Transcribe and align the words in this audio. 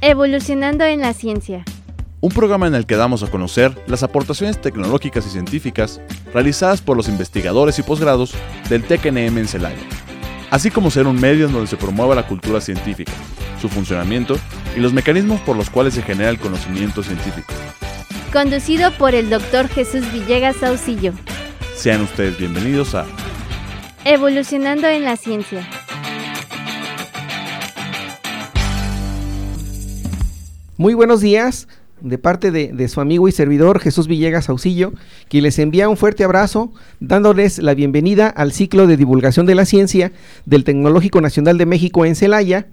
Evolucionando 0.00 0.84
en 0.84 1.00
la 1.00 1.12
ciencia. 1.12 1.64
Un 2.20 2.30
programa 2.30 2.68
en 2.68 2.76
el 2.76 2.86
que 2.86 2.94
damos 2.94 3.24
a 3.24 3.30
conocer 3.30 3.76
las 3.88 4.04
aportaciones 4.04 4.60
tecnológicas 4.60 5.26
y 5.26 5.30
científicas 5.30 6.00
realizadas 6.32 6.80
por 6.80 6.96
los 6.96 7.08
investigadores 7.08 7.80
y 7.80 7.82
posgrados 7.82 8.32
del 8.68 8.84
TECNM 8.84 9.38
en 9.38 9.48
Celaya, 9.48 9.82
así 10.50 10.70
como 10.70 10.92
ser 10.92 11.08
un 11.08 11.20
medio 11.20 11.46
en 11.46 11.52
donde 11.52 11.66
se 11.66 11.76
promueva 11.76 12.14
la 12.14 12.28
cultura 12.28 12.60
científica, 12.60 13.12
su 13.60 13.68
funcionamiento 13.68 14.38
y 14.76 14.80
los 14.80 14.92
mecanismos 14.92 15.40
por 15.40 15.56
los 15.56 15.68
cuales 15.68 15.94
se 15.94 16.02
genera 16.02 16.30
el 16.30 16.38
conocimiento 16.38 17.02
científico. 17.02 17.52
Conducido 18.32 18.92
por 18.92 19.16
el 19.16 19.30
Dr. 19.30 19.68
Jesús 19.68 20.12
Villegas 20.12 20.56
Saucillo. 20.56 21.12
Sean 21.74 22.02
ustedes 22.02 22.38
bienvenidos 22.38 22.94
a 22.94 23.04
Evolucionando 24.04 24.86
en 24.86 25.02
la 25.02 25.16
ciencia. 25.16 25.68
Muy 30.78 30.94
buenos 30.94 31.20
días 31.20 31.66
de 32.00 32.18
parte 32.18 32.52
de, 32.52 32.86
su 32.86 33.00
amigo 33.00 33.26
y 33.26 33.32
servidor 33.32 33.80
Jesús 33.80 34.06
Villegas 34.06 34.48
Auxillo, 34.48 34.92
quien 35.28 35.42
les 35.42 35.58
envía 35.58 35.88
un 35.88 35.96
fuerte 35.96 36.22
abrazo, 36.22 36.72
dándoles 37.00 37.58
la 37.58 37.74
bienvenida 37.74 38.28
al 38.28 38.52
ciclo 38.52 38.86
de 38.86 38.96
divulgación 38.96 39.44
de 39.44 39.56
la 39.56 39.64
ciencia 39.64 40.12
del 40.46 40.62
Tecnológico 40.62 41.20
Nacional 41.20 41.58
de 41.58 41.66
México 41.66 42.04
en 42.04 42.14
Celaya, 42.14 42.68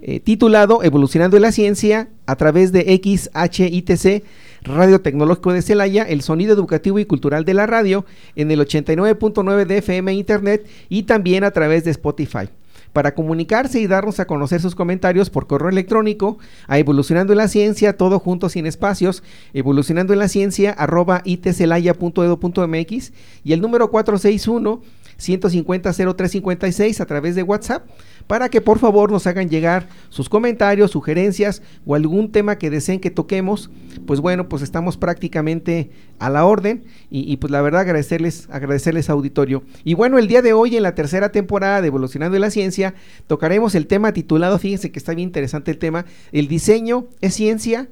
eh, 0.00 0.20
titulado 0.20 0.84
Evolucionando 0.84 1.40
la 1.40 1.50
Ciencia 1.50 2.08
a 2.24 2.36
través 2.36 2.70
de 2.70 2.82
XHITC, 3.02 4.22
Radio 4.62 5.00
Tecnológico 5.00 5.52
de 5.52 5.62
Celaya, 5.62 6.04
el 6.04 6.22
sonido 6.22 6.54
educativo 6.54 7.00
y 7.00 7.04
cultural 7.04 7.44
de 7.44 7.54
la 7.54 7.66
radio, 7.66 8.06
en 8.36 8.52
el 8.52 8.60
89.9 8.60 9.66
de 9.66 9.78
FM 9.78 10.12
Internet 10.12 10.68
y 10.88 11.02
también 11.02 11.42
a 11.42 11.50
través 11.50 11.82
de 11.82 11.90
Spotify 11.90 12.48
para 12.92 13.14
comunicarse 13.14 13.80
y 13.80 13.86
darnos 13.86 14.20
a 14.20 14.26
conocer 14.26 14.60
sus 14.60 14.74
comentarios 14.74 15.30
por 15.30 15.46
correo 15.46 15.68
electrónico 15.68 16.38
a 16.66 16.78
Evolucionando 16.78 17.32
en 17.32 17.38
la 17.38 17.48
Ciencia, 17.48 17.96
todo 17.96 18.18
junto 18.18 18.48
sin 18.48 18.66
espacios, 18.66 19.22
evolucionando 19.52 20.12
en 20.12 20.18
la 20.18 20.28
ciencia 20.28 20.72
arroba 20.72 21.22
itcelaya.edu.mx 21.24 23.12
y 23.44 23.52
el 23.52 23.60
número 23.60 23.90
461 23.90 24.82
150 25.20 25.92
0356 25.92 27.00
a 27.00 27.06
través 27.06 27.34
de 27.34 27.42
WhatsApp 27.42 27.86
para 28.26 28.48
que 28.48 28.60
por 28.60 28.78
favor 28.78 29.10
nos 29.10 29.26
hagan 29.26 29.48
llegar 29.48 29.88
sus 30.08 30.28
comentarios, 30.28 30.92
sugerencias 30.92 31.62
o 31.84 31.94
algún 31.94 32.32
tema 32.32 32.58
que 32.58 32.70
deseen 32.70 33.00
que 33.00 33.10
toquemos. 33.10 33.70
Pues 34.06 34.20
bueno, 34.20 34.48
pues 34.48 34.62
estamos 34.62 34.96
prácticamente 34.96 35.90
a 36.18 36.30
la 36.30 36.44
orden 36.44 36.84
y, 37.10 37.36
pues 37.38 37.50
la 37.50 37.60
verdad 37.60 37.82
agradecerles, 37.82 38.48
agradecerles 38.50 39.10
auditorio. 39.10 39.62
Y 39.84 39.94
bueno, 39.94 40.18
el 40.18 40.28
día 40.28 40.42
de 40.42 40.52
hoy 40.52 40.76
en 40.76 40.82
la 40.82 40.94
tercera 40.94 41.32
temporada 41.32 41.80
de 41.80 41.88
Evolucionando 41.88 42.34
de 42.34 42.40
la 42.40 42.50
Ciencia 42.50 42.94
tocaremos 43.26 43.74
el 43.74 43.86
tema 43.86 44.12
titulado, 44.12 44.58
fíjense 44.58 44.92
que 44.92 44.98
está 44.98 45.14
bien 45.14 45.28
interesante 45.28 45.70
el 45.70 45.78
tema, 45.78 46.06
el 46.32 46.48
diseño 46.48 47.06
es 47.20 47.34
ciencia, 47.34 47.88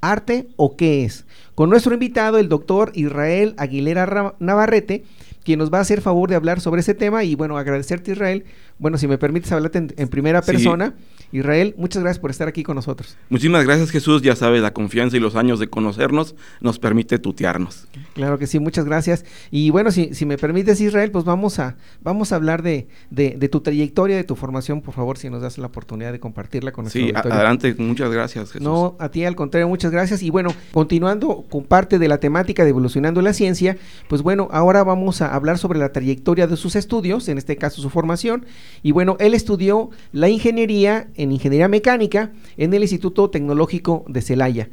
arte 0.00 0.48
o 0.56 0.76
qué 0.76 1.04
es. 1.04 1.26
Con 1.54 1.70
nuestro 1.70 1.92
invitado, 1.92 2.38
el 2.38 2.48
doctor 2.48 2.92
Israel 2.94 3.54
Aguilera 3.58 4.34
Navarrete, 4.38 5.04
quien 5.44 5.58
nos 5.58 5.72
va 5.72 5.78
a 5.78 5.80
hacer 5.82 6.00
favor 6.00 6.28
de 6.28 6.36
hablar 6.36 6.60
sobre 6.60 6.80
ese 6.80 6.94
tema 6.94 7.24
y 7.24 7.34
bueno, 7.34 7.58
agradecerte 7.58 8.12
Israel. 8.12 8.44
Bueno, 8.78 8.98
si 8.98 9.08
me 9.08 9.18
permites 9.18 9.50
hablarte 9.52 9.78
en, 9.96 10.08
primera 10.08 10.42
persona. 10.42 10.94
Israel, 11.32 11.74
muchas 11.76 12.02
gracias 12.02 12.20
por 12.20 12.30
estar 12.30 12.48
aquí 12.48 12.62
con 12.62 12.76
nosotros. 12.76 13.16
Muchísimas 13.28 13.64
gracias 13.64 13.90
Jesús, 13.90 14.22
ya 14.22 14.34
sabes, 14.34 14.62
la 14.62 14.72
confianza 14.72 15.16
y 15.16 15.20
los 15.20 15.36
años 15.36 15.58
de 15.60 15.68
conocernos 15.68 16.34
nos 16.60 16.78
permite 16.78 17.18
tutearnos. 17.18 17.86
Claro 18.14 18.38
que 18.38 18.46
sí, 18.46 18.58
muchas 18.58 18.84
gracias. 18.84 19.24
Y 19.50 19.70
bueno, 19.70 19.90
si, 19.90 20.14
si 20.14 20.26
me 20.26 20.38
permites 20.38 20.80
Israel, 20.80 21.10
pues 21.10 21.24
vamos 21.24 21.58
a, 21.58 21.76
vamos 22.02 22.32
a 22.32 22.36
hablar 22.36 22.62
de, 22.62 22.88
de, 23.10 23.48
tu 23.48 23.60
trayectoria, 23.60 24.16
de 24.16 24.24
tu 24.24 24.36
formación, 24.36 24.80
por 24.80 24.94
favor, 24.94 25.18
si 25.18 25.30
nos 25.30 25.42
das 25.42 25.58
la 25.58 25.66
oportunidad 25.66 26.12
de 26.12 26.20
compartirla 26.20 26.72
con 26.72 26.84
nosotros. 26.84 27.10
Sí, 27.10 27.14
adelante, 27.14 27.74
muchas 27.78 28.10
gracias 28.10 28.52
Jesús. 28.52 28.62
No, 28.62 28.96
a 28.98 29.10
ti 29.10 29.24
al 29.24 29.36
contrario, 29.36 29.68
muchas 29.68 29.92
gracias. 29.92 30.22
Y 30.22 30.30
bueno, 30.30 30.54
continuando 30.72 31.44
con 31.48 31.64
parte 31.64 31.98
de 31.98 32.08
la 32.08 32.18
temática 32.18 32.64
de 32.64 32.70
evolucionando 32.70 33.20
la 33.20 33.34
ciencia, 33.34 33.76
pues 34.08 34.22
bueno, 34.22 34.48
ahora 34.52 34.82
vamos 34.82 35.20
a 35.20 35.34
hablar 35.34 35.58
sobre 35.58 35.78
la 35.78 35.92
trayectoria 35.92 36.46
de 36.46 36.56
sus 36.56 36.76
estudios, 36.76 37.28
en 37.28 37.38
este 37.38 37.56
caso 37.56 37.82
su 37.82 37.90
formación. 37.90 38.46
Y 38.82 38.92
bueno, 38.92 39.16
él 39.20 39.34
estudió 39.34 39.90
la 40.12 40.28
ingeniería 40.28 41.08
en 41.22 41.32
ingeniería 41.32 41.68
mecánica 41.68 42.32
en 42.56 42.72
el 42.74 42.82
Instituto 42.82 43.30
Tecnológico 43.30 44.04
de 44.08 44.22
Celaya. 44.22 44.70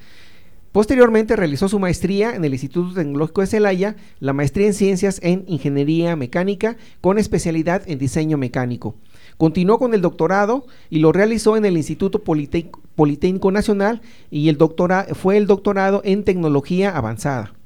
Posteriormente 0.72 1.36
realizó 1.36 1.70
su 1.70 1.80
maestría 1.80 2.36
en 2.36 2.46
el 2.46 2.54
Instituto 2.54 2.94
Tecnológico 2.94 3.42
de 3.42 3.48
Celaya, 3.48 3.96
la 4.20 4.34
maestría 4.34 4.68
en 4.68 4.74
ciencias 4.74 5.20
en 5.24 5.44
ingeniería 5.48 6.16
mecánica 6.16 6.78
con 7.02 7.18
especialidad 7.18 7.82
en 7.88 7.98
diseño 7.98 8.38
mecánico. 8.38 8.96
Continuó 9.38 9.80
con 9.80 9.94
el 9.94 10.02
doctorado 10.02 10.68
y 10.90 11.00
lo 11.00 11.12
realizó 11.12 11.58
en 11.58 11.66
el 11.66 11.78
Instituto 11.78 12.24
Politécnico 12.24 13.52
Nacional 13.52 14.02
y 14.30 14.50
el 14.50 14.58
doctora, 14.58 15.08
fue 15.14 15.38
el 15.38 15.48
doctorado 15.48 16.02
en 16.04 16.24
tecnología 16.24 16.96
avanzada. 16.96 17.57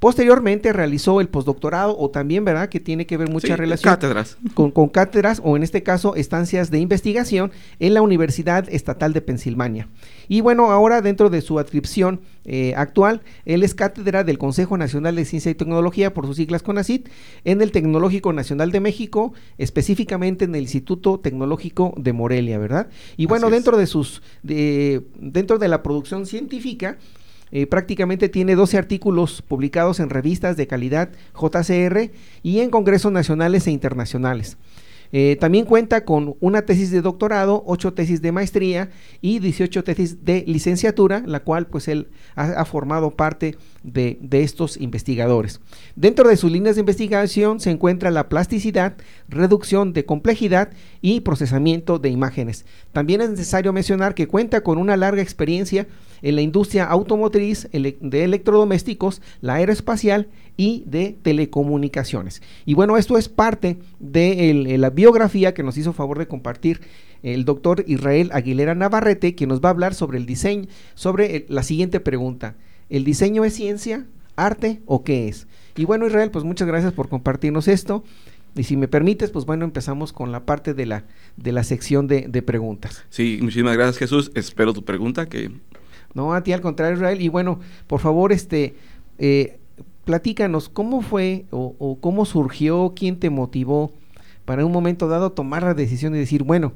Posteriormente 0.00 0.72
realizó 0.72 1.20
el 1.20 1.28
postdoctorado 1.28 1.96
o 1.96 2.10
también, 2.10 2.44
¿verdad? 2.44 2.70
Que 2.70 2.80
tiene 2.80 3.06
que 3.06 3.18
ver 3.18 3.30
mucha 3.30 3.54
relación 3.54 3.94
cátedras. 3.94 4.38
Con, 4.54 4.70
con, 4.70 4.88
cátedras 4.88 5.42
o 5.44 5.56
en 5.56 5.62
este 5.62 5.82
caso 5.82 6.16
estancias 6.16 6.70
de 6.70 6.78
investigación 6.78 7.52
en 7.78 7.92
la 7.92 8.00
Universidad 8.00 8.66
Estatal 8.70 9.12
de 9.12 9.20
Pensilvania. 9.20 9.88
Y 10.26 10.40
bueno, 10.40 10.70
ahora 10.70 11.02
dentro 11.02 11.28
de 11.28 11.42
su 11.42 11.58
adscripción 11.58 12.20
eh, 12.44 12.72
actual, 12.76 13.20
él 13.44 13.62
es 13.62 13.74
cátedra 13.74 14.24
del 14.24 14.38
Consejo 14.38 14.78
Nacional 14.78 15.16
de 15.16 15.24
Ciencia 15.24 15.50
y 15.50 15.54
Tecnología, 15.54 16.14
por 16.14 16.26
sus 16.26 16.36
siglas 16.36 16.62
CONACIT, 16.62 17.08
en 17.44 17.60
el 17.60 17.70
Tecnológico 17.70 18.32
Nacional 18.32 18.72
de 18.72 18.80
México, 18.80 19.34
específicamente 19.58 20.46
en 20.46 20.54
el 20.54 20.62
Instituto 20.62 21.20
Tecnológico 21.20 21.92
de 21.98 22.12
Morelia, 22.12 22.58
¿verdad? 22.58 22.88
Y 23.16 23.26
bueno, 23.26 23.50
dentro 23.50 23.76
de 23.76 23.86
sus, 23.86 24.22
de, 24.42 25.02
dentro 25.16 25.58
de 25.58 25.68
la 25.68 25.82
producción 25.82 26.24
científica, 26.24 26.96
eh, 27.52 27.66
prácticamente 27.66 28.28
tiene 28.28 28.54
12 28.54 28.78
artículos 28.78 29.42
publicados 29.42 30.00
en 30.00 30.10
revistas 30.10 30.56
de 30.56 30.66
calidad 30.66 31.10
JCR 31.34 32.10
y 32.42 32.60
en 32.60 32.70
congresos 32.70 33.12
nacionales 33.12 33.66
e 33.66 33.70
internacionales. 33.70 34.56
Eh, 35.12 35.36
también 35.40 35.64
cuenta 35.64 36.04
con 36.04 36.36
una 36.40 36.62
tesis 36.62 36.90
de 36.90 37.02
doctorado, 37.02 37.64
ocho 37.66 37.92
tesis 37.92 38.22
de 38.22 38.30
maestría 38.30 38.90
y 39.20 39.40
18 39.40 39.82
tesis 39.82 40.24
de 40.24 40.44
licenciatura, 40.46 41.22
la 41.26 41.40
cual 41.40 41.66
pues 41.66 41.88
él 41.88 42.08
ha, 42.36 42.64
formado 42.64 43.10
parte 43.10 43.56
de, 43.82 44.18
de, 44.20 44.42
estos 44.44 44.76
investigadores. 44.76 45.60
Dentro 45.96 46.28
de 46.28 46.36
sus 46.36 46.52
líneas 46.52 46.76
de 46.76 46.80
investigación 46.80 47.58
se 47.58 47.70
encuentra 47.70 48.12
la 48.12 48.28
plasticidad, 48.28 48.96
reducción 49.28 49.92
de 49.92 50.04
complejidad 50.04 50.70
y 51.00 51.20
procesamiento 51.20 51.98
de 51.98 52.10
imágenes. 52.10 52.64
También 52.92 53.20
es 53.20 53.30
necesario 53.30 53.72
mencionar 53.72 54.14
que 54.14 54.28
cuenta 54.28 54.62
con 54.62 54.78
una 54.78 54.96
larga 54.96 55.22
experiencia 55.22 55.88
en 56.22 56.36
la 56.36 56.42
industria 56.42 56.84
automotriz, 56.84 57.68
de 57.72 58.24
electrodomésticos, 58.24 59.22
la 59.40 59.54
aeroespacial 59.54 60.28
y 60.56 60.84
de 60.86 61.16
telecomunicaciones. 61.22 62.42
Y 62.66 62.74
bueno, 62.74 62.96
esto 62.96 63.16
es 63.16 63.28
parte 63.28 63.78
de 63.98 64.76
la 64.78 64.90
biografía 64.90 65.54
que 65.54 65.62
nos 65.62 65.76
hizo 65.76 65.92
favor 65.92 66.18
de 66.18 66.28
compartir 66.28 66.80
el 67.22 67.44
doctor 67.44 67.84
Israel 67.86 68.30
Aguilera 68.32 68.74
Navarrete, 68.74 69.34
que 69.34 69.46
nos 69.46 69.60
va 69.60 69.68
a 69.68 69.72
hablar 69.72 69.94
sobre 69.94 70.18
el 70.18 70.26
diseño, 70.26 70.66
sobre 70.94 71.46
la 71.48 71.62
siguiente 71.62 72.00
pregunta. 72.00 72.56
¿El 72.88 73.04
diseño 73.04 73.44
es 73.44 73.54
ciencia, 73.54 74.06
arte 74.36 74.80
o 74.86 75.04
qué 75.04 75.28
es? 75.28 75.46
Y 75.76 75.84
bueno, 75.84 76.06
Israel, 76.06 76.30
pues 76.30 76.44
muchas 76.44 76.66
gracias 76.66 76.92
por 76.92 77.08
compartirnos 77.08 77.68
esto. 77.68 78.04
Y 78.56 78.64
si 78.64 78.76
me 78.76 78.88
permites, 78.88 79.30
pues 79.30 79.46
bueno, 79.46 79.64
empezamos 79.64 80.12
con 80.12 80.32
la 80.32 80.44
parte 80.44 80.74
de 80.74 80.84
la, 80.84 81.04
de 81.36 81.52
la 81.52 81.62
sección 81.62 82.08
de, 82.08 82.22
de 82.22 82.42
preguntas. 82.42 83.04
Sí, 83.08 83.38
muchísimas 83.40 83.76
gracias 83.76 83.98
Jesús. 83.98 84.32
Espero 84.34 84.72
tu 84.72 84.84
pregunta 84.84 85.28
que 85.28 85.52
no, 86.14 86.34
a 86.34 86.42
ti 86.42 86.52
al 86.52 86.60
contrario, 86.60 86.96
Israel. 86.96 87.20
Y 87.20 87.28
bueno, 87.28 87.60
por 87.86 88.00
favor, 88.00 88.32
este, 88.32 88.74
eh, 89.18 89.58
platícanos, 90.04 90.68
¿cómo 90.68 91.02
fue 91.02 91.46
o, 91.50 91.98
cómo 92.00 92.24
surgió, 92.24 92.92
quién 92.96 93.18
te 93.18 93.30
motivó 93.30 93.92
para 94.44 94.62
en 94.62 94.66
un 94.66 94.72
momento 94.72 95.06
dado 95.06 95.30
tomar 95.30 95.62
la 95.62 95.74
decisión 95.74 96.12
de 96.12 96.18
decir, 96.18 96.42
bueno, 96.42 96.72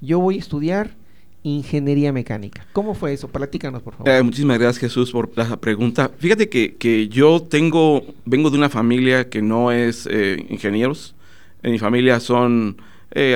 yo 0.00 0.20
voy 0.20 0.36
a 0.36 0.38
estudiar 0.38 0.96
ingeniería 1.42 2.12
mecánica. 2.12 2.66
¿Cómo 2.72 2.94
fue 2.94 3.12
eso? 3.12 3.28
Platícanos, 3.28 3.82
por 3.82 3.94
favor. 3.94 4.08
Eh, 4.08 4.22
muchísimas 4.22 4.58
gracias, 4.58 4.80
Jesús, 4.80 5.12
por 5.12 5.30
la 5.36 5.56
pregunta. 5.56 6.10
Fíjate 6.18 6.48
que, 6.48 6.74
que, 6.76 7.08
yo 7.08 7.42
tengo, 7.42 8.02
vengo 8.24 8.50
de 8.50 8.58
una 8.58 8.68
familia 8.68 9.28
que 9.28 9.40
no 9.42 9.70
es 9.70 10.08
eh, 10.10 10.44
ingenieros. 10.48 11.14
En 11.62 11.72
mi 11.72 11.78
familia 11.78 12.20
son 12.20 12.76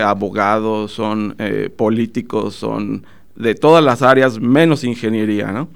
abogados, 0.02 0.92
son 0.92 1.34
políticos, 1.76 2.54
son 2.54 3.04
de 3.36 3.54
todas 3.54 3.82
las 3.82 4.02
áreas, 4.02 4.40
menos 4.40 4.84
ingeniería, 4.84 5.52
¿no? 5.52 5.68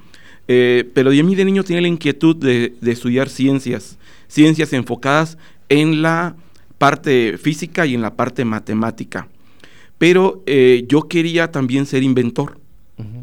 Eh, 0.48 0.88
pero 0.94 1.12
yo 1.12 1.22
a 1.22 1.26
mí 1.26 1.34
de 1.34 1.44
niño 1.44 1.64
tenía 1.64 1.82
la 1.82 1.88
inquietud 1.88 2.36
de, 2.36 2.74
estudiar 2.82 3.28
ciencias, 3.28 3.98
ciencias 4.28 4.72
enfocadas 4.72 5.38
en 5.68 6.02
la 6.02 6.36
parte 6.78 7.36
física 7.38 7.86
y 7.86 7.94
en 7.94 8.02
la 8.02 8.14
parte 8.14 8.44
matemática. 8.44 9.28
Pero 9.98 10.42
eh, 10.46 10.84
yo 10.88 11.08
quería 11.08 11.50
también 11.50 11.86
ser 11.86 12.02
inventor. 12.02 12.58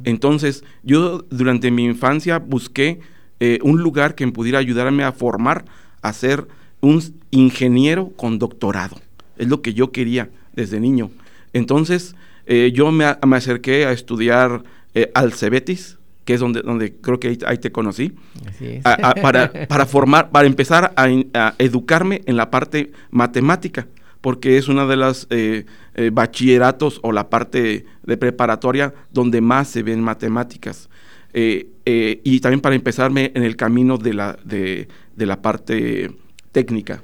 Entonces, 0.04 0.64
yo 0.84 1.26
durante 1.32 1.72
mi 1.72 1.84
infancia 1.86 2.38
busqué 2.38 3.00
eh, 3.40 3.58
un 3.64 3.82
lugar 3.82 4.14
que 4.14 4.24
me 4.24 4.32
pudiera 4.32 4.60
ayudarme 4.60 5.04
a 5.04 5.12
formar 5.12 5.66
a 6.04 6.14
ser 6.14 6.48
un 6.80 7.02
ingeniero 7.32 8.10
con 8.16 8.38
doctorado. 8.38 8.98
Es 9.38 9.48
lo 9.48 9.64
que 9.64 9.74
yo 9.74 9.92
quería 9.92 10.30
desde 10.54 10.80
niño. 10.80 11.10
Entonces, 11.54 12.16
eh, 12.46 12.72
yo 12.74 12.92
me, 12.92 13.06
acerqué 13.06 13.86
a 13.86 13.92
estudiar 13.92 14.64
eh, 14.94 15.12
al 15.16 15.34
Cebetis, 15.34 15.98
que 16.26 16.36
es 16.36 16.40
donde, 16.40 16.62
donde 16.62 16.94
creo 16.94 17.20
que 17.20 17.38
ahí, 17.46 17.58
te 17.58 17.72
conocí, 17.72 18.14
para, 18.84 19.86
formar, 19.86 20.30
para 20.32 20.48
empezar 20.48 20.94
a, 20.96 21.54
educarme 21.58 22.22
en 22.26 22.38
la 22.38 22.52
parte 22.52 22.92
matemática, 23.12 23.88
porque 24.22 24.58
es 24.58 24.68
una 24.68 24.86
de 24.86 24.96
las 24.96 25.28
eh, 25.30 25.66
eh, 25.96 26.12
bachilleratos 26.14 27.00
o 27.04 27.12
la 27.12 27.30
parte 27.30 27.86
de 28.04 28.18
preparatoria 28.18 28.94
donde 29.12 29.42
más 29.42 29.68
se 29.68 29.84
ven 29.84 30.02
matemáticas. 30.02 30.90
y 31.34 32.40
también 32.40 32.62
para 32.62 32.76
empezarme 32.76 33.32
en 33.34 33.44
el 33.44 33.56
camino 33.56 33.98
de 33.98 34.14
la, 34.14 34.38
de, 34.44 34.88
la 35.18 35.42
parte 35.42 36.12
técnica. 36.52 37.02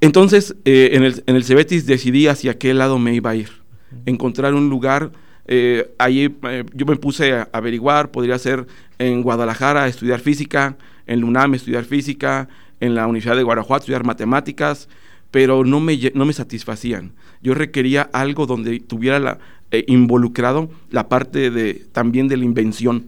Entonces, 0.00 0.56
en, 0.64 1.04
el, 1.04 1.22
en 1.26 1.36
el 1.36 1.44
Cebetis 1.44 1.86
decidí 1.86 2.26
hacia 2.26 2.58
qué 2.58 2.74
lado 2.74 2.98
me 2.98 3.14
iba 3.14 3.30
a 3.30 3.36
ir. 3.36 3.57
Encontrar 4.06 4.54
un 4.54 4.68
lugar 4.68 5.10
eh, 5.50 5.94
ahí 5.96 6.36
eh, 6.42 6.64
yo 6.74 6.84
me 6.84 6.96
puse 6.96 7.32
a 7.32 7.48
averiguar, 7.52 8.10
podría 8.10 8.38
ser 8.38 8.66
en 8.98 9.22
Guadalajara 9.22 9.88
estudiar 9.88 10.20
física, 10.20 10.76
en 11.06 11.22
LUNAM 11.22 11.54
estudiar 11.54 11.84
física, 11.84 12.48
en 12.80 12.94
la 12.94 13.06
Universidad 13.06 13.34
de 13.34 13.42
Guanajuato 13.42 13.84
estudiar 13.84 14.04
matemáticas, 14.04 14.90
pero 15.30 15.64
no 15.64 15.80
me, 15.80 15.98
no 16.14 16.26
me 16.26 16.34
satisfacían. 16.34 17.12
Yo 17.42 17.54
requería 17.54 18.02
algo 18.12 18.46
donde 18.46 18.78
tuviera 18.80 19.38
eh, 19.70 19.84
involucrado 19.88 20.70
la 20.90 21.08
parte 21.08 21.50
de, 21.50 21.86
también 21.92 22.28
de 22.28 22.36
la 22.36 22.44
invención. 22.44 23.06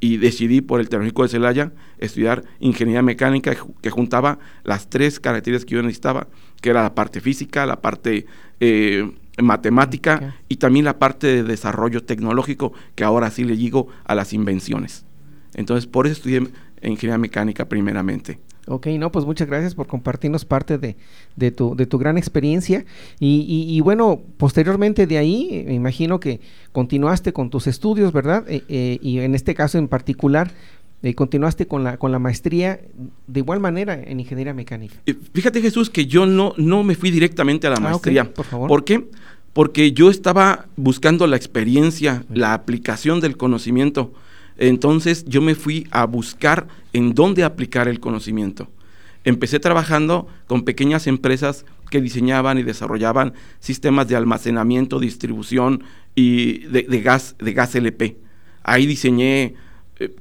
Y 0.00 0.18
decidí 0.18 0.60
por 0.60 0.78
el 0.78 0.88
Tecnológico 0.88 1.24
de 1.24 1.28
Celaya 1.28 1.72
estudiar 1.98 2.44
ingeniería 2.60 3.02
mecánica 3.02 3.56
que 3.82 3.90
juntaba 3.90 4.38
las 4.62 4.88
tres 4.88 5.18
características 5.18 5.68
que 5.68 5.74
yo 5.74 5.82
necesitaba, 5.82 6.28
que 6.62 6.70
era 6.70 6.84
la 6.84 6.94
parte 6.94 7.20
física, 7.20 7.66
la 7.66 7.80
parte 7.80 8.26
matemática 9.42 10.36
y 10.48 10.56
también 10.56 10.84
la 10.84 10.98
parte 10.98 11.26
de 11.26 11.42
desarrollo 11.42 12.04
tecnológico, 12.04 12.72
que 12.94 13.04
ahora 13.04 13.30
sí 13.30 13.44
le 13.44 13.56
digo 13.56 13.88
a 14.04 14.14
las 14.14 14.32
invenciones. 14.32 15.04
Entonces, 15.54 15.86
por 15.86 16.06
eso 16.06 16.14
estudié 16.14 16.48
ingeniería 16.82 17.18
mecánica 17.18 17.68
primeramente. 17.68 18.38
Ok, 18.68 18.86
no, 18.98 19.10
pues 19.10 19.24
muchas 19.24 19.48
gracias 19.48 19.74
por 19.74 19.86
compartirnos 19.86 20.44
parte 20.44 20.76
de, 20.76 20.96
de, 21.36 21.50
tu, 21.50 21.74
de 21.74 21.86
tu 21.86 21.96
gran 21.96 22.18
experiencia. 22.18 22.84
Y, 23.18 23.66
y, 23.66 23.80
bueno, 23.80 24.20
posteriormente 24.36 25.06
de 25.06 25.16
ahí, 25.16 25.64
me 25.66 25.74
imagino 25.74 26.20
que 26.20 26.40
continuaste 26.72 27.32
con 27.32 27.48
tus 27.48 27.66
estudios, 27.66 28.12
¿verdad? 28.12 28.44
Eh, 28.46 28.64
eh, 28.68 28.98
y 29.00 29.20
en 29.20 29.34
este 29.34 29.54
caso 29.54 29.78
en 29.78 29.88
particular, 29.88 30.52
eh, 31.02 31.14
continuaste 31.14 31.66
con 31.66 31.84
la, 31.84 31.96
con 31.96 32.12
la 32.12 32.18
maestría 32.18 32.80
de 33.26 33.40
igual 33.40 33.60
manera 33.60 33.94
en 33.94 34.20
ingeniería 34.20 34.54
mecánica. 34.54 34.96
fíjate 35.32 35.60
Jesús 35.60 35.90
que 35.90 36.06
yo 36.06 36.26
no, 36.26 36.54
no 36.56 36.82
me 36.82 36.94
fui 36.94 37.10
directamente 37.10 37.66
a 37.66 37.70
la 37.70 37.76
ah, 37.76 37.80
maestría. 37.80 38.32
por 38.32 38.44
favor. 38.44 38.68
¿Por 38.68 38.84
qué? 38.84 39.04
porque 39.58 39.90
yo 39.90 40.08
estaba 40.08 40.66
buscando 40.76 41.26
la 41.26 41.34
experiencia, 41.34 42.24
la 42.32 42.54
aplicación 42.54 43.20
del 43.20 43.36
conocimiento. 43.36 44.12
Entonces 44.56 45.24
yo 45.24 45.42
me 45.42 45.56
fui 45.56 45.88
a 45.90 46.04
buscar 46.04 46.68
en 46.92 47.12
dónde 47.12 47.42
aplicar 47.42 47.88
el 47.88 47.98
conocimiento. 47.98 48.68
Empecé 49.24 49.58
trabajando 49.58 50.28
con 50.46 50.64
pequeñas 50.64 51.08
empresas 51.08 51.64
que 51.90 52.00
diseñaban 52.00 52.58
y 52.58 52.62
desarrollaban 52.62 53.34
sistemas 53.58 54.06
de 54.06 54.14
almacenamiento, 54.14 55.00
distribución 55.00 55.82
y 56.14 56.58
de, 56.66 57.00
gas, 57.00 57.34
de 57.40 57.52
gas 57.52 57.74
LP. 57.74 58.16
Ahí 58.62 58.86
diseñé 58.86 59.54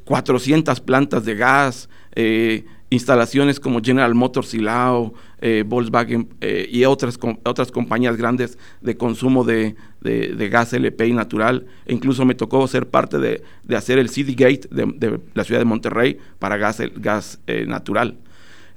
400 0.03 0.77
eh, 0.77 0.81
plantas 0.81 1.25
de 1.25 1.35
gas, 1.35 1.89
eh, 2.19 2.65
instalaciones 2.89 3.59
como 3.59 3.79
General 3.79 4.15
Motors 4.15 4.47
Silao, 4.47 5.13
eh, 5.39 5.63
Volkswagen 5.67 6.29
eh, 6.41 6.67
y 6.71 6.83
otras, 6.85 7.19
otras 7.43 7.71
compañías 7.71 8.17
grandes 8.17 8.57
de 8.81 8.97
consumo 8.97 9.43
de, 9.43 9.75
gas 10.49 10.73
LP 10.73 11.07
y 11.07 11.13
natural. 11.13 11.67
E 11.85 11.93
incluso 11.93 12.25
me 12.25 12.33
tocó 12.33 12.65
ser 12.67 12.87
parte 12.87 13.19
de, 13.19 13.43
hacer 13.75 13.99
el 13.99 14.09
City 14.09 14.33
Gate 14.33 14.67
de, 14.71 15.19
la 15.35 15.43
ciudad 15.43 15.59
de 15.59 15.65
Monterrey 15.65 16.17
para 16.39 16.57
gas, 16.57 16.81
gas 16.95 17.39
natural. 17.67 18.17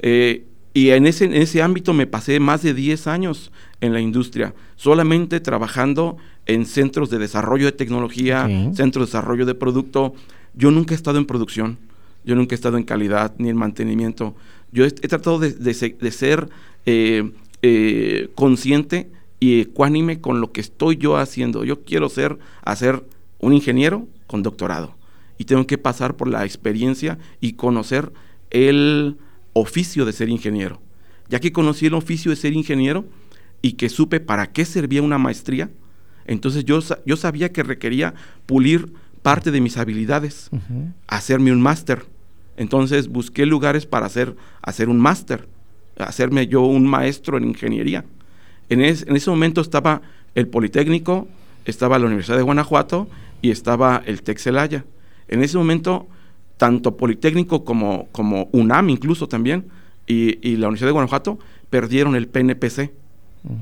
y 0.02 0.90
en 0.90 1.06
ese, 1.06 1.24
en 1.24 1.34
ese 1.34 1.62
ámbito 1.62 1.94
me 1.94 2.06
pasé 2.06 2.40
más 2.40 2.62
de 2.62 2.74
10 2.74 3.06
años 3.06 3.52
en 3.80 3.92
la 3.92 4.00
industria, 4.00 4.54
solamente 4.76 5.40
trabajando 5.40 6.18
en 6.46 6.66
centros 6.66 7.10
de 7.10 7.18
desarrollo 7.18 7.66
de 7.66 7.72
tecnología, 7.72 8.48
centros 8.74 9.06
de 9.06 9.12
desarrollo 9.12 9.46
de 9.46 9.54
producto. 9.54 10.14
Yo 10.54 10.70
nunca 10.70 10.94
he 10.94 10.96
estado 10.96 11.18
en 11.18 11.26
producción 11.26 11.78
yo 12.24 12.34
nunca 12.34 12.54
he 12.54 12.56
estado 12.56 12.76
en 12.76 12.84
calidad 12.84 13.34
ni 13.38 13.48
en 13.48 13.56
mantenimiento. 13.56 14.34
Yo 14.72 14.84
he, 14.84 14.90
tratado 14.90 15.38
de, 15.38 15.74
ser 15.74 16.48
eh, 16.86 17.30
eh, 17.62 18.28
consciente 18.34 19.10
y 19.40 19.60
ecuánime 19.60 20.20
con 20.20 20.40
lo 20.40 20.52
que 20.52 20.60
estoy 20.60 20.96
yo 20.96 21.16
haciendo. 21.16 21.64
Yo 21.64 21.82
quiero 21.82 22.08
ser, 22.08 22.38
hacer 22.62 23.04
un 23.38 23.54
ingeniero 23.54 24.06
con 24.26 24.42
doctorado. 24.42 24.94
Y 25.38 25.44
tengo 25.44 25.66
que 25.66 25.78
pasar 25.78 26.16
por 26.16 26.28
la 26.28 26.44
experiencia 26.44 27.18
y 27.40 27.54
conocer 27.54 28.12
el 28.50 29.16
oficio 29.54 30.04
de 30.04 30.12
ser 30.12 30.28
ingeniero. 30.28 30.80
Ya 31.28 31.40
que 31.40 31.52
conocí 31.52 31.86
el 31.86 31.94
oficio 31.94 32.30
de 32.30 32.36
ser 32.36 32.52
ingeniero 32.52 33.06
y 33.62 33.72
que 33.72 33.88
supe 33.88 34.20
para 34.20 34.52
qué 34.52 34.64
servía 34.64 35.00
una 35.00 35.16
maestría, 35.16 35.70
entonces 36.26 36.64
yo, 36.64 36.80
yo 37.06 37.16
sabía 37.16 37.50
que 37.50 37.62
requería 37.62 38.14
pulir 38.46 38.92
parte 39.22 39.50
de 39.50 39.60
mis 39.60 39.76
habilidades, 39.76 40.50
hacerme 41.06 41.52
un 41.52 41.60
máster. 41.60 42.04
Entonces 42.56 43.08
busqué 43.08 43.46
lugares 43.46 43.86
para 43.86 44.06
hacer, 44.06 44.36
hacer 44.62 44.88
un 44.88 44.98
máster, 44.98 45.48
hacerme 45.98 46.46
yo 46.46 46.62
un 46.62 46.86
maestro 46.86 47.38
en 47.38 47.44
ingeniería. 47.44 48.04
En, 48.68 48.80
en, 48.80 49.16
ese 49.16 49.30
momento 49.30 49.60
estaba 49.60 50.02
el 50.34 50.48
Politécnico, 50.48 51.28
estaba 51.64 51.98
la 51.98 52.06
Universidad 52.06 52.36
de 52.36 52.42
Guanajuato 52.42 53.08
y 53.42 53.50
estaba 53.50 54.02
el 54.06 54.22
Tec 54.22 54.38
Celaya. 54.38 54.84
En 55.28 55.42
ese 55.42 55.58
momento, 55.58 56.06
tanto 56.56 56.96
Politécnico 56.96 57.64
como, 57.64 58.08
como 58.12 58.48
UNAM 58.52 58.90
incluso 58.90 59.28
también, 59.28 59.66
y, 60.06 60.46
y 60.46 60.56
la 60.56 60.68
Universidad 60.68 60.88
de 60.88 60.92
Guanajuato 60.92 61.38
perdieron 61.68 62.16
el 62.16 62.28
PNPC 62.28 62.90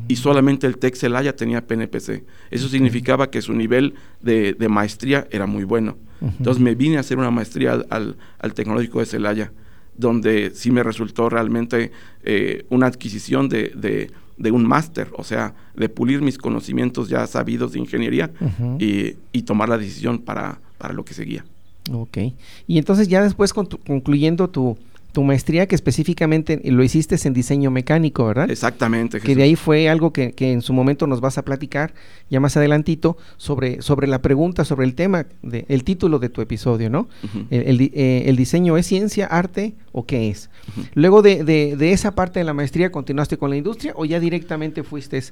y 0.09 0.17
solamente 0.17 0.67
el 0.67 0.79
TEC 0.79 0.97
Celaya 0.97 1.37
tenía 1.37 1.67
PNPC. 1.67 2.25
Eso 2.51 2.69
significaba 2.69 3.31
que 3.31 3.43
su 3.43 3.53
nivel 3.53 3.95
de, 4.21 4.57
maestría 4.69 5.27
era 5.31 5.47
muy 5.47 5.65
bueno. 5.65 5.97
Entonces 6.21 6.61
me 6.61 6.75
vine 6.75 6.97
a 6.97 7.01
hacer 7.01 7.17
una 7.19 7.31
maestría 7.31 7.81
al, 7.91 8.17
Tecnológico 8.55 8.99
de 8.99 9.07
Celaya, 9.07 9.53
donde 9.97 10.51
sí 10.55 10.71
me 10.71 10.83
resultó 10.83 11.29
realmente 11.29 11.93
eh, 12.25 12.65
una 12.71 12.87
adquisición 12.87 13.49
de, 13.49 14.11
un 14.51 14.67
máster, 14.67 15.11
o 15.17 15.23
sea, 15.23 15.55
de 15.77 15.89
pulir 15.89 16.23
mis 16.23 16.39
conocimientos 16.39 17.09
ya 17.09 17.27
sabidos 17.27 17.73
de 17.73 17.79
ingeniería 17.79 18.31
y, 18.79 19.43
tomar 19.43 19.69
la 19.69 19.79
decisión 19.79 20.19
para, 20.19 20.61
para 20.77 20.93
lo 20.93 21.05
que 21.05 21.15
seguía. 21.15 21.45
Ok. 21.93 22.19
Y 22.67 22.79
entonces 22.79 23.09
ya 23.09 23.23
después 23.23 23.53
concluyendo 23.53 24.49
tu, 24.49 24.77
tu 25.13 25.25
maestría 25.25 25.67
que 25.67 25.75
específicamente 25.75 26.61
lo 26.65 26.83
hiciste 26.83 27.17
en 27.25 27.33
diseño 27.33 27.71
mecánico, 27.71 28.27
¿verdad? 28.27 28.51
Exactamente. 28.51 29.21
Que 29.21 29.35
de 29.35 29.43
ahí 29.43 29.57
fue 29.57 29.89
algo 29.89 30.13
que, 30.13 30.35
en 30.39 30.63
su 30.63 30.73
momento 30.73 31.07
nos 31.07 31.21
vas 31.21 31.39
a 31.39 31.45
platicar 31.45 31.95
ya 32.31 32.41
más 32.41 32.57
adelantito 32.57 33.17
sobre, 33.37 33.81
sobre 33.83 34.07
la 34.07 34.21
pregunta, 34.21 34.65
sobre 34.65 34.87
el 34.87 34.95
tema, 34.95 35.27
de, 35.43 35.65
el 35.69 35.85
título 35.85 36.19
de 36.19 36.29
tu 36.29 36.41
episodio, 36.41 36.91
¿no? 36.91 37.09
Eh, 37.51 38.25
el, 38.27 38.37
diseño 38.37 38.77
es 38.77 38.87
ciencia, 38.87 39.27
arte 39.27 39.75
o 39.93 40.05
qué 40.05 40.29
es. 40.29 40.51
Luego 40.95 41.23
de, 41.23 41.45
de, 41.45 41.93
esa 41.93 42.15
parte 42.15 42.41
de 42.41 42.45
la 42.45 42.55
maestría, 42.55 42.93
¿continuaste 42.93 43.39
con 43.39 43.51
la 43.51 43.57
industria 43.57 43.95
o 43.97 44.05
ya 44.05 44.21
directamente 44.21 44.83
fuiste 44.83 45.23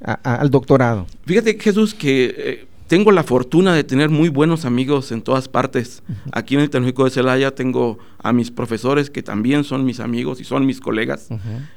al 0.00 0.50
doctorado? 0.50 1.06
Fíjate, 1.26 1.58
Jesús, 1.60 1.94
que... 1.94 2.34
Eh, 2.36 2.66
tengo 2.88 3.12
la 3.12 3.22
fortuna 3.22 3.74
de 3.74 3.84
tener 3.84 4.08
muy 4.08 4.30
buenos 4.30 4.64
amigos 4.64 5.12
en 5.12 5.20
todas 5.20 5.46
partes. 5.46 6.02
Aquí 6.32 6.54
en 6.54 6.62
el 6.62 6.70
Tecnológico 6.70 7.04
de 7.04 7.10
Celaya 7.10 7.54
tengo 7.54 7.98
a 8.18 8.32
mis 8.32 8.50
profesores 8.50 9.10
que 9.10 9.22
también 9.22 9.62
son 9.62 9.84
mis 9.84 10.00
amigos 10.00 10.40
y 10.40 10.44
son 10.44 10.64
mis 10.64 10.80
colegas. 10.80 11.28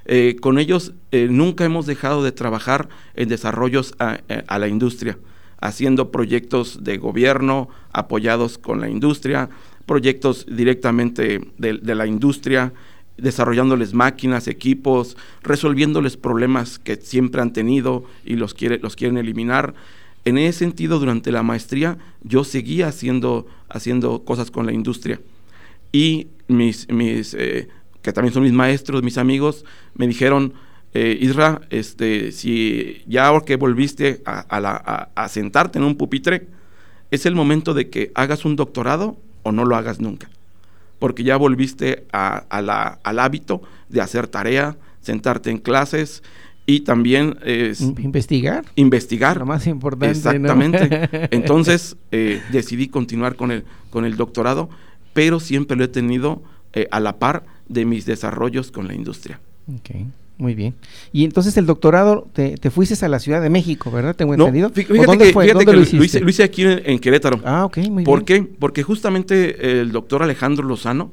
Eh, 0.06 0.38
con 0.40 0.58
ellos 0.58 0.94
eh, 1.12 1.28
nunca 1.30 1.66
hemos 1.66 1.86
dejado 1.86 2.24
de 2.24 2.32
trabajar 2.32 2.88
en 3.14 3.28
desarrollos 3.28 3.94
eh, 4.00 4.44
a, 4.48 4.58
la 4.58 4.70
industria, 4.70 5.20
haciendo 5.60 6.12
proyectos 6.12 6.82
de 6.82 6.98
gobierno 6.98 7.68
apoyados 7.92 8.58
con 8.58 8.80
la 8.80 8.90
industria, 8.90 9.50
proyectos 9.86 10.46
directamente 10.50 11.42
de, 11.58 11.96
la 11.96 12.08
industria, 12.08 12.72
desarrollándoles 13.18 13.94
máquinas, 13.94 14.48
equipos, 14.48 15.18
resolviéndoles 15.44 16.16
problemas 16.16 16.80
que 16.80 16.96
siempre 16.96 17.42
han 17.42 17.52
tenido 17.52 18.06
y 18.24 18.38
los, 18.38 18.54
quiere, 18.54 18.80
los 18.80 18.96
quieren 18.96 19.18
eliminar. 19.18 19.74
En 20.24 20.38
ese 20.38 20.60
sentido, 20.60 21.00
durante 21.00 21.32
la 21.32 21.44
maestría, 21.44 21.98
yo 22.22 22.44
seguía 22.44 22.88
haciendo, 22.88 23.48
haciendo 23.70 24.24
cosas 24.24 24.52
con 24.52 24.66
la 24.66 24.74
industria. 24.74 25.20
Y 25.92 26.28
mis, 26.48 26.88
mis 26.90 27.34
eh, 27.34 27.68
que 28.02 28.14
también 28.14 28.34
son 28.34 28.44
mis 28.44 28.54
maestros, 28.54 29.04
mis 29.04 29.18
amigos, 29.18 29.66
me 29.96 30.08
dijeron, 30.08 30.54
eh, 30.94 31.18
Isra, 31.22 31.62
este, 31.70 32.32
si 32.32 33.04
ya 33.08 33.32
que 33.46 33.56
volviste 33.56 34.22
a, 34.26 35.28
sentarte 35.30 35.80
en 35.80 35.86
un 35.86 35.96
pupitre, 35.96 36.48
es 37.12 37.26
el 37.26 37.36
momento 37.36 37.74
de 37.74 37.90
que 37.90 38.12
hagas 38.16 38.46
un 38.46 38.56
doctorado 38.56 39.18
o 39.44 39.52
no 39.52 39.66
lo 39.66 39.76
hagas 39.76 40.00
nunca. 40.00 40.30
Porque 41.00 41.24
ya 41.24 41.38
volviste 41.38 42.06
al 42.12 43.20
hábito 43.20 43.62
de 43.90 44.02
hacer 44.02 44.28
tarea, 44.28 44.78
sentarte 45.02 45.50
en 45.50 45.58
clases 45.58 46.22
y 46.66 46.82
también 46.82 47.38
es 47.44 47.82
investigar. 47.82 48.66
Investigar. 48.76 49.38
Lo 49.38 49.46
más 49.46 49.68
importante. 49.68 50.18
Exactamente. 50.18 51.10
Entonces 51.32 51.98
eh, 52.12 52.42
decidí 52.52 52.88
continuar 52.88 53.36
con 53.36 53.52
el, 53.52 53.64
con 53.90 54.06
el 54.06 54.16
doctorado, 54.16 54.70
pero 55.14 55.40
siempre 55.40 55.76
lo 55.76 55.84
he 55.84 55.88
tenido 55.88 56.42
eh, 56.74 56.88
a 56.92 57.00
la 57.00 57.18
par 57.18 57.44
de 57.68 57.86
mis 57.86 58.06
desarrollos 58.06 58.72
con 58.72 58.88
la 58.88 58.94
industria. 58.94 59.40
Ok, 59.76 60.06
muy 60.38 60.56
bien. 60.56 60.76
Y 61.12 61.26
entonces 61.26 61.58
el 61.58 61.66
doctorado 61.66 62.28
te, 62.34 62.58
fuiste 62.70 63.04
a 63.04 63.10
la 63.10 63.20
Ciudad 63.20 63.42
de 63.42 63.50
México, 63.50 63.92
¿verdad? 63.92 64.16
Tengo 64.16 64.34
entendido. 64.34 64.70
Fíjate 64.70 65.06
¿Dónde 65.06 65.26
que, 65.26 65.34
fue? 65.34 65.52
¿Dónde 65.52 65.74
lo, 65.74 65.82
hice, 65.82 66.20
lo, 66.20 66.30
hice, 66.30 66.44
aquí 66.44 66.64
en, 66.64 67.00
Querétaro. 67.00 67.42
Ah, 67.44 67.66
ok, 67.66 67.78
muy 67.90 68.04
¿Por 68.04 68.24
qué? 68.24 68.44
Porque 68.44 68.84
justamente 68.84 69.82
el 69.82 69.92
doctor 69.92 70.24
Alejandro 70.24 70.66
Lozano, 70.66 71.12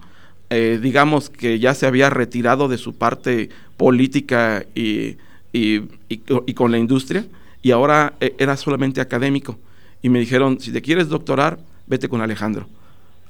eh, 0.50 0.78
digamos 0.82 1.30
que 1.30 1.58
ya 1.58 1.74
se 1.74 1.86
había 1.86 2.10
retirado 2.10 2.68
de 2.68 2.78
su 2.78 2.94
parte 2.94 3.50
política 3.76 4.64
y, 4.74 5.16
y, 5.52 5.82
y, 6.08 6.54
con 6.54 6.70
la 6.70 6.78
industria, 6.78 7.26
y 7.62 7.70
ahora 7.70 8.14
eh, 8.20 8.34
era 8.38 8.56
solamente 8.56 9.00
académico. 9.00 9.58
Y 10.02 10.08
me 10.08 10.20
dijeron, 10.20 10.60
si 10.60 10.72
te 10.72 10.82
quieres 10.82 11.08
doctorar, 11.08 11.58
vete 11.86 12.08
con 12.08 12.20
Alejandro. 12.20 12.68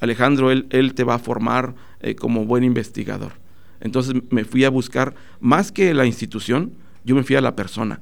Alejandro, 0.00 0.50
él, 0.50 0.66
él 0.70 0.94
te 0.94 1.04
va 1.04 1.14
a 1.14 1.18
formar 1.18 1.74
eh, 2.00 2.14
como 2.14 2.44
buen 2.44 2.64
investigador. 2.64 3.32
Entonces 3.80 4.14
me 4.30 4.44
fui 4.44 4.64
a 4.64 4.70
buscar, 4.70 5.14
más 5.40 5.72
que 5.72 5.94
la 5.94 6.06
institución, 6.06 6.72
yo 7.04 7.14
me 7.14 7.22
fui 7.22 7.36
a 7.36 7.40
la 7.40 7.56
persona. 7.56 8.00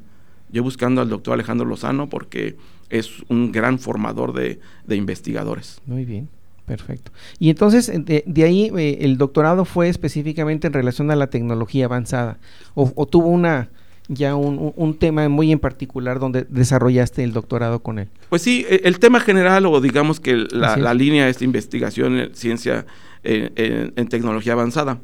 Yo 0.50 0.62
buscando 0.62 1.00
al 1.00 1.08
doctor 1.08 1.34
Alejandro 1.34 1.66
Lozano 1.66 2.08
porque 2.08 2.56
es 2.88 3.10
un 3.28 3.52
gran 3.52 3.78
formador 3.78 4.32
de, 4.32 4.58
investigadores. 4.88 5.80
Muy 5.86 6.04
bien. 6.04 6.28
Perfecto. 6.66 7.12
Y 7.38 7.50
entonces, 7.50 7.92
de, 7.94 8.42
ahí, 8.42 8.72
eh, 8.76 8.98
el 9.02 9.18
doctorado 9.18 9.64
fue 9.64 9.88
específicamente 9.88 10.66
en 10.66 10.72
relación 10.72 11.12
a 11.12 11.16
la 11.16 11.28
tecnología 11.28 11.84
avanzada, 11.84 12.38
o 12.74 13.06
tuvo 13.06 13.28
una, 13.28 13.68
ya 14.08 14.34
un, 14.36 14.96
tema 14.98 15.28
muy 15.28 15.52
en 15.52 15.58
particular 15.58 16.18
donde 16.18 16.46
desarrollaste 16.48 17.24
el 17.24 17.32
doctorado 17.32 17.80
con 17.80 17.98
él. 17.98 18.08
Pues 18.28 18.42
sí, 18.42 18.64
e, 18.68 18.82
el, 18.84 18.98
tema 18.98 19.20
general 19.20 19.66
o 19.66 19.80
digamos 19.80 20.20
que 20.20 20.46
la, 20.50 20.94
línea 20.94 21.28
es 21.28 21.42
investigación 21.42 22.18
en 22.18 22.34
ciencia 22.34 22.86
en, 23.24 24.08
tecnología 24.08 24.52
avanzada. 24.52 24.98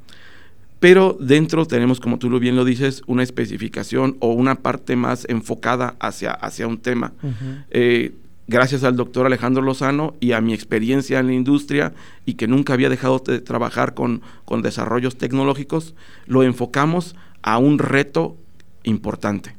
Pero 0.81 1.17
dentro 1.21 1.65
tenemos, 1.67 2.01
como 2.01 2.19
tú 2.19 2.29
bien 2.41 2.57
lo 2.57 2.65
dices, 2.65 3.03
una 3.07 3.23
especificación 3.23 4.17
o 4.19 4.33
una 4.33 4.57
parte 4.57 4.97
más 4.97 5.27
enfocada 5.29 5.95
hacia, 6.01 6.33
hacia 6.33 6.67
un 6.67 6.79
tema. 6.79 7.13
Eh, 7.71 8.13
gracias 8.49 8.83
al 8.83 8.97
doctor 8.97 9.27
Alejandro 9.27 9.63
Lozano 9.63 10.15
y 10.19 10.33
a 10.33 10.41
mi 10.41 10.53
experiencia 10.53 11.21
en 11.21 11.29
la 11.29 11.35
industria 11.35 11.93
y 12.27 12.35
que 12.35 12.49
nunca 12.49 12.73
había 12.73 12.89
dejado 12.89 13.23
de 13.25 13.41
trabajar 13.41 13.95
con, 13.95 14.23
con 14.45 14.63
desarrollos 14.63 15.17
tecnológicos, 15.17 15.95
lo 16.27 16.43
enfocamos 16.43 17.15
a 17.43 17.59
un 17.59 17.79
reto 17.79 18.37
importante. 18.85 19.55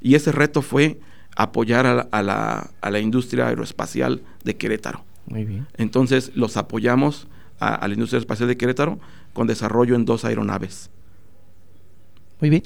Y 0.00 0.14
ese 0.14 0.32
reto 0.32 0.62
fue 0.62 1.00
apoyar 1.36 2.08
a 2.10 2.22
la, 2.22 3.00
industria 3.00 3.48
aeroespacial 3.48 4.22
de 4.44 4.56
Querétaro. 4.56 5.04
Muy 5.26 5.44
bien. 5.44 5.66
Entonces 5.76 6.32
los 6.34 6.56
apoyamos 6.56 7.28
a, 7.60 7.86
la 7.86 7.94
industria 7.94 8.18
aeroespacial 8.18 8.48
de 8.48 8.56
Querétaro 8.56 8.98
con 9.32 9.46
desarrollo 9.46 9.94
en 9.94 10.04
dos 10.04 10.24
aeronaves. 10.24 10.90
Muy 12.40 12.50
bien. 12.50 12.62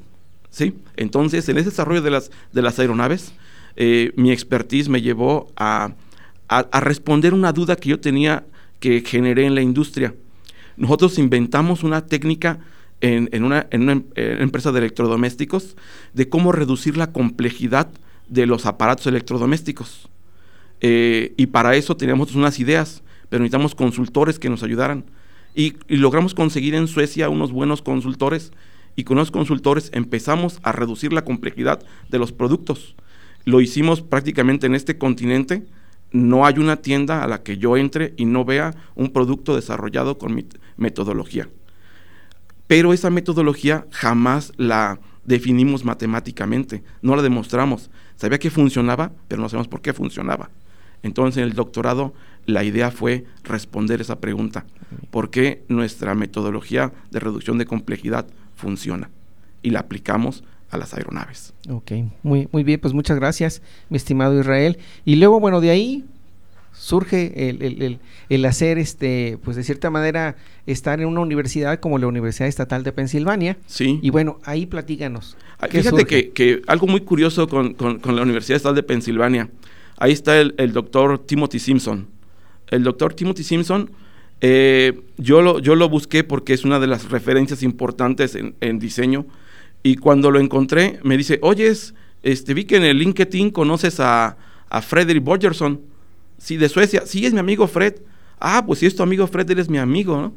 Sí, 0.50 0.76
entonces 0.97 1.49
en 1.49 1.59
ese 1.59 1.71
desarrollo 1.71 2.02
de 2.02 2.11
las, 2.11 2.31
de 2.52 2.62
las 2.62 2.79
aeronaves, 2.79 3.33
eh, 3.76 4.12
mi 4.17 4.33
expertise 4.33 4.88
me 4.88 5.00
llevó 5.00 5.52
a, 5.57 5.95
a 6.49 6.81
responder 6.81 7.35
una 7.35 7.52
duda 7.52 7.76
que 7.76 7.90
yo 7.90 8.00
tenía 8.00 8.45
que 8.81 9.02
generé 9.07 9.47
en 9.47 9.55
la 9.55 9.62
industria. 9.62 10.14
Nosotros 10.76 11.19
inventamos 11.19 11.85
una 11.85 12.07
técnica 12.07 12.59
en, 13.00 13.45
una, 13.45 13.66
em, 13.71 14.04
eh, 14.14 14.37
empresa 14.40 14.73
de 14.73 14.78
electrodomésticos 14.78 15.76
de 16.12 16.28
cómo 16.28 16.52
reducir 16.52 16.97
la 16.97 17.12
complejidad 17.12 17.88
de 18.28 18.47
los 18.47 18.66
aparatos 18.66 19.07
electrodomésticos. 19.07 20.09
Eh, 20.80 21.35
y 21.37 21.47
para 21.47 21.76
eso 21.76 21.97
teníamos 21.97 22.35
unas 22.35 22.59
ideas, 22.59 23.02
pero 23.28 23.42
necesitamos 23.42 23.75
consultores 23.75 24.38
que 24.38 24.50
nos 24.50 24.62
ayudaran. 24.62 25.04
Y, 25.54 25.75
logramos 25.88 26.35
conseguir 26.35 26.75
en 26.75 26.88
Suecia 26.88 27.28
unos 27.28 27.52
buenos 27.52 27.83
consultores 27.83 28.52
y 28.97 29.04
con 29.04 29.16
los 29.16 29.30
consultores 29.30 29.90
empezamos 29.95 30.61
a 30.62 30.73
reducir 30.73 31.12
la 31.12 31.25
complejidad 31.25 31.83
de 32.09 32.19
los 32.19 32.33
productos. 32.33 32.95
Lo 33.45 33.61
hicimos 33.61 34.02
prácticamente 34.02 34.66
en 34.66 34.75
este 34.75 34.99
continente. 34.99 35.64
No 36.12 36.45
hay 36.45 36.59
una 36.59 36.76
tienda 36.76 37.23
a 37.23 37.28
la 37.28 37.42
que 37.42 37.57
yo 37.57 37.76
entre 37.76 38.14
y 38.16 38.26
no 38.26 38.45
vea 38.45 38.75
un 38.95 39.12
producto 39.12 39.54
desarrollado 39.54 40.19
con 40.19 40.35
mi 40.35 40.45
metodología 40.76 41.49
pero 42.71 42.93
esa 42.93 43.11
metodología 43.11 43.89
jamás 43.91 44.53
la 44.57 45.00
definimos 45.25 45.85
matemáticamente, 45.85 46.85
no 47.03 47.17
la 47.17 47.23
demostramos. 47.23 47.91
Sabía 48.15 48.39
que 48.39 48.49
funcionaba, 48.49 49.11
pero 49.27 49.43
no 49.43 49.49
sabemos 49.49 49.67
por 49.67 49.81
qué 49.83 49.93
funcionaba. 49.93 50.50
Entonces 51.03 51.39
en 51.39 51.49
el 51.49 51.55
doctorado 51.55 52.15
la 52.47 52.62
idea 52.62 52.93
fue 52.93 53.25
responder 53.43 54.00
esa 54.00 54.21
pregunta, 54.21 54.67
¿por 55.11 55.31
qué 55.31 55.65
nuestra 55.67 56.15
metodología 56.15 56.93
de 57.11 57.19
reducción 57.19 57.59
de 57.59 57.67
complejidad 57.67 58.29
funciona? 58.55 59.11
Y 59.62 59.71
la 59.71 59.81
aplicamos 59.81 60.45
a 60.71 60.79
las 60.79 60.95
aeronaves. 60.95 61.53
Ok, 61.69 61.91
muy, 62.23 62.49
muy 62.53 62.62
bien, 62.62 62.79
pues 62.79 62.95
muchas 62.95 63.19
gracias, 63.19 63.62
mi 63.89 63.97
estimado 63.97 64.39
Israel. 64.39 64.79
Y 65.05 65.17
luego, 65.17 65.41
bueno, 65.41 65.61
de 65.61 65.71
ahí 65.71 66.05
surge 66.80 67.50
el, 68.30 68.44
hacer, 68.46 68.78
este, 68.78 69.38
pues 69.44 69.54
de 69.54 69.64
cierta 69.64 69.90
manera, 69.90 70.37
estar 70.66 70.99
en 70.99 71.08
una 71.08 71.20
universidad 71.20 71.78
como 71.78 71.99
la 71.99 72.06
Universidad 72.06 72.49
Estatal 72.49 72.82
de 72.84 72.90
Pensilvania. 72.90 73.58
Sí. 73.66 74.00
Y 74.02 74.08
bueno, 74.08 74.38
ahí 74.44 74.64
platícanos. 74.64 75.37
Ah, 75.58 75.68
fíjate 75.68 76.06
que, 76.06 76.62
algo 76.66 76.87
muy 76.87 77.02
curioso 77.02 77.46
con, 77.49 77.76
la 77.78 78.22
Universidad 78.22 78.56
Estatal 78.56 78.76
de 78.76 78.82
Pensilvania, 78.82 79.50
ahí 79.99 80.12
está 80.12 80.40
el, 80.40 80.72
doctor 80.72 81.18
Timothy 81.18 81.58
Simpson. 81.58 82.08
El 82.68 82.82
doctor 82.82 83.12
Timothy 83.12 83.44
Simpson, 83.44 83.90
eh, 84.40 84.99
yo, 85.18 85.42
lo, 85.42 85.58
yo 85.58 85.75
lo 85.75 85.90
busqué 85.90 86.25
porque 86.25 86.54
es 86.54 86.64
una 86.64 86.80
de 86.80 86.87
las 86.87 87.10
referencias 87.10 87.62
importantes 87.62 88.34
en, 88.37 88.78
diseño. 88.78 89.26
Y 89.82 89.96
cuando 89.96 90.30
lo 90.30 90.40
encontré, 90.40 90.99
me 91.02 91.18
dice, 91.18 91.40
oyes, 91.42 91.92
este, 92.22 92.54
vi 92.54 92.64
que 92.64 92.76
en 92.76 92.84
el 92.84 92.96
LinkedIn 92.96 93.50
conoces 93.50 94.00
a, 94.00 94.38
a 94.70 94.80
Frederick 94.80 95.22
Borgerson. 95.22 95.89
Sí, 96.40 96.56
de 96.56 96.68
Suecia. 96.68 97.02
Sí, 97.04 97.26
es 97.26 97.35
mi 97.35 97.38
amigo 97.38 97.68
Fred. 97.68 97.97
Ah, 98.40 98.64
pues 98.66 98.78
si 98.78 98.87
es 98.87 98.97
tu 98.97 99.02
amigo 99.02 99.26
Fred, 99.26 99.49
eres 99.50 99.68
mi 99.68 99.76
amigo, 99.76 100.18
¿no? 100.18 100.35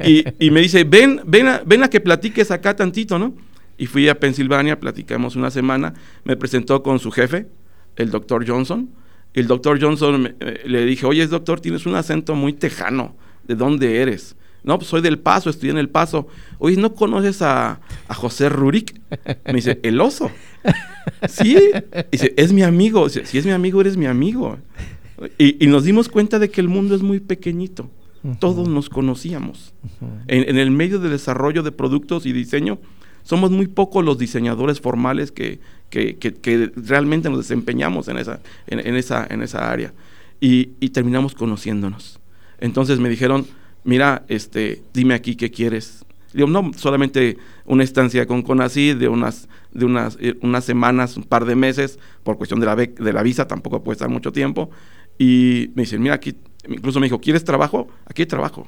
y, 0.04 0.50
me 0.50 0.62
dice, 0.62 0.84
ven, 0.84 1.20
ven 1.26 1.46
a, 1.46 1.62
ven 1.66 1.82
a 1.82 1.90
que 1.90 2.00
platiques 2.00 2.50
acá 2.50 2.74
tantito, 2.74 3.18
¿no? 3.18 3.34
Y 3.76 3.86
fui 3.86 4.08
a 4.08 4.18
Pensilvania, 4.18 4.80
platicamos 4.80 5.36
una 5.36 5.50
semana, 5.50 5.92
me 6.24 6.34
presentó 6.36 6.82
con 6.82 6.98
su 6.98 7.10
jefe, 7.10 7.46
el 7.96 8.10
doctor 8.10 8.48
Johnson. 8.48 8.88
Y 9.34 9.40
el 9.40 9.46
doctor 9.46 9.78
Johnson 9.80 10.34
eh, 10.40 10.62
le 10.64 10.86
dije, 10.86 11.04
oye, 11.04 11.26
doctor, 11.26 11.60
tienes 11.60 11.84
un 11.84 11.94
acento 11.94 12.34
muy 12.34 12.54
tejano. 12.54 13.14
¿De 13.46 13.54
dónde 13.54 14.00
eres? 14.00 14.34
No, 14.64 14.78
pues 14.78 14.88
soy 14.88 15.02
del 15.02 15.18
Paso, 15.18 15.50
estudié 15.50 15.72
en 15.72 15.78
el 15.78 15.90
Paso. 15.90 16.28
Oye, 16.58 16.76
¿no 16.78 16.94
conoces 16.94 17.42
a, 17.42 17.80
a 18.08 18.14
José 18.14 18.48
Rurik? 18.48 18.98
Me 19.44 19.54
dice, 19.54 19.78
el 19.82 20.00
oso. 20.00 20.30
sí. 21.28 21.58
Dice, 22.10 22.32
es 22.38 22.52
mi 22.52 22.62
amigo. 22.62 23.10
si 23.10 23.36
es 23.36 23.44
mi 23.44 23.52
amigo, 23.52 23.82
eres 23.82 23.98
mi 23.98 24.06
amigo. 24.06 24.58
Y, 25.38 25.66
nos 25.66 25.84
dimos 25.84 26.08
cuenta 26.08 26.38
de 26.38 26.50
que 26.50 26.60
el 26.60 26.68
mundo 26.68 26.94
es 26.94 27.02
muy 27.02 27.20
pequeñito. 27.20 27.90
Todos 28.38 28.68
nos 28.68 28.88
conocíamos. 28.88 29.74
en, 30.28 30.56
el 30.56 30.70
medio 30.70 31.00
del 31.00 31.10
desarrollo 31.10 31.62
de 31.62 31.72
productos 31.72 32.24
y 32.24 32.32
diseño, 32.32 32.78
somos 33.24 33.50
muy 33.50 33.66
pocos 33.66 34.04
los 34.04 34.18
diseñadores 34.18 34.80
formales 34.80 35.32
que, 35.32 35.60
realmente 36.76 37.28
nos 37.28 37.38
desempeñamos 37.38 38.08
en 38.08 38.18
esa, 38.18 38.40
en, 38.66 38.96
esa, 38.96 39.26
en 39.28 39.42
esa 39.42 39.70
área. 39.70 39.92
Y, 40.40 40.66
terminamos 40.90 41.34
conociéndonos. 41.34 42.20
Entonces 42.58 42.98
me 42.98 43.08
dijeron, 43.08 43.46
mira, 43.84 44.24
este, 44.28 44.82
dime 44.92 45.14
aquí 45.14 45.36
qué 45.36 45.50
quieres. 45.50 46.04
Digo, 46.32 46.48
no, 46.48 46.70
solamente 46.76 47.36
una 47.66 47.84
estancia 47.84 48.26
con 48.26 48.42
Conacyt 48.42 48.96
de 48.96 49.08
unas, 49.08 49.48
de 49.72 49.84
unas, 49.84 50.16
eh, 50.18 50.38
unas 50.40 50.64
semanas, 50.64 51.16
un 51.16 51.24
par 51.24 51.44
de 51.44 51.54
meses, 51.54 51.98
por 52.22 52.38
cuestión 52.38 52.58
de 52.58 52.66
la, 52.66 52.76
de 52.76 53.12
la 53.12 53.22
visa, 53.22 53.46
tampoco 53.46 53.82
puede 53.82 53.94
estar 53.96 54.08
mucho 54.08 54.32
tiempo. 54.32 54.70
Y 55.18 55.70
me 55.74 55.82
dicen, 55.82 56.02
mira, 56.02 56.14
aquí, 56.14 56.34
incluso 56.68 57.00
me 57.00 57.06
dijo, 57.06 57.20
¿quieres 57.20 57.44
trabajo? 57.44 57.88
Aquí 58.06 58.22
hay 58.22 58.26
trabajo. 58.26 58.66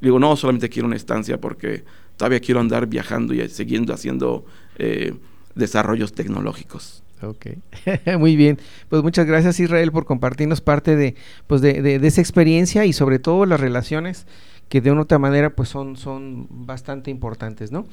Le 0.00 0.08
digo, 0.08 0.18
no, 0.18 0.36
solamente 0.36 0.68
quiero 0.68 0.86
una 0.86 0.96
estancia 0.96 1.40
porque 1.40 1.84
todavía 2.16 2.40
quiero 2.40 2.60
andar 2.60 2.86
viajando 2.86 3.34
y 3.34 3.48
siguiendo 3.48 3.92
haciendo 3.92 4.44
eh, 4.78 5.14
desarrollos 5.54 6.12
tecnológicos. 6.12 7.02
Ok, 7.22 7.46
muy 8.18 8.36
bien. 8.36 8.58
Pues 8.88 9.02
muchas 9.02 9.26
gracias 9.26 9.58
Israel 9.58 9.90
por 9.90 10.04
compartirnos 10.04 10.60
parte 10.60 10.94
de, 10.94 11.16
pues 11.46 11.60
de, 11.60 11.82
de, 11.82 12.06
esa 12.06 12.20
experiencia 12.20 12.84
y 12.84 12.92
sobre 12.92 13.18
todo 13.18 13.44
las 13.44 13.58
relaciones 13.58 14.26
que 14.68 14.80
de 14.80 14.92
una 14.92 15.00
u 15.00 15.04
otra 15.04 15.18
manera 15.18 15.50
pues 15.50 15.68
son, 15.68 15.96
son 15.96 16.46
bastante 16.50 17.10
importantes, 17.10 17.72
¿no? 17.72 17.86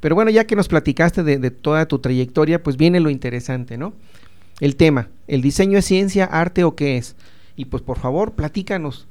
Pero 0.00 0.14
bueno, 0.14 0.30
ya 0.30 0.44
que 0.44 0.56
nos 0.56 0.68
platicaste 0.68 1.22
de, 1.22 1.38
de 1.38 1.50
toda 1.50 1.86
tu 1.86 2.00
trayectoria, 2.00 2.62
pues 2.62 2.76
viene 2.76 3.00
lo 3.00 3.08
interesante, 3.08 3.78
¿no? 3.78 3.94
El 4.60 4.76
tema, 4.76 5.08
¿el 5.26 5.42
diseño 5.42 5.78
es 5.78 5.84
ciencia, 5.84 6.24
arte 6.24 6.64
o 6.64 6.74
qué 6.74 6.96
es? 6.96 7.16
Y 7.56 7.66
pues 7.66 7.82
por 7.82 7.98
favor, 7.98 8.32
platícanos. 8.32 9.06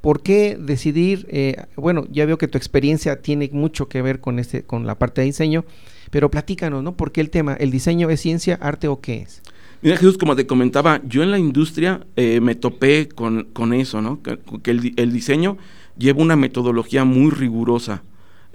¿Por 0.00 0.22
qué 0.22 0.56
decidir? 0.60 1.26
Eh, 1.30 1.56
bueno, 1.76 2.06
ya 2.10 2.26
veo 2.26 2.38
que 2.38 2.48
tu 2.48 2.58
experiencia 2.58 3.22
tiene 3.22 3.50
mucho 3.52 3.88
que 3.88 4.02
ver 4.02 4.20
con, 4.20 4.38
este, 4.38 4.62
con 4.62 4.86
la 4.86 4.98
parte 4.98 5.20
de 5.20 5.26
diseño, 5.26 5.64
Pero 6.10 6.30
platícanos, 6.30 6.84
¿no? 6.84 6.96
¿Por 6.96 7.10
qué 7.10 7.20
el 7.20 7.30
tema? 7.30 7.54
¿El 7.54 7.72
diseño 7.72 8.08
es 8.10 8.20
ciencia, 8.20 8.56
arte 8.60 8.86
o 8.86 9.00
qué 9.00 9.22
es? 9.22 9.42
Mira 9.82 9.96
Jesús, 9.96 10.16
como 10.16 10.36
te 10.36 10.46
comentaba, 10.46 11.00
yo 11.04 11.22
en 11.22 11.30
la 11.30 11.38
industria 11.38 12.06
eh, 12.16 12.40
me 12.40 12.54
topé 12.54 13.08
con, 13.08 13.44
con, 13.52 13.72
eso, 13.72 14.00
¿no? 14.00 14.20
Que, 14.22 14.70
el, 14.70 15.12
diseño 15.12 15.58
lleva 15.98 16.22
una 16.22 16.36
metodología 16.36 17.04
muy 17.04 17.30
rigurosa. 17.30 18.02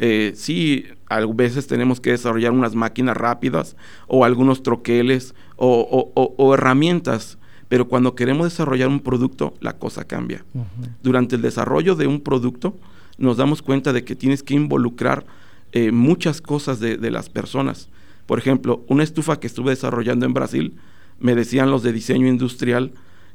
Eh, 0.03 0.33
sí, 0.35 0.85
a 1.09 1.23
veces 1.27 1.67
tenemos 1.67 2.01
que 2.01 2.09
desarrollar 2.09 2.51
unas 2.53 2.73
máquinas 2.73 3.15
rápidas 3.15 3.75
o 4.07 4.25
algunos 4.25 4.63
troqueles 4.63 5.35
o, 5.57 6.11
o, 6.15 6.33
o 6.37 6.53
herramientas, 6.55 7.37
pero 7.69 7.87
cuando 7.87 8.15
queremos 8.15 8.47
desarrollar 8.47 8.87
un 8.87 8.99
producto, 8.99 9.53
la 9.59 9.73
cosa 9.73 10.03
cambia. 10.03 10.43
Uh 10.55 10.61
-huh. 10.61 10.89
Durante 11.03 11.35
el 11.35 11.43
desarrollo 11.43 11.95
de 11.95 12.07
un 12.07 12.19
producto, 12.19 12.75
nos 13.19 13.37
damos 13.37 13.61
cuenta 13.61 13.93
de 13.93 14.03
que 14.03 14.15
tienes 14.15 14.41
que 14.41 14.55
involucrar 14.55 15.23
eh, 15.71 15.91
muchas 15.91 16.41
cosas 16.41 16.79
de, 16.79 16.97
de 16.97 17.11
las 17.11 17.29
personas. 17.29 17.87
Por 18.25 18.39
ejemplo, 18.39 18.83
una 18.87 19.03
estufa 19.03 19.39
que 19.39 19.45
estuve 19.45 19.69
desarrollando 19.69 20.25
en 20.25 20.33
Brasil, 20.33 20.73
me 21.19 21.35
decían 21.35 21.69
los 21.69 21.83
de 21.83 21.93
diseño 21.93 22.27
industrial 22.27 22.91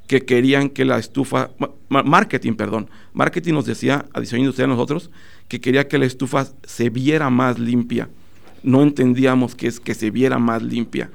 que 0.06 0.24
querían 0.24 0.68
que 0.70 0.84
la 0.84 0.98
estufa, 0.98 1.50
marketing, 1.88 2.54
perdón, 2.54 2.88
marketing 3.12 3.54
nos 3.54 3.66
decía 3.66 4.06
a 4.12 4.20
diseño 4.20 4.42
industrial 4.42 4.70
nosotros 4.70 5.10
que 5.48 5.60
quería 5.60 5.88
que 5.88 5.98
la 5.98 6.06
estufa 6.06 6.46
se 6.64 6.90
viera 6.90 7.30
más 7.30 7.58
limpia. 7.58 8.08
No 8.62 8.82
entendíamos 8.82 9.54
que 9.54 9.68
es 9.68 9.80
que 9.80 9.94
se 9.94 10.10
viera 10.10 10.38
más 10.38 10.62
limpia. 10.62 11.10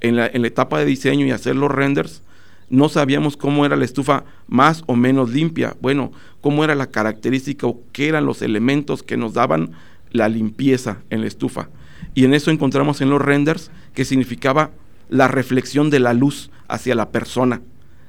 En 0.00 0.16
la, 0.16 0.26
en 0.26 0.42
la 0.42 0.48
etapa 0.48 0.78
de 0.78 0.84
diseño 0.84 1.26
y 1.26 1.30
hacer 1.30 1.56
los 1.56 1.70
renders, 1.70 2.22
no 2.68 2.88
sabíamos 2.88 3.36
cómo 3.36 3.66
era 3.66 3.76
la 3.76 3.84
estufa 3.84 4.24
más 4.48 4.82
o 4.86 4.96
menos 4.96 5.30
limpia. 5.30 5.76
Bueno, 5.80 6.12
cómo 6.40 6.64
era 6.64 6.74
la 6.74 6.86
característica 6.86 7.66
o 7.66 7.82
qué 7.92 8.08
eran 8.08 8.24
los 8.24 8.42
elementos 8.42 9.02
que 9.02 9.16
nos 9.16 9.34
daban 9.34 9.72
la 10.10 10.28
limpieza 10.28 10.98
en 11.10 11.20
la 11.22 11.26
estufa. 11.26 11.68
Y 12.14 12.24
en 12.24 12.34
eso 12.34 12.50
encontramos 12.50 13.00
en 13.00 13.10
los 13.10 13.20
renders 13.20 13.70
que 13.94 14.04
significaba 14.04 14.70
la 15.08 15.28
reflexión 15.28 15.90
de 15.90 16.00
la 16.00 16.14
luz 16.14 16.50
hacia 16.68 16.94
la 16.94 17.10
persona. 17.10 17.60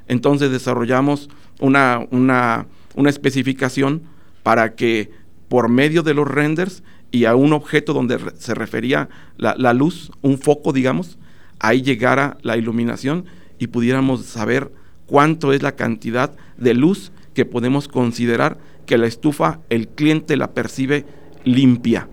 Entonces 0.08 0.52
desarrollamos 0.52 1.30
una, 1.60 2.06
una, 2.12 2.66
una, 2.96 3.10
especificación 3.10 4.04
para 4.42 4.76
que 4.76 5.12
por 5.54 5.70
medio 5.70 6.02
de 6.02 6.16
los 6.16 6.28
renders 6.28 6.82
y 7.12 7.26
a 7.26 7.36
un 7.36 7.54
objeto 7.54 7.94
donde 7.94 8.18
se 8.40 8.56
refería 8.56 9.08
la, 9.38 9.54
la, 9.56 9.72
luz, 9.72 10.12
un 10.24 10.40
foco, 10.40 10.74
digamos, 10.74 11.20
ahí 11.60 11.84
llegara 11.84 12.38
la 12.42 12.58
iluminación 12.58 13.26
y 13.60 13.68
pudiéramos 13.68 14.26
saber 14.26 14.72
cuánto 15.06 15.54
es 15.54 15.62
la 15.62 15.74
cantidad 15.74 16.32
de 16.58 16.74
luz 16.74 17.12
que 17.36 17.46
podemos 17.46 17.88
considerar 17.88 18.58
que 18.88 18.98
la 18.98 19.06
estufa, 19.06 19.60
el 19.70 19.90
cliente 19.90 20.38
la 20.38 20.56
percibe 20.56 21.06
limpia. 21.44 22.08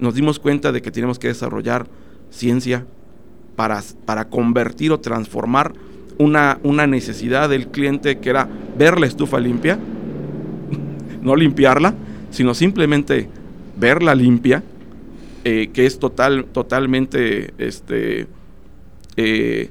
Nos 0.00 0.14
dimos 0.14 0.40
cuenta 0.40 0.72
de 0.72 0.82
que 0.82 0.90
tenemos 0.90 1.20
que 1.20 1.28
desarrollar 1.28 1.86
ciencia 2.30 2.84
para, 3.54 3.80
para 4.06 4.28
convertir 4.28 4.90
o 4.90 4.98
transformar 4.98 5.72
una, 6.18 6.58
una, 6.64 6.88
necesidad 6.88 7.48
del 7.48 7.68
cliente 7.68 8.18
que 8.18 8.30
era 8.30 8.48
ver 8.76 8.98
la 8.98 9.06
estufa 9.06 9.38
limpia, 9.38 9.78
no 11.22 11.36
limpiarla, 11.36 11.94
sino 12.38 12.54
simplemente 12.54 13.28
verla 13.76 14.14
limpia, 14.14 14.62
eh, 15.42 15.70
que 15.72 15.86
es 15.86 15.98
total, 15.98 16.44
totalmente 16.44 17.52
este, 17.58 18.28
eh, 19.16 19.70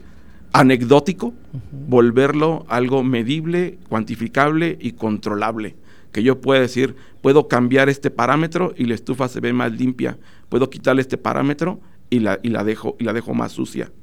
anecdótico, 0.51 1.27
uh 1.27 1.31
-huh. 1.31 1.61
volverlo 1.87 2.65
algo 2.67 3.03
medible, 3.03 3.77
cuantificable 3.87 4.77
y 4.81 4.91
controlable. 4.91 5.77
Que 6.11 6.23
yo 6.23 6.41
pueda 6.41 6.59
decir, 6.59 6.97
puedo 7.21 7.47
cambiar 7.47 7.87
este 7.87 8.11
parámetro 8.11 8.73
y 8.75 8.83
la 8.83 8.95
estufa 8.95 9.29
se 9.29 9.39
ve 9.39 9.53
más 9.53 9.71
limpia, 9.71 10.17
puedo 10.49 10.69
quitarle 10.69 11.01
este 11.01 11.17
parámetro 11.17 11.79
y 12.09 12.19
la, 12.19 12.37
y 12.43 12.49
la, 12.49 12.65
dejo, 12.65 12.97
y 12.99 13.05
la 13.05 13.13
dejo 13.13 13.33
más 13.33 13.53
sucia. 13.53 13.93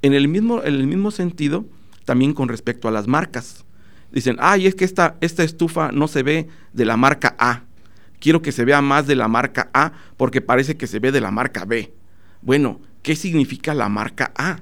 En 0.00 0.14
el 0.14 0.28
mismo, 0.28 0.62
en 0.64 0.76
el 0.76 0.86
mismo 0.86 1.10
sentido, 1.10 1.66
también 2.06 2.32
con 2.32 2.48
respecto 2.48 2.88
a 2.88 2.90
las 2.90 3.06
marcas. 3.06 3.66
Dicen, 4.10 4.38
ay, 4.40 4.66
es 4.66 4.74
que 4.74 4.86
esta, 4.86 5.18
esta 5.20 5.44
estufa 5.44 5.92
no 5.92 6.08
se 6.08 6.22
ve 6.22 6.48
de 6.72 6.86
la 6.86 6.96
marca 6.96 7.36
A. 7.38 7.67
Quiero 8.20 8.42
que 8.42 8.52
se 8.52 8.64
vea 8.64 8.80
más 8.80 9.06
de 9.06 9.16
la 9.16 9.28
marca 9.28 9.70
A 9.72 9.92
porque 10.16 10.40
parece 10.40 10.76
que 10.76 10.86
se 10.86 10.98
ve 10.98 11.12
de 11.12 11.20
la 11.20 11.30
marca 11.30 11.64
B. 11.64 11.92
Bueno, 12.42 12.80
¿qué 13.02 13.16
significa 13.16 13.74
la 13.74 13.88
marca 13.88 14.32
A? 14.36 14.58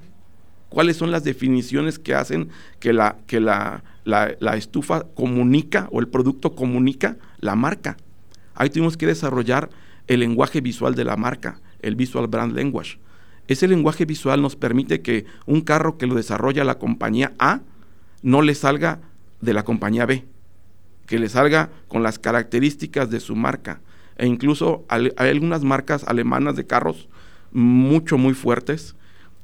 ¿Cuáles 0.69 0.97
son 0.97 1.11
las 1.11 1.23
definiciones 1.23 1.97
que 1.97 2.13
hacen 2.13 2.49
que 2.79 2.93
la, 2.93 3.17
que 3.25 3.39
la, 3.39 3.83
la, 4.03 4.57
estufa 4.57 5.03
comunica 5.15 5.87
o 5.91 5.99
el 5.99 6.07
producto 6.07 6.55
comunica 6.55 7.17
la 7.39 7.55
marca? 7.55 7.97
Ahí 8.53 8.69
tuvimos 8.69 8.97
que 8.97 9.07
desarrollar 9.07 9.69
el 10.07 10.19
lenguaje 10.19 10.61
visual 10.61 10.95
de 10.95 11.05
la 11.05 11.15
marca, 11.15 11.61
el 11.81 11.95
Visual 11.95 12.27
Brand 12.27 12.55
Language 12.55 12.99
ese 13.47 13.67
lenguaje 13.67 14.05
visual 14.05 14.41
nos 14.41 14.55
permite 14.55 15.01
que 15.01 15.25
un 15.45 15.61
carro 15.61 15.97
que 15.97 16.07
lo 16.07 16.15
desarrolla 16.15 16.63
la 16.63 16.79
compañía 16.79 17.33
A 17.39 17.61
no 18.21 18.41
le 18.41 18.55
salga 18.55 18.99
de 19.41 19.53
la 19.53 19.63
compañía 19.63 20.05
B, 20.05 20.25
que 21.07 21.17
le 21.17 21.29
salga 21.29 21.71
con 21.87 22.03
las 22.03 22.19
características 22.19 23.09
de 23.09 23.19
su 23.19 23.35
marca. 23.35 23.81
E 24.17 24.27
incluso 24.27 24.85
hay 24.89 25.11
algunas 25.17 25.63
marcas 25.63 26.03
alemanas 26.03 26.55
de 26.55 26.67
carros 26.67 27.07
mucho, 27.51 28.17
muy 28.17 28.33
fuertes, 28.33 28.95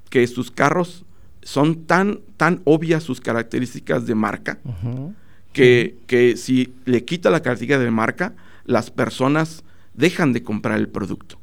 que 0.09 0.27
sus 0.27 0.51
carros 0.51 1.05
son 1.41 1.85
tan, 1.85 2.19
tan 2.37 2.61
obvias 2.65 3.03
sus 3.03 3.19
características 3.21 4.05
de 4.05 4.15
marca, 4.15 4.59
uh 4.63 4.69
-huh. 4.69 5.13
que, 5.53 5.95
que 6.05 6.37
si 6.37 6.73
le 6.85 7.03
quita 7.03 7.29
la 7.29 7.41
característica 7.41 7.79
de 7.79 7.91
marca, 7.91 8.33
las 8.65 8.91
personas 8.91 9.63
dejan 9.93 10.33
de 10.33 10.43
comprar 10.43 10.77
el 10.79 10.89
producto. 10.89 11.39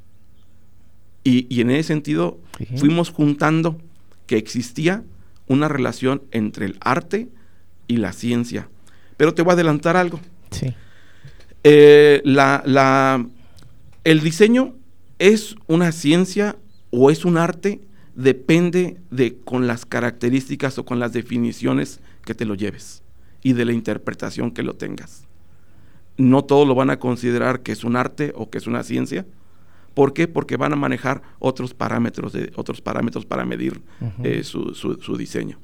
Y, 1.23 1.47
y, 1.55 1.61
en 1.61 1.71
ese 1.71 1.89
sentido 1.89 2.41
fuimos 2.77 3.11
juntando 3.11 3.79
que 4.27 4.39
existía 4.39 5.03
una 5.49 5.69
relación 5.69 6.23
entre 6.31 6.65
el 6.65 6.79
arte 6.81 7.29
y 7.89 7.99
la 7.99 8.13
ciencia. 8.13 8.69
Pero 9.21 9.35
te 9.35 9.43
voy 9.43 9.51
a 9.51 9.53
adelantar 9.53 9.99
algo. 9.99 10.19
Sí. 10.51 10.75
Eh, 11.63 12.23
la, 12.25 12.63
la, 12.65 13.23
el 14.03 14.21
diseño 14.21 14.77
es 15.19 15.57
una 15.67 15.93
ciencia 15.93 16.57
o 16.89 17.11
es 17.11 17.27
un 17.27 17.37
arte, 17.37 17.83
depende 18.15 18.97
de 19.11 19.37
con 19.37 19.67
las 19.67 19.85
características 19.85 20.79
o 20.79 20.87
con 20.87 21.01
las 21.01 21.13
definiciones 21.13 22.01
que 22.25 22.35
te 22.35 22.47
lo 22.47 22.55
lleves 22.55 23.03
y 23.43 23.53
de 23.53 23.67
la 23.67 23.75
interpretación 23.75 24.53
que 24.53 24.63
lo 24.63 24.73
tengas. 24.77 25.25
No 26.17 26.43
todos 26.47 26.67
lo 26.67 26.75
van 26.75 26.89
a 26.89 26.99
considerar 26.99 27.61
que 27.61 27.73
es 27.73 27.85
un 27.85 27.97
arte 27.97 28.33
o 28.35 28.49
que 28.49 28.57
es 28.57 28.67
una 28.67 28.83
ciencia, 28.85 29.27
¿Por 29.93 30.15
qué? 30.15 30.29
Porque 30.29 30.57
van 30.57 30.73
a 30.73 30.77
manejar 30.77 31.21
otros 31.41 31.75
parámetros, 31.75 32.33
de, 32.33 32.53
otros 32.55 32.81
parámetros 32.81 33.27
para 33.27 33.45
medir 33.45 33.83
uh 34.01 34.05
-huh. 34.05 34.13
eh, 34.25 34.45
su, 34.45 34.75
su, 34.75 34.95
su, 34.95 35.17
diseño. 35.17 35.59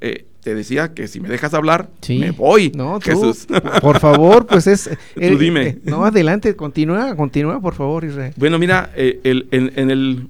Eh, 0.00 0.26
te 0.42 0.54
decía 0.54 0.94
que 0.94 1.06
si 1.06 1.20
me 1.20 1.28
dejas 1.28 1.52
hablar, 1.52 1.90
sí. 2.00 2.18
me 2.18 2.30
voy, 2.30 2.72
no, 2.74 2.98
tú, 2.98 3.10
Jesús. 3.10 3.46
Por 3.82 4.00
favor, 4.00 4.46
pues 4.46 4.66
es... 4.66 4.88
tú 5.14 5.38
dime. 5.38 5.66
Eh, 5.66 5.78
no, 5.84 6.04
adelante, 6.04 6.56
continúa, 6.56 7.14
continúa, 7.14 7.60
por 7.60 7.74
favor, 7.74 8.04
Israel. 8.04 8.32
Bueno, 8.36 8.58
mira, 8.58 8.90
eh, 8.96 9.20
el, 9.24 9.48
en, 9.50 9.72
en, 9.76 9.90
el, 9.90 10.28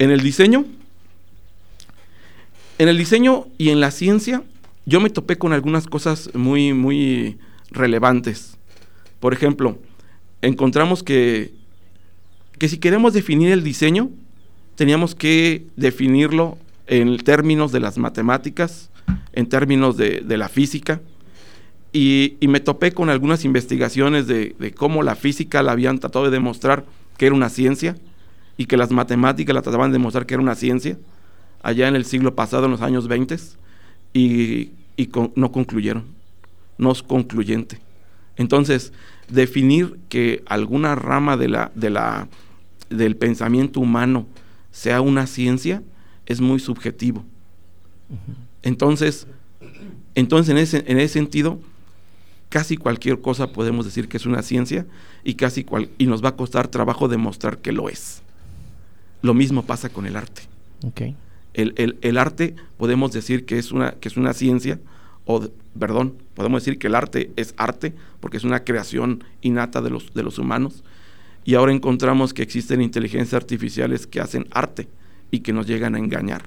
en 0.00 0.10
el 0.10 0.20
diseño, 0.20 0.64
en 2.78 2.88
el 2.88 2.98
diseño 2.98 3.46
y 3.58 3.70
en 3.70 3.78
la 3.78 3.92
ciencia, 3.92 4.42
yo 4.86 5.00
me 5.00 5.10
topé 5.10 5.38
con 5.38 5.52
algunas 5.52 5.86
cosas 5.86 6.30
muy, 6.34 6.72
muy 6.72 7.38
relevantes. 7.70 8.56
Por 9.20 9.32
ejemplo, 9.32 9.78
encontramos 10.40 11.04
que 11.04 11.52
que 12.62 12.68
si 12.68 12.78
queremos 12.78 13.12
definir 13.12 13.50
el 13.50 13.64
diseño, 13.64 14.10
teníamos 14.76 15.16
que 15.16 15.66
definirlo 15.74 16.58
en 16.86 17.16
términos 17.18 17.72
de 17.72 17.80
las 17.80 17.98
matemáticas, 17.98 18.88
en 19.32 19.48
términos 19.48 19.96
de, 19.96 20.20
de 20.20 20.36
la 20.36 20.48
física, 20.48 21.00
y, 21.92 22.38
me 22.40 22.60
topé 22.60 22.92
con 22.92 23.10
algunas 23.10 23.44
investigaciones 23.44 24.26
de, 24.26 24.74
cómo 24.76 25.02
la 25.02 25.14
física 25.14 25.62
la 25.62 25.72
habían 25.72 25.98
tratado 25.98 26.24
de 26.24 26.30
demostrar 26.30 26.86
que 27.18 27.26
era 27.26 27.34
una 27.34 27.50
ciencia, 27.50 27.96
y 28.56 28.66
que 28.66 28.76
las 28.76 28.90
matemáticas 28.90 29.54
la 29.54 29.62
trataban 29.62 29.90
de 29.90 29.98
demostrar 29.98 30.26
que 30.26 30.34
era 30.34 30.42
una 30.42 30.54
ciencia, 30.54 30.98
allá 31.62 31.88
en 31.88 31.96
el 31.96 32.04
siglo 32.04 32.34
pasado, 32.34 32.64
en 32.64 32.70
los 32.70 32.80
años 32.80 33.08
20, 33.08 33.36
y, 34.14 34.72
no 35.34 35.52
concluyeron, 35.52 36.04
no 36.78 36.92
es 36.92 37.02
concluyente. 37.02 37.78
Entonces, 38.36 38.92
definir 39.28 39.98
que 40.08 40.42
alguna 40.46 40.94
rama 40.94 41.36
de 41.36 41.48
la, 41.48 41.72
de 41.74 41.90
la 41.90 42.28
del 42.88 43.16
pensamiento 43.16 43.80
humano 43.80 44.26
sea 44.70 45.00
una 45.00 45.26
ciencia 45.26 45.82
es 46.26 46.40
muy 46.40 46.60
subjetivo. 46.60 47.24
Entonces, 48.62 49.26
entonces 50.14 50.50
en 50.50 50.58
ese, 50.58 50.84
en 50.86 50.98
ese 50.98 51.14
sentido, 51.14 51.60
casi 52.48 52.76
cualquier 52.76 53.20
cosa 53.20 53.52
podemos 53.52 53.84
decir 53.84 54.08
que 54.08 54.18
es 54.18 54.26
una 54.26 54.42
ciencia 54.42 54.86
y 55.24 55.34
casi 55.34 55.64
cual, 55.64 55.88
y 55.98 56.06
nos 56.06 56.22
va 56.22 56.30
a 56.30 56.36
costar 56.36 56.68
trabajo 56.68 57.08
demostrar 57.08 57.58
que 57.58 57.72
lo 57.72 57.88
es. 57.88 58.22
Lo 59.22 59.34
mismo 59.34 59.64
pasa 59.64 59.88
con 59.88 60.06
el 60.06 60.16
arte. 60.16 60.42
Okay. 60.84 61.16
El, 61.54 61.74
el, 61.76 61.96
el, 62.02 62.18
arte 62.18 62.54
podemos 62.76 63.12
decir 63.12 63.44
que 63.46 63.58
es 63.58 63.72
una, 63.72 63.92
que 63.92 64.08
es 64.08 64.16
una 64.16 64.32
ciencia, 64.34 64.80
o 65.24 65.48
perdón, 65.78 66.14
podemos 66.34 66.62
decir 66.62 66.78
que 66.78 66.88
el 66.88 66.94
arte 66.94 67.30
es 67.36 67.54
arte 67.56 67.94
porque 68.20 68.36
es 68.36 68.44
una 68.44 68.64
creación 68.64 69.24
innata 69.40 69.80
de 69.80 69.90
los, 69.90 70.12
de 70.12 70.22
los 70.22 70.38
humanos, 70.38 70.82
Y 71.44 71.54
ahora 71.54 71.72
encontramos 71.72 72.34
que 72.34 72.42
existen 72.42 72.80
inteligencias 72.80 73.34
artificiales 73.34 74.06
que 74.06 74.20
hacen 74.20 74.46
arte 74.50 74.88
y 75.30 75.40
que 75.40 75.52
nos 75.52 75.66
llegan 75.66 75.94
a 75.94 75.98
engañar. 75.98 76.42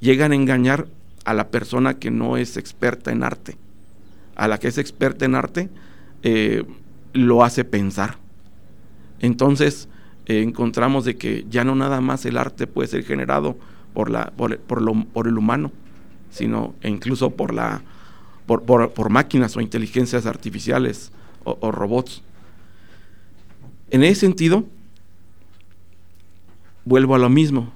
Llegan 0.00 0.32
a 0.32 0.34
engañar 0.34 0.88
a 1.30 1.34
la 1.34 1.48
persona 1.48 1.94
que 1.94 2.10
no 2.10 2.36
es 2.36 2.56
experta 2.56 3.12
en 3.12 3.22
arte. 3.22 3.56
A 4.34 4.48
la 4.48 4.58
que 4.58 4.66
es 4.66 4.78
experta 4.78 5.24
en 5.24 5.36
arte 5.36 5.68
eh, 6.24 6.64
lo 7.12 7.44
hace 7.44 7.64
pensar. 7.64 8.16
Entonces 9.20 9.88
eh, 10.26 10.42
encontramos 10.42 11.04
de 11.04 11.16
que 11.16 11.46
ya 11.48 11.62
no 11.62 11.76
nada 11.76 12.00
más 12.00 12.26
el 12.26 12.36
arte 12.36 12.66
puede 12.66 12.88
ser 12.88 13.04
generado 13.04 13.56
por, 13.94 14.10
la, 14.10 14.32
por, 14.36 14.58
por, 14.58 15.28
el 15.28 15.38
humano, 15.38 15.70
sino 16.32 16.74
incluso 16.82 17.30
por, 17.30 17.54
la, 17.54 17.82
por, 18.46 18.64
por 18.64 19.10
máquinas 19.10 19.56
o 19.56 19.60
inteligencias 19.60 20.26
artificiales 20.26 21.12
o 21.44 21.70
robots. 21.70 22.22
En 23.90 24.02
ese 24.02 24.20
sentido, 24.20 24.64
vuelvo 26.84 27.14
a 27.14 27.18
lo 27.18 27.28
mismo. 27.28 27.72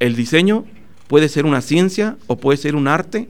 El 0.00 0.16
diseño 0.16 0.64
puede 1.10 1.28
ser 1.28 1.44
una 1.44 1.60
ciencia 1.60 2.16
o 2.28 2.36
puede 2.36 2.56
ser 2.56 2.76
un 2.76 2.86
arte, 2.86 3.28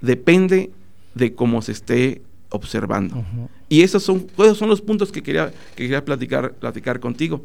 depende 0.00 0.70
de 1.16 1.34
cómo 1.34 1.60
se 1.60 1.72
esté 1.72 2.22
observando. 2.50 3.24
Y 3.68 3.82
esos 3.82 4.04
son, 4.04 4.28
esos 4.38 4.56
son 4.56 4.68
los 4.68 4.80
puntos 4.80 5.10
que 5.10 5.24
quería, 5.24 5.50
que 5.74 5.82
quería 5.82 6.04
platicar, 6.04 6.52
platicar 6.52 7.00
contigo. 7.00 7.42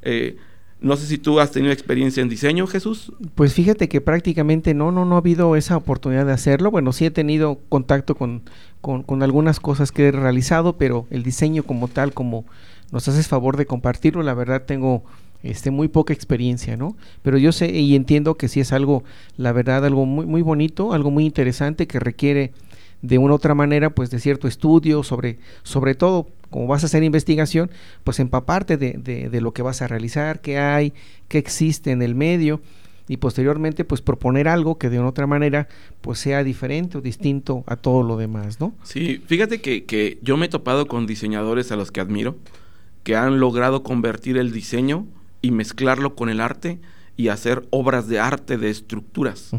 Eh, 0.00 0.38
no 0.80 0.96
sé 0.96 1.04
si 1.04 1.18
tú 1.18 1.40
has 1.40 1.50
tenido 1.50 1.74
experiencia 1.74 2.22
en 2.22 2.30
diseño, 2.30 2.66
Jesús. 2.66 3.12
Pues 3.34 3.52
fíjate 3.52 3.86
que 3.86 4.00
prácticamente 4.00 4.72
no, 4.72 4.92
no, 4.92 5.04
no 5.04 5.16
ha 5.16 5.18
habido 5.18 5.56
esa 5.56 5.76
oportunidad 5.76 6.24
de 6.24 6.32
hacerlo. 6.32 6.70
Bueno, 6.70 6.94
sí 6.94 7.04
he 7.04 7.10
tenido 7.10 7.60
contacto 7.68 8.14
con, 8.14 8.40
con, 8.80 9.02
con 9.02 9.22
algunas 9.22 9.60
cosas 9.60 9.92
que 9.92 10.08
he 10.08 10.10
realizado, 10.12 10.78
pero 10.78 11.06
el 11.10 11.22
diseño 11.22 11.64
como 11.64 11.88
tal, 11.88 12.14
como 12.14 12.46
nos 12.92 13.06
haces 13.08 13.28
favor 13.28 13.58
de 13.58 13.66
compartirlo, 13.66 14.22
la 14.22 14.32
verdad 14.32 14.62
tengo 14.64 15.04
este, 15.42 15.70
muy 15.70 15.88
poca 15.88 16.12
experiencia, 16.12 16.76
¿no? 16.76 16.96
Pero 17.22 17.38
yo 17.38 17.52
sé 17.52 17.70
y 17.70 17.94
entiendo 17.94 18.36
que 18.36 18.48
sí 18.48 18.60
es 18.60 18.72
algo, 18.72 19.04
la 19.36 19.52
verdad, 19.52 19.84
algo 19.84 20.06
muy, 20.06 20.26
muy 20.26 20.42
bonito, 20.42 20.92
algo 20.92 21.10
muy 21.10 21.24
interesante 21.24 21.86
que 21.86 22.00
requiere 22.00 22.52
de 23.02 23.18
una 23.18 23.34
otra 23.34 23.54
manera, 23.54 23.90
pues 23.90 24.10
de 24.10 24.18
cierto 24.18 24.48
estudio 24.48 25.02
sobre, 25.02 25.38
sobre 25.62 25.94
todo, 25.94 26.28
como 26.50 26.66
vas 26.66 26.82
a 26.82 26.86
hacer 26.86 27.04
investigación, 27.04 27.70
pues 28.02 28.18
empaparte 28.18 28.76
de, 28.76 28.92
de, 28.94 29.28
de 29.28 29.40
lo 29.40 29.52
que 29.52 29.62
vas 29.62 29.82
a 29.82 29.88
realizar, 29.88 30.40
qué 30.40 30.58
hay, 30.58 30.92
qué 31.28 31.38
existe 31.38 31.92
en 31.92 32.02
el 32.02 32.14
medio 32.14 32.60
y 33.06 33.18
posteriormente 33.18 33.84
pues 33.84 34.02
proponer 34.02 34.48
algo 34.48 34.78
que 34.78 34.90
de 34.90 34.98
una 34.98 35.08
otra 35.08 35.26
manera 35.26 35.68
pues 36.00 36.18
sea 36.18 36.44
diferente 36.44 36.98
o 36.98 37.00
distinto 37.00 37.64
a 37.66 37.76
todo 37.76 38.02
lo 38.02 38.16
demás, 38.16 38.60
¿no? 38.60 38.74
Sí, 38.82 39.22
fíjate 39.26 39.60
que, 39.60 39.84
que 39.84 40.18
yo 40.22 40.36
me 40.36 40.46
he 40.46 40.48
topado 40.48 40.86
con 40.86 41.06
diseñadores 41.06 41.72
a 41.72 41.76
los 41.76 41.90
que 41.90 42.00
admiro, 42.00 42.36
que 43.04 43.16
han 43.16 43.40
logrado 43.40 43.82
convertir 43.82 44.36
el 44.36 44.52
diseño 44.52 45.06
y 45.42 45.50
mezclarlo 45.50 46.14
con 46.14 46.28
el 46.28 46.40
arte 46.40 46.78
y 47.18 47.28
hacer 47.28 47.66
obras 47.70 48.06
de 48.06 48.20
arte 48.20 48.56
de 48.56 48.70
estructuras. 48.70 49.50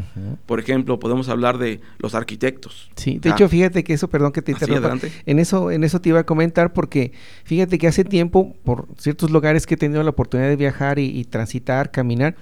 Por 0.46 0.60
ejemplo, 0.60 0.98
podemos 0.98 1.28
hablar 1.28 1.58
de 1.58 1.82
los 1.98 2.14
arquitectos. 2.14 2.90
Sí, 2.96 3.18
de 3.18 3.28
hecho, 3.28 3.50
fíjate 3.50 3.84
que 3.84 3.92
eso, 3.92 4.08
perdón 4.08 4.32
que 4.32 4.40
te 4.40 4.52
interrumpa, 4.52 4.96
en 5.26 5.38
eso, 5.38 5.70
en 5.70 5.84
eso 5.84 6.00
te 6.00 6.08
iba 6.08 6.20
a 6.20 6.24
comentar 6.24 6.72
porque 6.72 7.12
fíjate 7.44 7.76
que 7.76 7.86
hace 7.86 8.02
tiempo, 8.02 8.56
por 8.64 8.88
ciertos 8.96 9.30
lugares 9.30 9.66
que 9.66 9.74
he 9.74 9.76
tenido 9.76 10.02
la 10.02 10.08
oportunidad 10.08 10.48
de 10.48 10.56
viajar 10.56 10.98
y, 10.98 11.22
transitar, 11.24 11.90
caminar, 11.90 12.34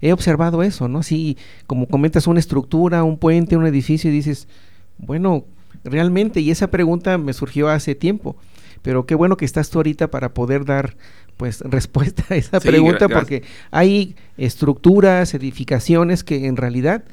he 0.00 0.10
observado 0.10 0.62
eso, 0.62 0.88
¿no? 0.88 1.00
Así 1.00 1.36
como 1.66 1.86
comentas 1.86 2.26
una 2.26 2.40
estructura, 2.40 3.04
un 3.04 3.18
puente, 3.18 3.58
un 3.58 3.66
edificio 3.66 4.10
y 4.10 4.14
dices, 4.14 4.48
bueno, 4.96 5.44
realmente, 5.84 6.40
y 6.40 6.50
esa 6.50 6.68
pregunta 6.68 7.18
me 7.18 7.34
surgió 7.34 7.68
hace 7.68 7.94
tiempo, 7.94 8.36
pero 8.82 9.06
qué 9.06 9.14
bueno 9.14 9.36
que 9.36 9.44
estás 9.44 9.70
tú 9.70 9.78
ahorita 9.78 10.10
para 10.10 10.34
poder 10.34 10.64
dar 10.64 10.96
pues 11.36 11.60
respuesta 11.64 12.24
a 12.30 12.36
esa 12.36 12.60
pregunta 12.60 13.08
porque 13.08 13.42
hay 13.70 14.16
estructuras, 14.36 15.34
edificaciones 15.34 16.24
que 16.24 16.46
en 16.46 16.56
realidad 16.56 17.04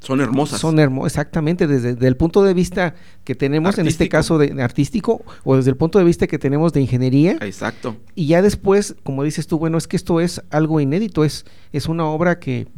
son 0.00 0.20
hermosas. 0.20 0.60
Son 0.60 0.78
hermosas, 0.78 1.12
exactamente, 1.12 1.66
desde, 1.66 2.06
el 2.06 2.16
punto 2.16 2.42
de 2.42 2.54
vista 2.54 2.94
que 3.22 3.34
tenemos, 3.34 3.78
en 3.78 3.86
este 3.86 4.08
caso 4.08 4.38
de, 4.38 4.62
artístico, 4.62 5.22
o 5.44 5.56
desde 5.56 5.70
el 5.70 5.76
punto 5.76 5.98
de 5.98 6.04
vista 6.06 6.26
que 6.26 6.38
tenemos 6.38 6.72
de 6.72 6.80
ingeniería. 6.80 7.32
Exacto. 7.42 7.96
Y 8.14 8.26
ya 8.26 8.40
después, 8.40 8.96
como 9.02 9.24
dices 9.24 9.46
tú, 9.46 9.58
bueno, 9.58 9.76
es 9.76 9.86
que 9.86 9.96
esto 9.96 10.20
es 10.20 10.42
algo 10.50 10.80
inédito, 10.80 11.22
es, 11.22 11.44
es 11.72 11.86
una 11.86 12.06
obra 12.06 12.38
que 12.38 12.68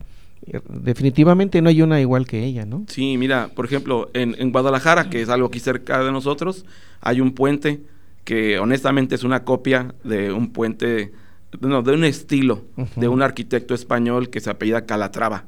eh, 0.47 0.61
definitivamente 0.69 1.63
no 1.63 1.69
hay 1.69 1.81
una 1.81 2.01
igual 2.01 2.27
que 2.27 2.45
ella, 2.45 2.67
¿no? 2.67 2.85
Sí, 2.89 3.17
mira, 3.17 3.51
por 3.55 3.67
ejemplo, 3.67 4.11
en, 4.15 4.35
en 4.39 4.51
Guadalajara, 4.51 5.09
que 5.09 5.23
es 5.23 5.29
algo 5.29 5.47
aquí 5.47 5.61
cerca 5.61 6.03
de 6.03 6.11
nosotros, 6.11 6.65
hay 7.01 7.21
un 7.21 7.35
puente 7.35 7.83
que 8.25 8.59
honestamente 8.59 9.15
es 9.15 9.25
una 9.25 9.45
copia 9.45 9.95
de 10.05 10.33
un 10.33 10.53
puente, 10.53 11.13
no, 11.61 11.83
de 11.83 11.93
un 11.93 12.05
estilo 12.05 12.65
de 12.97 13.09
un 13.09 13.23
arquitecto 13.23 13.75
español 13.75 14.31
que 14.31 14.41
se 14.41 14.51
apellida 14.51 14.87
Calatrava. 14.87 15.45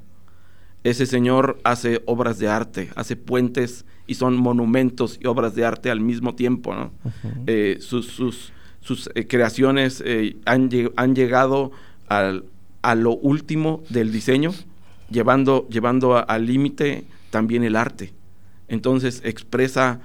Ese 0.82 1.06
señor 1.06 1.58
hace 1.64 2.02
obras 2.04 2.38
de 2.38 2.48
arte, 2.48 2.90
hace 2.94 3.16
puentes 3.16 3.86
y 4.06 4.14
son 4.14 4.36
monumentos 4.36 5.18
y 5.22 5.26
obras 5.26 5.54
de 5.54 5.64
arte 5.64 5.90
al 5.90 6.00
mismo 6.00 6.34
tiempo. 6.34 6.74
¿no? 6.74 6.92
Eh, 7.46 7.78
sus, 7.80 8.08
sus, 8.08 8.52
sus 8.80 9.08
eh, 9.14 9.26
creaciones 9.26 10.02
eh, 10.04 10.36
han, 10.44 10.68
han, 10.96 11.14
llegado 11.14 11.72
al, 12.08 12.44
a 12.82 12.94
lo 12.96 13.12
último 13.16 13.82
del 13.88 14.12
diseño, 14.12 14.52
llevando, 15.10 15.66
llevando 15.70 16.28
al 16.28 16.44
límite 16.44 17.04
también 17.30 17.64
el 17.64 17.76
arte. 17.76 18.12
Entonces 18.68 19.22
expresa 19.24 20.00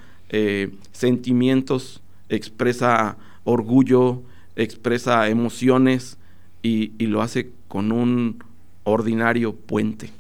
sentimientos 0.92 2.02
expresa 2.30 3.18
orgullo, 3.44 4.22
expresa 4.56 5.28
emociones 5.30 6.18
y, 6.62 6.92
lo 7.06 7.22
hace 7.22 7.52
con 7.68 7.92
un 7.92 8.44
ordinario 8.84 9.56
puente. 9.56 10.12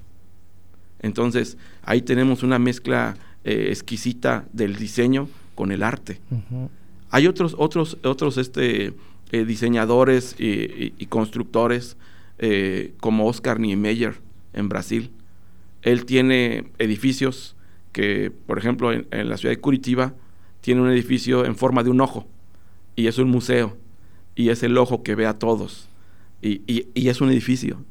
Entonces, 1.02 1.58
ahí 1.84 2.02
tenemos 2.02 2.44
una 2.44 2.60
mezcla 2.60 3.16
eh, 3.44 3.68
exquisita 3.70 4.46
del 4.52 4.76
diseño 4.76 5.30
con 5.56 5.72
el 5.72 5.84
arte. 5.84 6.20
Hay 7.12 7.28
otros, 7.28 7.56
otros, 7.58 7.98
otros 8.04 8.38
este, 8.38 8.94
eh, 9.32 9.46
diseñadores 9.46 10.36
y, 10.38 11.06
constructores 11.08 11.98
eh, 12.38 12.94
como 13.00 13.28
Oscar 13.28 13.60
Niemeyer 13.60 14.16
en 14.54 14.70
Brasil. 14.70 15.12
Él 15.82 16.06
tiene 16.06 16.72
edificios 16.78 17.56
que, 17.92 18.32
por 18.46 18.58
ejemplo, 18.58 18.92
en 18.92 19.30
la 19.30 19.38
ciudad 19.38 19.54
de 19.54 19.62
Curitiba, 19.62 20.14
tiene 20.70 20.84
un 20.84 20.92
edificio 20.92 21.46
en 21.46 21.56
forma 21.56 21.82
de 21.82 21.90
un 21.90 22.00
ojo 22.00 22.28
y 22.96 23.08
es 23.08 23.18
un 23.18 23.28
museo 23.28 23.76
y 24.36 24.50
es 24.50 24.62
el 24.62 24.78
ojo 24.78 25.02
que 25.02 25.16
ve 25.16 25.26
a 25.26 25.34
todos 25.34 25.90
y, 26.44 26.62
y, 26.68 27.10
es 27.10 27.22
un 27.22 27.32
edificio. 27.32 27.84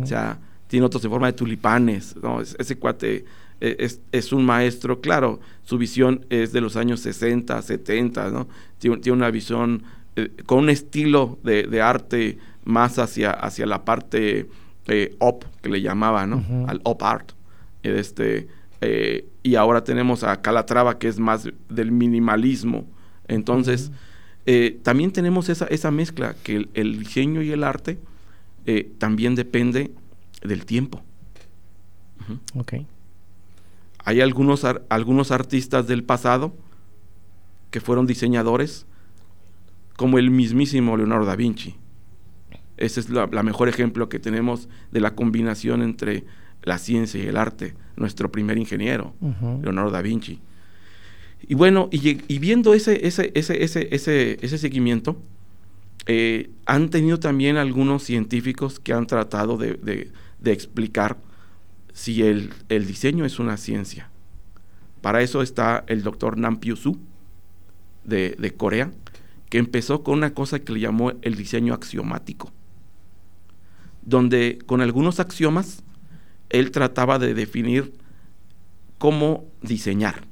O 0.00 0.06
sea, 0.06 0.38
tiene 0.66 0.86
otros 0.86 1.04
en 1.04 1.10
forma 1.10 1.26
de 1.26 1.34
tulipanes. 1.34 2.16
¿no? 2.22 2.40
ese 2.40 2.78
cuate 2.78 3.26
e, 3.60 3.76
es, 3.78 4.00
es, 4.12 4.32
un 4.32 4.46
maestro, 4.46 5.02
claro, 5.02 5.40
su 5.64 5.76
visión 5.76 6.24
es 6.30 6.52
de 6.52 6.62
los 6.62 6.76
años 6.76 7.00
60, 7.00 7.60
70, 7.60 8.30
¿no? 8.30 8.48
Tiene, 8.78 8.96
tiene 8.96 9.18
una 9.18 9.30
visión 9.30 9.82
eh, 10.16 10.30
con 10.46 10.60
un 10.60 10.70
estilo 10.70 11.38
de, 11.42 11.64
de, 11.64 11.82
arte 11.82 12.38
más 12.64 12.98
hacia, 12.98 13.30
hacia 13.30 13.66
la 13.66 13.84
parte 13.84 14.48
eh, 14.86 15.16
op, 15.18 15.44
que 15.60 15.68
le 15.68 15.82
llamaba, 15.82 16.26
¿no? 16.26 16.42
Al 16.66 16.80
op 16.84 17.02
art. 17.02 17.32
Este, 17.82 18.48
eh, 18.80 19.26
y 19.42 19.56
ahora 19.56 19.84
tenemos 19.84 20.22
a 20.22 20.40
Calatrava, 20.40 20.98
que 20.98 21.08
es 21.08 21.18
más 21.18 21.48
del 21.68 21.90
minimalismo. 21.90 22.86
Entonces, 23.26 23.90
eh, 24.46 24.78
también 24.82 25.12
tenemos 25.12 25.48
esa, 25.48 25.66
esa 25.66 25.90
mezcla, 25.90 26.34
que 26.42 26.68
el, 26.74 26.98
diseño 26.98 27.42
y 27.42 27.50
el 27.50 27.64
arte 27.64 27.98
eh, 28.66 28.92
también 28.98 29.34
depende 29.34 29.92
del 30.42 30.64
tiempo. 30.64 31.02
Hay 34.04 34.20
algunos, 34.20 34.64
algunos 34.88 35.30
artistas 35.30 35.86
del 35.86 36.04
pasado 36.04 36.54
que 37.70 37.80
fueron 37.80 38.06
diseñadores, 38.06 38.86
como 39.96 40.18
el 40.18 40.30
mismísimo 40.30 40.96
Leonardo 40.96 41.26
da 41.26 41.36
Vinci. 41.36 41.76
Ese 42.76 43.00
es 43.00 43.10
la 43.10 43.42
mejor 43.42 43.68
ejemplo 43.68 44.08
que 44.08 44.18
tenemos 44.18 44.68
de 44.90 45.00
la 45.00 45.14
combinación 45.14 45.82
entre 45.82 46.24
la 46.62 46.78
ciencia 46.78 47.22
y 47.22 47.26
el 47.26 47.36
arte, 47.36 47.74
nuestro 47.96 48.30
primer 48.30 48.58
ingeniero, 48.58 49.14
Leonardo 49.62 49.90
da 49.90 50.02
Vinci. 50.02 50.40
Y 51.46 51.54
bueno, 51.54 51.88
y, 51.90 52.38
viendo 52.38 52.72
ese, 52.72 53.06
ese, 53.06 53.32
ese, 53.34 53.64
ese, 53.64 53.88
ese, 53.90 54.38
ese 54.40 54.58
seguimiento, 54.58 55.20
eh, 56.06 56.50
han 56.66 56.90
tenido 56.90 57.18
también 57.18 57.56
algunos 57.56 58.02
científicos 58.02 58.80
que 58.80 58.92
han 58.92 59.06
tratado 59.06 59.56
de, 59.56 60.10
explicar 60.44 61.18
si 61.92 62.22
el, 62.22 62.50
diseño 62.68 63.24
es 63.24 63.38
una 63.38 63.56
ciencia. 63.56 64.08
Para 65.00 65.22
eso 65.22 65.42
está 65.42 65.84
el 65.88 66.02
doctor 66.02 66.38
Nam 66.38 66.58
Pyu 66.58 66.76
Su 66.76 66.98
de, 68.04 68.36
de 68.38 68.52
Corea, 68.52 68.92
que 69.48 69.58
empezó 69.58 70.02
con 70.02 70.18
una 70.18 70.32
cosa 70.34 70.60
que 70.60 70.72
le 70.72 70.80
llamó 70.80 71.12
el 71.22 71.34
diseño 71.34 71.74
axiomático, 71.74 72.52
donde 74.02 74.58
con 74.64 74.80
algunos 74.80 75.20
axiomas 75.20 75.82
él 76.52 76.70
trataba 76.70 77.18
de 77.18 77.34
definir 77.34 77.94
cómo 78.98 79.50
diseñar 79.62 80.26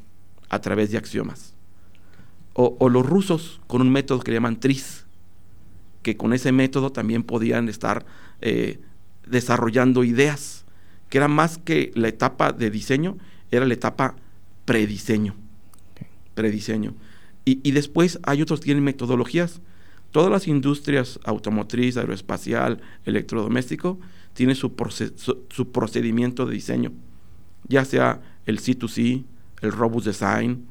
a 0.49 0.61
través 0.61 0.91
de 0.93 0.99
axiomas. 0.99 1.55
O, 2.53 2.91
los 2.91 3.07
rusos 3.07 3.61
con 3.67 3.81
un 3.81 3.91
método 3.91 4.21
que 4.21 4.33
llaman 4.33 4.61
TRIS, 4.61 5.07
que 6.03 6.19
con 6.19 6.35
ese 6.35 6.53
método 6.53 6.93
también 6.93 7.23
podían 7.23 7.71
estar 7.71 8.05
eh, 8.43 8.79
desarrollando 9.27 10.05
ideas, 10.05 10.67
que 11.09 11.19
era 11.19 11.29
más 11.29 11.57
que 11.57 11.91
la 11.95 12.09
etapa 12.09 12.53
de 12.53 12.71
diseño, 12.71 13.17
era 13.51 13.65
la 13.67 13.75
etapa 13.75 14.17
prediseño. 14.67 15.35
Prediseño. 16.35 16.95
Y, 17.47 17.61
y 17.63 17.73
después 17.73 18.19
hay 18.25 18.43
otros 18.43 18.61
que 18.61 18.67
tienen 18.67 18.85
metodologías. 18.85 19.63
Todas 20.11 20.31
las 20.31 20.49
industrias 20.49 21.19
automotriz, 21.25 21.97
aeroespacial, 21.97 22.83
electrodoméstico, 23.07 23.99
tienen 24.35 24.57
su, 24.57 24.73
su, 25.49 25.73
procedimiento 25.73 26.47
de 26.47 26.55
diseño, 26.55 26.93
ya 27.69 27.85
sea 27.85 28.21
el 28.47 28.61
C2C, 28.61 29.25
el 29.61 29.73
Robust 29.73 30.07
Design, 30.07 30.67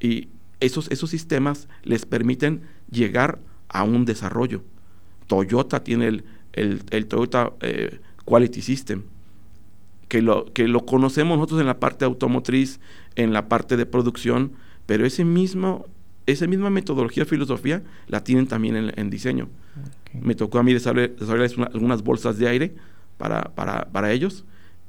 y 0.00 0.28
esos, 0.60 0.90
esos 0.90 1.10
sistemas 1.10 1.68
les 1.82 2.06
permiten 2.06 2.62
llegar 2.90 3.38
a 3.68 3.82
un 3.82 4.04
desarrollo. 4.04 4.62
Toyota 5.26 5.82
tiene 5.82 6.08
el, 6.08 6.82
el, 6.90 7.06
Toyota 7.06 7.52
eh, 7.60 8.00
Quality 8.24 8.62
System, 8.62 9.04
que 10.08 10.22
lo, 10.22 10.52
que 10.52 10.68
lo 10.68 10.84
conocemos 10.84 11.38
nosotros 11.38 11.60
en 11.60 11.66
la 11.66 11.80
parte 11.80 12.04
automotriz, 12.04 12.80
en 13.16 13.32
la 13.32 13.48
parte 13.48 13.76
de 13.76 13.86
producción, 13.86 14.52
pero 14.86 15.06
ese 15.06 15.24
mismo, 15.24 15.86
esa 16.26 16.46
misma 16.46 16.70
metodología, 16.70 17.24
filosofía, 17.24 17.82
la 18.06 18.22
tienen 18.22 18.46
también 18.46 18.92
en, 18.94 19.10
diseño. 19.10 19.48
Me 20.12 20.34
tocó 20.34 20.58
a 20.58 20.62
mí 20.62 20.72
desarrollar, 20.72 21.50
algunas 21.72 22.02
bolsas 22.02 22.38
de 22.38 22.48
aire 22.48 22.74
para, 23.16 23.54
para, 23.54 23.86
para, 23.92 24.12
ellos 24.12 24.44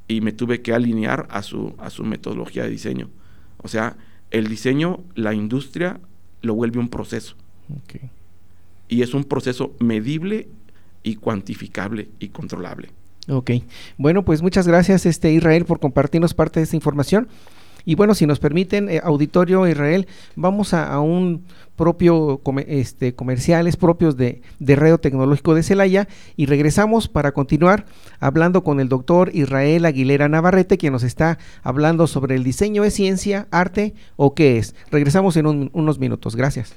y 0.08 0.22
me 0.22 0.32
tuve 0.32 0.62
que 0.62 0.74
alinear 0.74 1.28
a 1.30 1.42
su, 1.42 1.76
a 1.78 1.90
su 1.90 2.04
metodología 2.04 2.64
de 2.64 2.70
diseño. 2.70 3.10
O 3.58 3.68
sea, 3.68 3.98
el 4.32 4.48
diseño, 4.48 5.04
la 5.16 5.34
industria 5.34 6.00
lo 6.42 6.56
vuelve 6.56 6.80
un 6.80 6.90
proceso. 6.90 7.36
Y 8.88 9.02
es 9.02 9.14
un 9.14 9.24
proceso 9.24 9.74
medible 9.80 10.48
y 11.04 11.16
cuantificable 11.16 12.10
y 12.20 12.30
controlable. 12.30 12.90
Ok, 13.28 13.52
bueno, 13.98 14.24
pues 14.24 14.42
muchas 14.44 14.68
gracias 14.68 15.06
este 15.06 15.32
Israel 15.32 15.66
por 15.66 15.80
compartirnos 15.80 16.34
parte 16.34 16.60
de 16.60 16.66
esta 16.66 16.76
información. 16.76 17.28
Y 17.86 17.96
bueno, 17.96 18.16
si 18.16 18.26
nos 18.26 18.40
permiten, 18.40 18.90
eh, 18.90 19.00
auditorio 19.04 19.68
Israel, 19.68 20.08
vamos 20.36 20.74
a, 20.74 21.00
un 21.00 21.46
propio 21.76 22.42
este, 22.68 23.14
comerciales 23.14 23.78
propios 23.78 24.18
de, 24.18 24.42
de 24.60 24.76
Radio 24.76 24.98
Tecnológico 24.98 25.54
de 25.54 25.64
Celaya 25.64 26.08
y 26.36 26.46
regresamos 26.48 27.08
para 27.08 27.34
continuar 27.34 27.86
hablando 28.20 28.64
con 28.64 28.80
el 28.80 28.90
doctor 28.90 29.30
Israel 29.34 29.86
Aguilera 29.86 30.28
Navarrete, 30.30 30.78
quien 30.78 30.94
nos 30.94 31.04
está 31.04 31.38
hablando 31.64 32.08
sobre 32.08 32.36
el 32.36 32.44
diseño 32.44 32.84
de 32.84 32.92
ciencia, 32.92 33.48
arte 33.52 33.94
o 34.16 34.34
qué 34.34 34.58
es. 34.58 34.74
Regresamos 34.90 35.38
en 35.38 35.70
unos 35.72 36.00
minutos. 36.00 36.36
Gracias. 36.36 36.76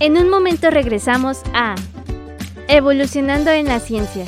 En 0.00 0.16
un 0.16 0.30
momento 0.30 0.70
regresamos 0.70 1.42
a 1.54 1.74
Evolucionando 2.68 3.50
en 3.50 3.66
la 3.66 3.80
Ciencia. 3.80 4.24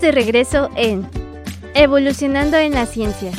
De 0.00 0.12
regreso 0.12 0.70
en 0.76 1.08
Evolucionando 1.74 2.56
en 2.56 2.72
la 2.72 2.86
Ciencia. 2.86 3.32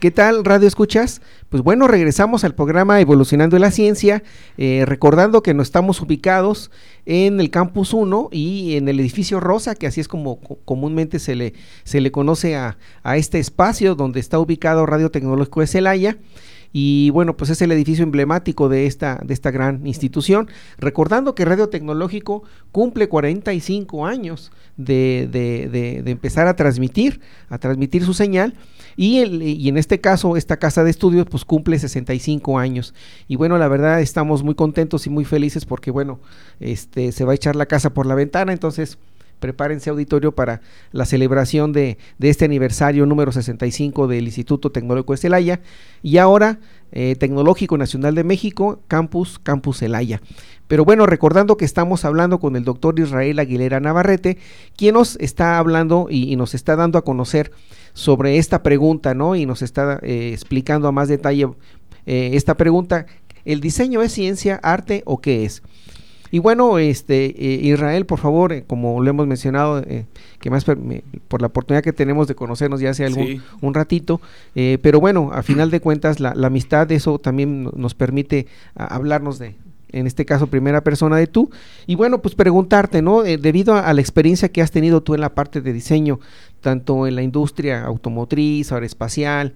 ¿Qué 0.00 0.10
tal, 0.10 0.44
Radio 0.44 0.68
Escuchas? 0.68 1.22
Pues 1.48 1.62
bueno, 1.62 1.88
regresamos 1.88 2.44
al 2.44 2.54
programa 2.54 3.00
Evolucionando 3.00 3.56
en 3.56 3.62
la 3.62 3.70
Ciencia, 3.70 4.22
eh, 4.58 4.84
recordando 4.84 5.42
que 5.42 5.54
nos 5.54 5.68
estamos 5.68 6.02
ubicados 6.02 6.70
en 7.06 7.40
el 7.40 7.50
Campus 7.50 7.94
1 7.94 8.28
y 8.32 8.76
en 8.76 8.86
el 8.88 9.00
edificio 9.00 9.40
Rosa, 9.40 9.74
que 9.76 9.86
así 9.86 10.02
es 10.02 10.08
como 10.08 10.40
comúnmente 10.40 11.20
se 11.20 11.34
le, 11.34 11.54
se 11.84 12.02
le 12.02 12.12
conoce 12.12 12.56
a, 12.56 12.76
a 13.02 13.16
este 13.16 13.38
espacio 13.38 13.94
donde 13.94 14.20
está 14.20 14.38
ubicado 14.38 14.84
Radio 14.84 15.10
Tecnológico 15.10 15.60
de 15.60 15.66
Celaya 15.68 16.18
y 16.78 17.08
bueno, 17.08 17.38
pues 17.38 17.48
es 17.48 17.62
el 17.62 17.72
edificio 17.72 18.04
emblemático 18.04 18.68
de 18.68 18.84
esta, 18.84 19.18
de 19.24 19.32
esta 19.32 19.50
gran 19.50 19.86
institución. 19.86 20.46
Recordando 20.76 21.34
que 21.34 21.46
Radio 21.46 21.70
Tecnológico 21.70 22.42
cumple 22.70 23.08
45 23.08 24.04
años 24.04 24.52
de, 24.76 25.26
de, 25.32 25.70
de, 26.04 26.10
empezar 26.10 26.48
a 26.48 26.54
transmitir, 26.54 27.22
a 27.48 27.56
transmitir 27.56 28.04
su 28.04 28.12
señal. 28.12 28.52
Y, 28.94 29.20
el, 29.20 29.42
y, 29.42 29.70
en 29.70 29.78
este 29.78 30.02
caso, 30.02 30.36
esta 30.36 30.58
casa 30.58 30.84
de 30.84 30.90
estudios 30.90 31.24
pues 31.30 31.46
cumple 31.46 31.78
65 31.78 32.58
años. 32.58 32.92
Y 33.26 33.36
bueno, 33.36 33.56
la 33.56 33.68
verdad 33.68 34.02
estamos 34.02 34.42
muy 34.42 34.54
contentos 34.54 35.06
y 35.06 35.08
muy 35.08 35.24
felices 35.24 35.64
porque 35.64 35.90
bueno, 35.90 36.20
este 36.60 37.10
se 37.10 37.24
va 37.24 37.32
a 37.32 37.36
echar 37.36 37.56
la 37.56 37.64
casa 37.64 37.94
por 37.94 38.04
la 38.04 38.14
ventana, 38.14 38.52
entonces 38.52 38.98
prepárense 39.38 39.90
auditorio 39.90 40.32
para 40.32 40.60
la 40.92 41.04
celebración 41.04 41.72
de, 41.72 41.98
este 42.20 42.44
aniversario 42.44 43.06
número 43.06 43.32
65 43.32 44.06
del 44.06 44.24
Instituto 44.24 44.70
Tecnológico 44.70 45.12
de 45.12 45.18
Celaya 45.18 45.60
y 46.02 46.18
ahora 46.18 46.58
eh, 46.92 47.16
Tecnológico 47.16 47.78
Nacional 47.78 48.14
de 48.14 48.24
México, 48.24 48.80
Campus, 48.88 49.38
Campus 49.38 49.78
Celaya. 49.78 50.20
Pero 50.68 50.84
bueno, 50.84 51.06
recordando 51.06 51.56
que 51.56 51.64
estamos 51.64 52.04
hablando 52.04 52.40
con 52.40 52.56
el 52.56 52.64
doctor 52.64 52.98
Israel 52.98 53.38
Aguilera 53.38 53.80
Navarrete, 53.80 54.38
quien 54.76 54.94
nos 54.94 55.16
está 55.16 55.58
hablando 55.58 56.08
y, 56.10 56.34
nos 56.36 56.54
está 56.54 56.76
dando 56.76 56.98
a 56.98 57.04
conocer 57.04 57.52
sobre 57.92 58.38
esta 58.38 58.62
pregunta, 58.62 59.14
¿no? 59.14 59.36
Y 59.36 59.46
nos 59.46 59.62
está 59.62 60.00
eh, 60.02 60.30
explicando 60.32 60.88
a 60.88 60.92
más 60.92 61.08
detalle 61.08 61.48
eh, 62.06 62.30
esta 62.34 62.56
pregunta, 62.56 63.06
¿el 63.44 63.60
diseño 63.60 64.02
es 64.02 64.12
ciencia, 64.12 64.58
arte 64.62 65.02
o 65.06 65.20
qué 65.20 65.44
es? 65.44 65.62
Y 66.30 66.38
bueno, 66.38 66.78
este 66.78 67.26
eh, 67.26 67.60
Israel, 67.62 68.06
por 68.06 68.18
favor, 68.18 68.52
eh, 68.52 68.64
como 68.66 69.02
lo 69.02 69.10
hemos 69.10 69.26
mencionado, 69.26 69.80
eh, 69.80 70.06
que 70.40 70.50
más 70.50 70.64
por 70.64 71.40
la 71.40 71.48
oportunidad 71.48 71.82
que 71.82 71.92
tenemos 71.92 72.28
de 72.28 72.34
conocernos 72.34 72.80
ya 72.80 72.90
hace 72.90 73.04
algún 73.04 73.42
un 73.60 73.74
ratito, 73.74 74.20
pero 74.54 75.00
bueno, 75.00 75.30
a 75.32 75.42
final 75.42 75.70
de 75.70 75.80
cuentas 75.80 76.20
la, 76.20 76.34
la 76.34 76.48
amistad, 76.48 76.90
eso 76.92 77.18
también 77.18 77.70
nos 77.74 77.94
permite 77.94 78.46
hablarnos 78.74 79.38
de, 79.38 79.56
en 79.90 80.06
este 80.06 80.24
caso 80.24 80.46
primera 80.46 80.82
persona 80.82 81.16
de 81.16 81.26
tú, 81.26 81.50
y 81.86 81.94
bueno, 81.94 82.20
pues 82.22 82.34
preguntarte, 82.34 83.02
¿no? 83.02 83.22
debido 83.22 83.74
a, 83.74 83.92
la 83.92 84.00
experiencia 84.00 84.50
que 84.50 84.62
has 84.62 84.70
tenido 84.70 85.02
tú 85.02 85.14
en 85.14 85.20
la 85.20 85.34
parte 85.34 85.60
de 85.60 85.72
diseño, 85.72 86.20
tanto 86.60 87.06
en 87.06 87.16
la 87.16 87.22
industria 87.22 87.84
automotriz, 87.84 88.72
aeroespacial, 88.72 89.54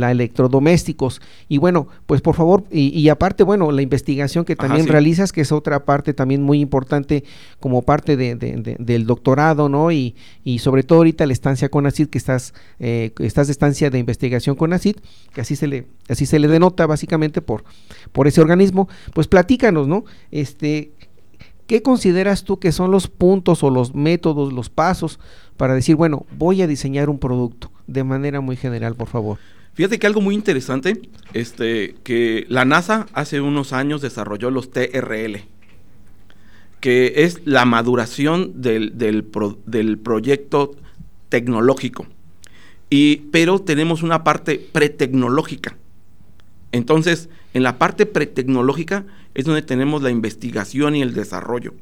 la 0.00 0.10
electrodomésticos. 0.10 1.20
Y 1.48 1.58
bueno, 1.58 1.88
pues 2.06 2.20
por 2.20 2.34
favor, 2.34 2.64
y, 2.70 3.08
aparte, 3.08 3.42
bueno, 3.42 3.72
la 3.72 3.82
investigación 3.82 4.44
que 4.44 4.56
también 4.56 4.86
realizas, 4.86 5.32
que 5.32 5.40
es 5.40 5.52
otra 5.52 5.84
parte 5.84 6.14
también 6.14 6.42
muy 6.42 6.60
importante 6.60 7.24
como 7.60 7.82
parte 7.82 8.16
de, 8.16 8.36
del 8.78 9.06
doctorado, 9.06 9.68
¿no? 9.68 9.92
Y, 9.92 10.14
y, 10.44 10.58
sobre 10.58 10.82
todo 10.82 10.98
ahorita 10.98 11.26
la 11.26 11.32
estancia 11.32 11.68
con 11.68 11.86
ACID, 11.86 12.08
que 12.08 12.18
estás, 12.18 12.54
eh, 12.78 13.12
estás 13.18 13.48
de 13.48 13.52
estancia 13.52 13.90
de 13.90 13.98
investigación 13.98 14.56
con 14.56 14.72
ACID, 14.72 14.96
que 15.32 15.40
así 15.40 15.56
se 15.56 15.66
le, 15.66 15.86
así 16.08 16.26
se 16.26 16.38
le 16.38 16.48
denota 16.48 16.86
básicamente 16.86 17.42
por, 17.42 17.64
por 18.12 18.26
ese 18.26 18.40
organismo. 18.40 18.88
Pues 19.14 19.28
platícanos, 19.28 19.88
¿no? 19.88 20.04
Este, 20.30 20.92
¿Qué 21.66 21.82
consideras 21.82 22.44
tú 22.44 22.58
que 22.58 22.72
son 22.72 22.90
los 22.90 23.08
puntos 23.08 23.62
o 23.62 23.70
los 23.70 23.94
métodos, 23.94 24.52
los 24.52 24.68
pasos 24.68 25.18
para 25.56 25.74
decir, 25.74 25.96
bueno, 25.96 26.26
voy 26.36 26.60
a 26.60 26.66
diseñar 26.66 27.08
un 27.08 27.18
producto 27.18 27.70
de 27.86 28.04
manera 28.04 28.40
muy 28.40 28.56
general, 28.56 28.94
por 28.94 29.08
favor? 29.08 29.38
Fíjate 29.74 29.98
que 29.98 30.06
algo 30.06 30.20
muy 30.20 30.34
interesante, 30.34 31.00
este, 31.32 31.94
que 32.04 32.44
la 32.48 32.64
NASA 32.64 33.06
hace 33.14 33.40
unos 33.40 33.72
años 33.72 34.02
desarrolló 34.02 34.50
los 34.50 34.70
TRL, 34.70 35.44
que 36.80 37.12
es 37.16 37.40
la 37.46 37.64
maduración 37.64 38.60
del, 38.60 38.98
del, 38.98 39.98
proyecto 39.98 40.72
tecnológico. 41.30 42.06
Y, 42.90 43.16
pero 43.32 43.60
tenemos 43.60 44.02
una 44.02 44.24
parte 44.24 44.58
pretecnológica. 44.58 45.78
Entonces, 46.72 47.30
en 47.54 47.62
la 47.62 47.78
parte 47.78 48.04
pretecnológica 48.04 49.06
es 49.34 49.46
donde 49.46 49.62
tenemos 49.62 50.02
la 50.02 50.10
investigación 50.10 50.96
y 50.96 51.02
el 51.02 51.14
desarrollo. 51.14 51.74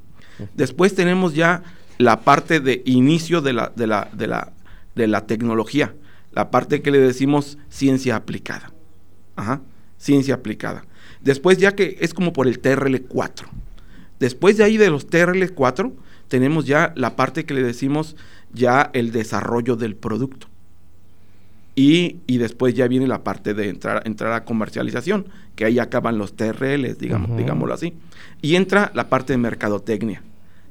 Después 0.54 0.94
tenemos 0.94 1.34
ya 1.34 1.62
la 1.98 2.20
parte 2.20 2.60
de 2.60 2.82
inicio 2.84 3.40
de 3.40 3.52
la, 3.52 3.72
de 3.74 3.86
la, 3.86 4.08
de 4.12 4.26
la, 4.26 4.52
de 4.94 5.06
la 5.06 5.26
tecnología, 5.26 5.94
la 6.32 6.50
parte 6.50 6.82
que 6.82 6.90
le 6.90 6.98
decimos 6.98 7.58
ciencia 7.68 8.16
aplicada. 8.16 8.72
Ajá, 9.36 9.60
ciencia 9.98 10.34
aplicada. 10.34 10.84
Después 11.20 11.58
ya 11.58 11.74
que 11.74 11.98
es 12.00 12.14
como 12.14 12.32
por 12.32 12.46
el 12.46 12.60
TRL4. 12.60 13.46
Después 14.18 14.56
de 14.56 14.64
ahí 14.64 14.76
de 14.76 14.90
los 14.90 15.08
TRL4 15.08 15.92
tenemos 16.28 16.66
ya 16.66 16.92
la 16.96 17.16
parte 17.16 17.44
que 17.44 17.54
le 17.54 17.62
decimos 17.62 18.16
ya 18.52 18.90
el 18.92 19.12
desarrollo 19.12 19.76
del 19.76 19.96
producto. 19.96 20.46
Y, 21.76 22.20
después 22.26 22.74
ya 22.74 22.88
viene 22.88 23.06
la 23.06 23.24
parte 23.24 23.54
de 23.54 23.70
entrar, 23.70 24.02
entrar 24.04 24.32
a 24.34 24.44
comercialización, 24.44 25.26
que 25.54 25.64
ahí 25.64 25.78
acaban 25.78 26.18
los 26.18 26.36
TRLs, 26.36 26.98
digamos, 26.98 27.38
digámoslo 27.38 27.72
así. 27.72 27.94
Y 28.42 28.56
entra 28.56 28.90
la 28.94 29.08
parte 29.08 29.32
de 29.32 29.38
mercadotecnia, 29.38 30.22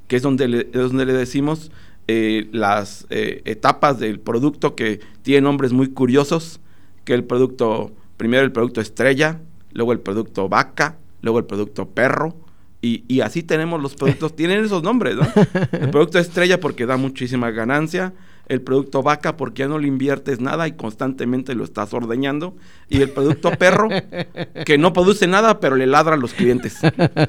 que 0.07 0.17
es 0.17 0.21
donde 0.21 0.47
le, 0.47 0.63
donde 0.65 1.05
le 1.05 1.13
decimos 1.13 1.71
eh, 2.11 2.49
las 2.51 3.05
eh, 3.11 3.43
etapas 3.45 3.99
del 3.99 4.19
producto 4.19 4.75
que 4.75 4.99
tienen 5.21 5.43
nombres 5.43 5.73
muy 5.73 5.89
curiosos, 5.89 6.59
que 7.05 7.13
el 7.13 7.23
producto, 7.23 7.91
primero 8.17 8.43
el 8.43 8.51
producto 8.51 8.81
estrella, 8.81 9.41
luego 9.73 9.91
el 9.91 9.99
producto 9.99 10.49
vaca, 10.49 10.97
luego 11.21 11.37
el 11.37 11.45
producto 11.45 11.87
perro, 11.87 12.35
y, 12.81 13.03
y 13.07 13.21
así 13.21 13.43
tenemos 13.43 13.79
los 13.79 13.93
productos, 13.93 14.35
tienen 14.35 14.65
esos 14.65 14.81
nombres, 14.81 15.17
¿no? 15.17 15.27
El 15.71 15.89
producto 15.91 16.17
estrella 16.17 16.59
porque 16.59 16.87
da 16.87 16.97
muchísima 16.97 17.51
ganancia, 17.51 18.11
el 18.47 18.61
producto 18.63 19.03
vaca 19.03 19.37
porque 19.37 19.59
ya 19.59 19.67
no 19.67 19.77
le 19.77 19.87
inviertes 19.87 20.39
nada 20.39 20.67
y 20.67 20.71
constantemente 20.71 21.53
lo 21.53 21.63
estás 21.63 21.93
ordeñando, 21.93 22.55
y 22.89 23.03
el 23.03 23.11
producto 23.11 23.51
perro 23.51 23.87
que 24.65 24.79
no 24.79 24.93
produce 24.93 25.27
nada 25.27 25.59
pero 25.59 25.75
le 25.75 25.85
ladra 25.85 26.15
a 26.15 26.17
los 26.17 26.33
clientes. 26.33 26.79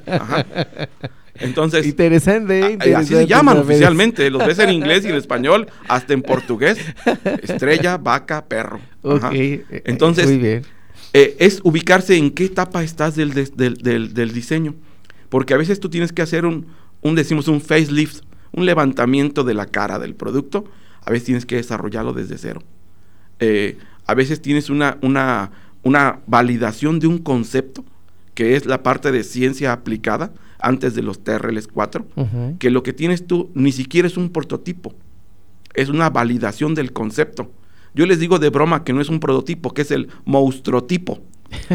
Ajá. 0.07 0.47
Entonces, 1.35 1.87
interesante, 1.87 2.77
a- 2.95 2.99
así 2.99 3.15
se 3.15 3.27
llaman 3.27 3.59
oficialmente, 3.59 4.29
los 4.31 4.45
ves 4.47 4.59
en 4.59 4.71
inglés 4.71 5.05
y 5.05 5.09
en 5.09 5.15
español, 5.17 5.69
hasta 5.89 6.13
en 6.13 6.23
portugués, 6.23 6.79
estrella, 7.43 7.97
vaca, 7.99 8.45
perro. 8.47 8.81
Ajá. 9.05 9.29
Ok, 9.29 9.35
eh, 9.35 9.83
Entonces, 9.87 10.27
muy 10.27 10.39
bien. 10.39 10.63
eh, 11.13 11.37
es 11.39 11.61
ubicarse 11.63 12.17
en 12.17 12.31
qué 12.33 12.45
etapa 12.47 12.83
estás 12.83 13.17
del, 13.17 13.33
des- 13.33 13.57
del, 13.57 13.75
del- 13.77 14.13
del 14.15 14.33
diseño. 14.33 14.75
Porque 15.29 15.55
a 15.55 15.57
veces 15.57 15.79
tú 15.81 15.89
tienes 15.89 16.13
que 16.13 16.23
hacer 16.23 16.45
un, 16.45 16.67
un, 17.03 17.15
decimos, 17.15 17.47
un 17.49 17.61
facelift, 17.61 18.23
un 18.53 18.67
levantamiento 18.67 19.45
de 19.45 19.55
la 19.55 19.67
cara 19.67 19.99
del 20.01 20.15
producto. 20.17 20.65
A 21.05 21.11
veces 21.11 21.25
tienes 21.27 21.47
que 21.47 21.57
desarrollarlo 21.57 22.13
desde 22.13 22.37
cero. 22.37 22.63
Eh, 23.39 23.79
a 24.07 24.15
veces 24.15 24.43
tienes 24.43 24.69
una, 24.71 24.99
una, 25.03 25.53
una 25.85 26.19
validación 26.27 26.99
de 26.99 27.07
un 27.07 27.19
concepto, 27.19 27.85
que 28.35 28.57
es 28.57 28.67
la 28.67 28.83
parte 28.83 29.13
de 29.13 29.23
ciencia 29.23 29.73
aplicada, 29.73 30.33
antes 30.63 30.95
de 30.95 31.03
los 31.03 31.23
TRLs 31.25 31.69
4, 31.69 32.07
Ujú. 32.17 32.57
que 32.59 32.71
lo 32.71 32.83
que 32.83 32.93
tienes 32.93 33.27
tú 33.27 33.51
ni 33.55 33.73
siquiera 33.73 34.07
es 34.09 34.17
un 34.17 34.31
prototipo, 34.31 34.95
es 35.75 35.89
una 35.89 36.11
validación 36.11 36.75
del 36.75 36.93
concepto. 36.93 37.51
Yo 37.95 38.07
les 38.07 38.21
digo 38.21 38.39
de 38.39 38.51
broma 38.51 38.85
que 38.85 38.93
no 38.93 39.01
es 39.01 39.09
un 39.09 39.21
prototipo, 39.21 39.73
que 39.75 39.83
es 39.83 39.91
el 39.91 40.09
monstruotipo, 40.25 41.21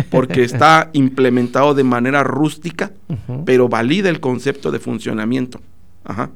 porque 0.09 0.43
está 0.45 0.89
implementado 0.93 1.73
de 1.73 1.83
manera 1.83 2.23
rústica, 2.23 2.91
pero 3.45 3.67
valida 3.67 4.09
el 4.09 4.19
concepto 4.19 4.71
de 4.71 4.79
funcionamiento. 4.79 5.59
Ajá. 6.03 6.29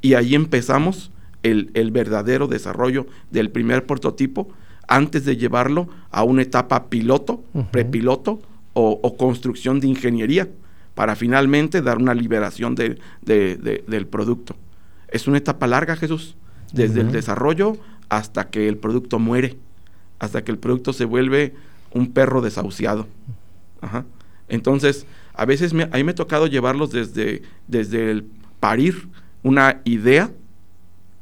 Y 0.00 0.14
ahí 0.14 0.34
empezamos 0.34 1.10
el, 1.42 1.70
el 1.74 1.90
verdadero 1.90 2.46
desarrollo 2.46 3.06
del 3.30 3.50
primer 3.50 3.86
prototipo 3.86 4.48
antes 4.88 5.24
de 5.24 5.36
llevarlo 5.36 5.88
a 6.10 6.22
una 6.22 6.42
etapa 6.42 6.88
piloto, 6.88 7.42
prepiloto 7.70 8.40
o, 8.72 9.00
o 9.02 9.16
construcción 9.16 9.80
de 9.80 9.88
ingeniería 9.88 10.48
para 10.96 11.14
finalmente 11.14 11.80
dar 11.82 11.98
una 11.98 12.14
liberación 12.14 12.74
de- 12.74 12.98
de- 13.22 13.56
de- 13.56 13.84
del 13.86 14.06
producto. 14.08 14.56
Es 15.08 15.28
una 15.28 15.38
etapa 15.38 15.68
larga, 15.68 15.94
Jesús, 15.94 16.34
desde 16.72 17.02
el 17.02 17.12
desarrollo 17.12 17.76
hasta 18.08 18.48
que 18.50 18.66
el 18.68 18.76
producto 18.78 19.18
muere, 19.20 19.56
hasta 20.18 20.42
que 20.42 20.50
el 20.50 20.58
producto 20.58 20.92
se 20.92 21.04
vuelve 21.04 21.54
un 21.92 22.12
perro 22.12 22.40
desahuciado. 22.40 23.06
Ajá. 23.80 24.04
Entonces, 24.48 25.06
a 25.34 25.44
veces 25.44 25.72
me, 25.74 25.84
a 25.84 25.96
mí 25.96 26.02
me 26.02 26.10
ha 26.12 26.14
tocado 26.16 26.46
llevarlos 26.48 26.90
desde, 26.90 27.42
desde 27.68 28.10
el 28.10 28.24
parir 28.58 29.08
una 29.42 29.80
idea 29.84 30.30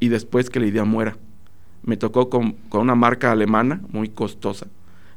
y 0.01 0.09
después 0.09 0.51
que 0.51 0.61
la 0.61 0.67
idea 0.67 0.85
muera. 0.85 1.17
Me 1.83 1.97
tocó 1.97 2.31
con, 2.31 2.53
con 2.69 2.81
una 2.81 2.95
marca 2.95 3.33
alemana 3.33 3.81
muy 3.91 4.09
costosa 4.09 4.67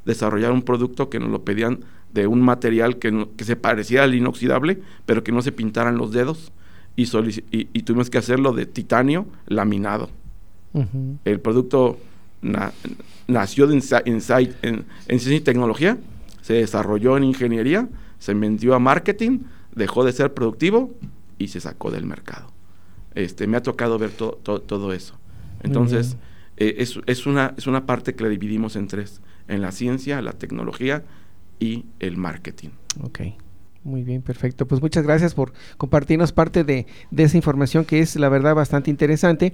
desarrollar 0.03 0.51
un 0.51 0.61
producto 0.63 1.09
que 1.09 1.19
nos 1.19 1.29
lo 1.29 1.43
pedían 1.43 1.79
de 2.13 2.27
un 2.27 2.41
material 2.41 2.97
que, 2.97 3.11
no- 3.11 3.29
que 3.35 3.43
se 3.43 3.55
pareciera 3.55 4.03
al 4.03 4.15
inoxidable, 4.15 4.79
pero 5.05 5.23
que 5.23 5.31
no 5.31 5.41
se 5.41 5.51
pintaran 5.51 5.97
los 5.97 6.11
dedos. 6.11 6.51
Y, 6.95 7.03
y, 7.51 7.69
y 7.73 7.81
tuvimos 7.83 8.09
que 8.09 8.17
hacerlo 8.17 8.53
de 8.53 8.65
titanio 8.65 9.27
laminado. 9.47 10.09
El 11.25 11.39
producto 11.39 11.97
na- 12.41 12.71
nació 13.27 13.67
de 13.67 13.75
Insi- 13.75 14.01
Insight 14.05 14.51
en, 14.63 14.85
en 15.07 15.19
ciencia 15.19 15.35
y 15.35 15.41
tecnología, 15.41 15.97
se 16.41 16.53
desarrolló 16.53 17.17
en 17.17 17.23
ingeniería, 17.23 17.87
se 18.19 18.33
vendió 18.33 18.73
a 18.73 18.79
marketing, 18.79 19.39
dejó 19.75 20.03
de 20.03 20.11
ser 20.11 20.33
productivo 20.33 20.93
y 21.37 21.49
se 21.49 21.59
sacó 21.61 21.91
del 21.91 22.05
mercado. 22.05 22.51
Este, 23.15 23.47
me 23.47 23.57
ha 23.57 23.61
tocado 23.63 23.97
ver 23.99 24.11
to- 24.11 24.39
to- 24.43 24.61
todo 24.61 24.93
eso. 24.93 25.15
Entonces, 25.63 26.17
eh, 26.57 26.75
es, 26.79 26.99
es 27.05 27.25
una, 27.27 27.53
es 27.57 27.67
una 27.67 27.85
parte 27.85 28.15
que 28.15 28.23
la 28.23 28.29
dividimos 28.29 28.75
en 28.75 28.87
tres, 28.87 29.21
en 29.47 29.61
la 29.61 29.71
ciencia, 29.71 30.21
la 30.21 30.33
tecnología 30.33 31.03
y 31.59 31.85
el 31.99 32.17
marketing. 32.17 32.69
Ok. 33.03 33.19
Muy 33.83 34.03
bien, 34.03 34.21
perfecto. 34.21 34.67
Pues 34.67 34.81
muchas 34.81 35.03
gracias 35.05 35.33
por 35.33 35.53
compartirnos 35.77 36.31
parte 36.33 36.63
de, 36.63 36.87
de 37.11 37.23
esa 37.23 37.37
información 37.37 37.85
que 37.85 37.99
es 37.99 38.15
la 38.17 38.27
verdad 38.29 38.53
bastante 38.55 38.89
interesante. 38.91 39.53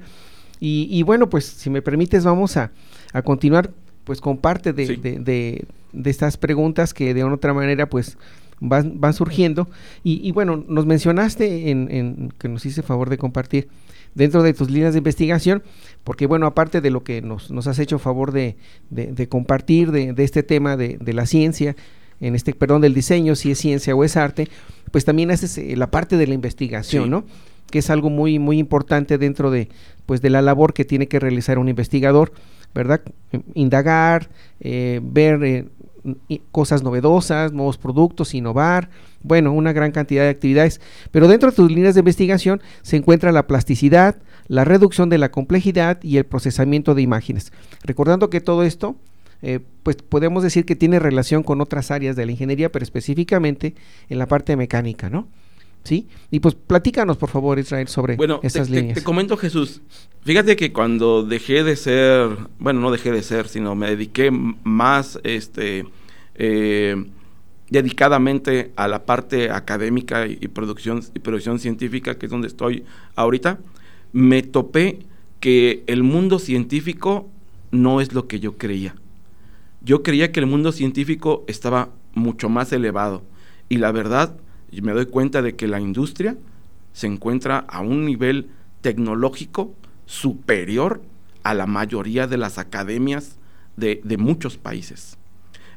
Y, 0.60 0.88
y 0.90 1.04
bueno, 1.04 1.30
pues 1.30 1.46
si 1.46 1.70
me 1.70 1.82
permites 1.82 2.24
vamos 2.24 2.58
a, 2.58 2.72
a 3.14 3.22
continuar 3.22 3.72
pues 4.06 4.22
con 4.22 4.38
parte 4.38 4.74
de, 4.74 4.88
Sí. 4.88 4.96
de- 4.98 5.20
de- 5.20 5.66
estas 6.10 6.38
preguntas 6.38 6.94
que 6.94 7.14
de 7.14 7.24
una 7.24 7.36
otra 7.36 7.54
manera 7.54 7.88
pues 7.90 8.18
van, 8.60 9.00
van 9.00 9.14
surgiendo. 9.14 9.70
Y, 10.04 10.28
y 10.28 10.32
bueno, 10.32 10.64
nos 10.68 10.86
mencionaste 10.88 11.70
en, 11.70 11.88
en- 11.92 12.34
que 12.40 12.50
nos 12.50 12.66
hice 12.66 12.82
favor 12.82 13.10
de 13.10 13.18
compartir 13.18 13.68
dentro 14.16 14.44
de 14.44 14.54
tus 14.54 14.70
líneas 14.70 14.94
de 14.94 15.00
investigación, 15.00 15.64
porque 16.04 16.28
bueno, 16.28 16.46
aparte 16.46 16.82
de 16.82 16.90
lo 16.90 17.04
que 17.04 17.22
nos, 17.22 17.50
nos 17.52 17.68
has 17.68 17.80
hecho 17.80 18.00
favor 18.00 18.32
de, 18.32 18.56
de- 18.90 19.12
de 19.12 19.28
compartir 19.28 19.92
de, 19.92 20.14
de 20.14 20.24
este 20.24 20.44
tema 20.44 20.78
de, 20.78 20.98
la 21.14 21.26
ciencia, 21.26 21.76
en 22.22 22.36
este, 22.36 22.54
perdón, 22.54 22.82
del 22.82 22.94
diseño, 22.94 23.36
si 23.36 23.52
es 23.52 23.58
ciencia 23.58 23.96
o 23.96 24.04
es 24.04 24.16
arte, 24.18 24.48
pues 24.92 25.04
también 25.06 25.32
haces 25.32 25.58
eh, 25.58 25.76
la 25.76 25.90
parte 25.92 26.16
de 26.18 26.28
la 26.28 26.34
investigación, 26.36 27.04
Sí. 27.06 27.10
¿no? 27.10 27.26
Que 27.72 27.80
es 27.80 27.90
algo 27.90 28.10
muy, 28.12 28.38
muy 28.40 28.60
importante 28.60 29.18
dentro 29.18 29.50
de, 29.50 29.68
pues, 30.06 30.22
de 30.22 30.30
la 30.30 30.42
labor 30.44 30.74
que 30.74 30.86
tiene 30.86 31.08
que 31.08 31.20
realizar 31.20 31.58
un 31.58 31.70
investigador, 31.70 32.32
¿verdad? 32.76 33.02
Indagar, 33.56 34.30
eh, 34.60 35.00
ver 35.04 35.44
eh, 35.44 35.66
cosas 36.52 36.84
novedosas, 36.84 37.52
nuevos 37.52 37.78
productos, 37.78 38.34
innovar, 38.34 38.90
bueno, 39.22 39.54
una 39.54 39.74
gran 39.74 39.92
cantidad 39.92 40.24
de 40.24 40.30
actividades. 40.30 40.82
Pero 41.12 41.28
dentro 41.28 41.50
de 41.50 41.56
tus 41.56 41.72
líneas 41.72 41.96
de 41.96 42.00
investigación 42.00 42.62
se 42.82 42.98
encuentra 42.98 43.32
la 43.32 43.48
plasticidad, 43.48 44.18
la 44.48 44.66
reducción 44.66 45.10
de 45.10 45.18
la 45.18 45.32
complejidad 45.32 46.02
y 46.04 46.18
el 46.18 46.26
procesamiento 46.26 46.96
de 46.96 47.02
imágenes. 47.02 47.52
Recordando 47.84 48.30
que 48.30 48.42
todo 48.42 48.64
esto, 48.64 48.96
eh, 49.42 49.60
pues 49.84 49.98
podemos 49.98 50.44
decir 50.44 50.66
que 50.66 50.76
tiene 50.76 51.00
relación 51.00 51.44
con 51.44 51.62
otras 51.62 51.92
áreas 51.92 52.16
de 52.16 52.26
la 52.26 52.32
ingeniería, 52.32 52.72
pero 52.72 52.84
específicamente 52.84 53.76
en 54.10 54.20
la 54.20 54.28
parte 54.28 54.56
mecánica, 54.56 55.10
¿no? 55.10 55.28
¿Sí? 55.84 56.08
Y 56.32 56.40
pues 56.40 56.56
platícanos, 56.56 57.18
por 57.18 57.30
favor, 57.30 57.60
Israel, 57.60 57.88
sobre 57.90 58.16
Bueno, 58.16 58.40
te, 58.40 58.48
esas 58.48 58.70
te- 58.70 58.76
líneas. 58.76 58.98
te 58.98 59.04
comento 59.04 59.36
Jesús, 59.36 59.82
fíjate 60.22 60.56
que 60.56 60.72
cuando 60.72 61.24
dejé 61.24 61.64
de 61.66 61.76
ser, 61.76 62.30
bueno, 62.58 62.80
no 62.80 62.90
dejé 62.90 63.12
de 63.12 63.22
ser, 63.22 63.50
sino 63.50 63.76
me 63.76 63.90
dediqué 63.90 64.32
más, 64.32 65.20
este, 65.24 65.86
eh, 66.36 66.96
dedicadamente 67.70 68.72
a 68.76 68.88
la 68.88 69.06
parte 69.06 69.50
académica 69.50 70.28
y, 70.28 70.38
y 70.40 70.48
producción 70.48 71.02
y 71.14 71.20
producción 71.20 71.60
científica, 71.60 72.18
que 72.18 72.28
es 72.28 72.32
donde 72.32 72.48
estoy 72.48 72.84
ahorita, 73.16 73.60
me 74.14 74.42
topé 74.44 75.00
que 75.40 75.84
el 75.88 76.04
mundo 76.04 76.40
científico 76.40 77.30
no 77.72 78.00
es 78.00 78.14
lo 78.14 78.28
que 78.28 78.40
yo 78.40 78.58
creía. 78.58 78.96
Yo 79.82 80.04
creía 80.04 80.32
que 80.32 80.40
el 80.40 80.46
mundo 80.46 80.72
científico 80.72 81.44
estaba 81.48 81.90
mucho 82.14 82.48
más 82.48 82.72
elevado 82.72 83.24
y 83.70 83.78
la 83.78 83.92
verdad 83.92 84.38
y 84.74 84.82
me 84.82 84.94
doy 84.94 85.06
cuenta 85.06 85.42
de 85.42 85.56
que 85.56 85.68
la 85.68 85.80
industria 85.80 86.36
se 86.94 87.08
encuentra 87.08 87.60
a 87.60 87.82
un 87.82 88.06
nivel 88.06 88.50
tecnológico 88.82 89.74
superior 90.06 91.02
a 91.44 91.54
la 91.54 91.68
mayoría 91.68 92.28
de 92.28 92.38
las 92.38 92.58
academias 92.58 93.38
de, 93.78 94.02
de 94.04 94.18
muchos 94.18 94.58
países. 94.58 95.18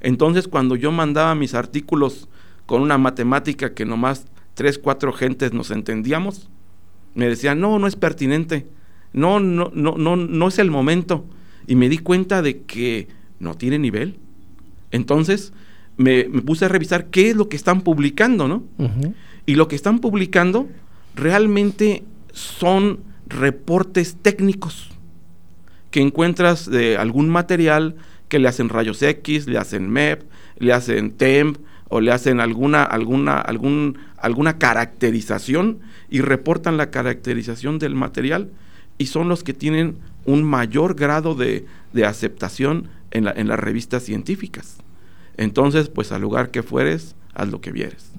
Entonces, 0.00 0.48
cuando 0.48 0.76
yo 0.76 0.92
mandaba 0.92 1.34
mis 1.34 1.54
artículos 1.54 2.28
con 2.64 2.82
una 2.82 2.98
matemática 2.98 3.74
que 3.74 3.84
nomás 3.84 4.26
tres, 4.54 4.78
cuatro 4.78 5.12
gentes 5.12 5.52
nos 5.52 5.70
entendíamos, 5.70 6.48
me 7.14 7.28
decían, 7.28 7.60
no, 7.60 7.78
no 7.78 7.86
es 7.86 7.96
pertinente, 7.96 8.66
no, 9.12 9.40
no, 9.40 9.70
no, 9.74 9.96
no, 9.96 10.16
no 10.16 10.48
es 10.48 10.58
el 10.58 10.70
momento. 10.70 11.24
Y 11.66 11.76
me 11.76 11.88
di 11.88 11.98
cuenta 11.98 12.42
de 12.42 12.62
que 12.62 13.08
no 13.38 13.54
tiene 13.54 13.78
nivel. 13.78 14.18
Entonces, 14.90 15.52
me, 15.96 16.24
me 16.28 16.42
puse 16.42 16.64
a 16.64 16.68
revisar 16.68 17.06
qué 17.06 17.30
es 17.30 17.36
lo 17.36 17.48
que 17.48 17.56
están 17.56 17.80
publicando, 17.82 18.48
¿no? 18.48 18.64
Y 19.46 19.54
lo 19.54 19.68
que 19.68 19.76
están 19.76 19.98
publicando 20.00 20.68
realmente 21.14 22.02
son 22.32 23.00
reportes 23.28 24.16
técnicos 24.20 24.90
que 25.90 26.00
encuentras 26.00 26.68
de 26.70 26.96
algún 26.96 27.28
material 27.28 27.96
que 28.28 28.38
le 28.38 28.48
hacen 28.48 28.68
rayos 28.68 29.02
X, 29.02 29.46
le 29.46 29.56
hacen 29.58 29.88
MEP, 29.88 30.22
le 30.58 30.72
hacen 30.72 31.12
TEMP 31.12 31.58
o 31.88 32.00
le 32.00 32.10
hacen 32.12 32.40
alguna, 32.40 32.82
alguna, 32.82 33.38
algún, 33.40 33.98
alguna 34.18 34.58
caracterización 34.58 35.78
y 36.10 36.20
reportan 36.20 36.76
la 36.76 36.90
caracterización 36.90 37.78
del 37.78 37.94
material 37.94 38.50
y 38.98 39.06
son 39.06 39.28
los 39.28 39.44
que 39.44 39.54
tienen 39.54 39.96
un 40.24 40.42
mayor 40.44 40.94
grado 40.96 41.34
de, 41.34 41.64
de 41.92 42.04
aceptación 42.04 42.88
en, 43.12 43.24
la- 43.26 43.32
en 43.32 43.46
las 43.48 43.58
revistas 43.60 44.02
científicas. 44.02 44.78
Entonces, 45.36 45.88
pues 45.88 46.12
al 46.12 46.22
lugar 46.22 46.50
que 46.50 46.62
fueres, 46.62 47.14
haz 47.34 47.48
lo 47.48 47.60
que 47.60 47.72
vieres. 47.72 48.10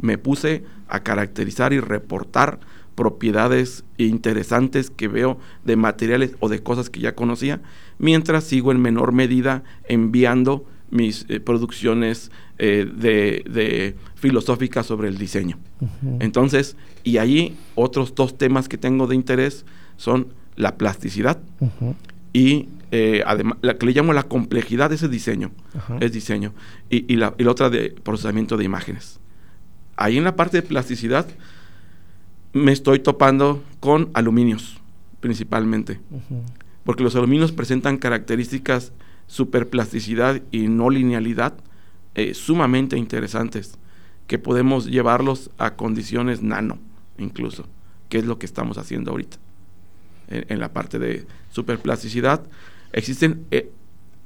Me 0.00 0.18
puse 0.18 0.64
a 0.88 1.00
caracterizar 1.00 1.72
y 1.72 1.80
reportar 1.80 2.58
propiedades 2.94 3.84
interesantes 3.98 4.90
que 4.90 5.06
veo 5.06 5.38
de 5.64 5.76
materiales 5.76 6.34
o 6.40 6.48
de 6.48 6.62
cosas 6.62 6.88
que 6.88 7.00
ya 7.00 7.14
conocía, 7.14 7.60
mientras 7.98 8.44
sigo 8.44 8.72
en 8.72 8.80
menor 8.80 9.12
medida 9.12 9.62
enviando 9.86 10.64
mis 10.90 11.26
eh, 11.28 11.40
producciones 11.40 12.30
eh, 12.58 12.86
de, 12.90 13.96
filosóficas 14.14 14.86
sobre 14.86 15.08
el 15.08 15.18
diseño. 15.18 15.58
Entonces, 16.20 16.76
y 17.04 17.18
allí 17.18 17.56
otros 17.74 18.14
dos 18.14 18.38
temas 18.38 18.68
que 18.68 18.78
tengo 18.78 19.06
de 19.06 19.14
interés 19.14 19.66
son 19.98 20.28
la 20.56 20.76
plasticidad 20.76 21.38
y 22.32 22.68
eh, 22.90 23.22
además 23.26 23.58
la 23.62 23.76
que 23.78 23.86
le 23.86 23.92
llamo 23.92 24.12
la 24.12 24.24
complejidad 24.24 24.90
de 24.90 24.96
ese 24.96 25.08
diseño, 25.08 25.50
es 26.00 26.12
diseño, 26.12 26.52
y, 26.90 27.12
y, 27.12 27.16
la, 27.16 27.34
y 27.38 27.44
la 27.44 27.50
otra 27.50 27.70
de 27.70 27.90
procesamiento 27.90 28.56
de 28.56 28.64
imágenes. 28.64 29.20
Ahí 29.96 30.18
en 30.18 30.24
la 30.24 30.36
parte 30.36 30.58
de 30.58 30.62
plasticidad, 30.62 31.26
me 32.52 32.72
estoy 32.72 33.00
topando 33.00 33.62
con 33.80 34.10
aluminios, 34.14 34.80
principalmente. 35.20 36.00
Porque 36.84 37.02
los 37.02 37.16
aluminios 37.16 37.52
presentan 37.52 37.98
características 37.98 38.92
superplasticidad 39.26 40.40
y 40.50 40.68
no 40.68 40.90
linealidad 40.90 41.54
eh, 42.14 42.34
sumamente 42.34 42.96
interesantes, 42.96 43.78
que 44.26 44.38
podemos 44.38 44.86
llevarlos 44.86 45.50
a 45.58 45.76
condiciones 45.76 46.42
nano, 46.42 46.78
incluso, 47.18 47.66
que 48.08 48.18
es 48.18 48.24
lo 48.24 48.38
que 48.38 48.46
estamos 48.46 48.78
haciendo 48.78 49.10
ahorita. 49.10 49.36
En, 50.28 50.58
la 50.58 50.72
parte 50.72 50.98
de 50.98 51.24
superplasticidad, 51.52 52.42
existen 52.96 53.46
eh, 53.50 53.70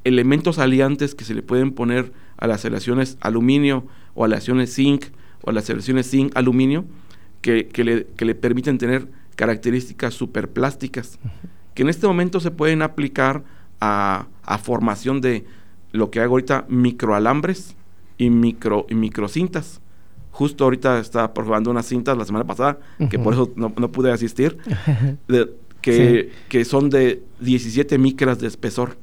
elementos 0.04 0.58
aliantes 0.58 1.14
que 1.14 1.24
se 1.24 1.34
le 1.34 1.42
pueden 1.42 1.72
poner 1.72 2.12
a 2.38 2.46
las 2.46 2.64
aleaciones 2.64 3.18
aluminio 3.20 3.84
o 4.14 4.24
aleaciones 4.24 4.74
zinc 4.74 5.06
o 5.42 5.50
a 5.50 5.52
las 5.52 5.68
aleaciones 5.68 6.10
zinc-aluminio, 6.10 6.84
que, 7.42 7.68
le, 8.18 8.34
permiten 8.34 8.78
tener 8.78 9.08
características 9.34 10.14
superplásticas, 10.14 11.18
que 11.74 11.82
en 11.82 11.88
este 11.88 12.06
momento 12.06 12.40
se 12.40 12.50
pueden 12.50 12.82
aplicar 12.82 13.42
a, 13.80 14.26
formación 14.62 15.20
de 15.20 15.44
lo 15.92 16.10
que 16.10 16.20
hago 16.20 16.34
ahorita, 16.34 16.66
microalambres 16.68 17.74
y, 18.18 18.30
micro, 18.30 18.86
y 18.90 18.94
microcintas. 18.94 19.80
Justo 20.30 20.64
ahorita 20.64 20.98
estaba 20.98 21.32
probando 21.32 21.70
unas 21.70 21.86
cintas 21.86 22.16
la 22.16 22.24
semana 22.24 22.44
pasada, 22.44 22.78
que 23.10 23.18
por 23.18 23.32
eso 23.32 23.50
no, 23.56 23.72
pude 23.90 24.12
asistir, 24.12 24.58
que, 25.80 26.32
que 26.48 26.64
son 26.64 26.90
de 26.90 27.22
17 27.40 27.98
micras 27.98 28.38
de 28.38 28.48
espesor. 28.48 28.98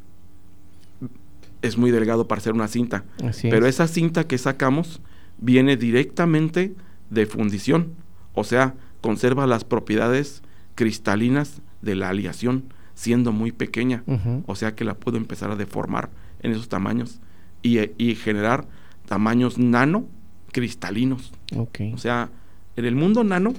Es 1.61 1.77
muy 1.77 1.91
delgado 1.91 2.27
para 2.27 2.39
hacer 2.39 2.53
una 2.53 2.67
cinta. 2.67 3.03
pero 3.41 3.67
esa 3.67 3.87
cinta 3.87 4.25
que 4.25 4.37
sacamos 4.37 5.01
viene 5.39 5.77
directamente 5.77 6.73
de 7.09 7.25
fundición 7.25 7.95
o 8.37 8.43
sea, 8.43 8.75
conserva 9.01 9.47
las 9.47 9.63
propiedades 9.63 10.43
cristalinas 10.75 11.59
de 11.81 11.95
la 11.95 12.09
aleación, 12.09 12.65
siendo 12.93 13.31
muy 13.31 13.51
pequeña, 13.51 14.03
o 14.45 14.55
sea 14.55 14.75
que 14.75 14.85
la 14.85 14.93
puedo 14.93 15.17
empezar 15.17 15.49
a 15.49 15.55
deformar 15.55 16.11
en 16.43 16.51
esos 16.51 16.69
tamaños 16.69 17.19
y, 17.63 18.13
generar 18.13 18.67
tamaños 19.07 19.57
nano 19.57 20.05
cristalinos. 20.51 21.33
O 21.55 21.97
sea, 21.97 22.29
en 22.75 22.85
el 22.85 22.93
mundo 22.93 23.23
nano 23.23 23.55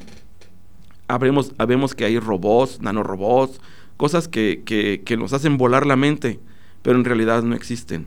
habremos, 1.08 1.52
habemos 1.58 1.94
que 1.94 2.04
hay 2.04 2.18
robots, 2.18 2.80
nanorobots, 2.80 3.60
cosas 3.96 4.28
que, 4.28 4.62
que, 4.64 5.02
que 5.04 5.16
nos 5.16 5.32
hacen 5.32 5.56
volar 5.56 5.86
la 5.86 5.96
mente, 5.96 6.38
pero 6.82 6.98
en 6.98 7.04
realidad 7.04 7.42
no 7.42 7.54
existen 7.54 8.06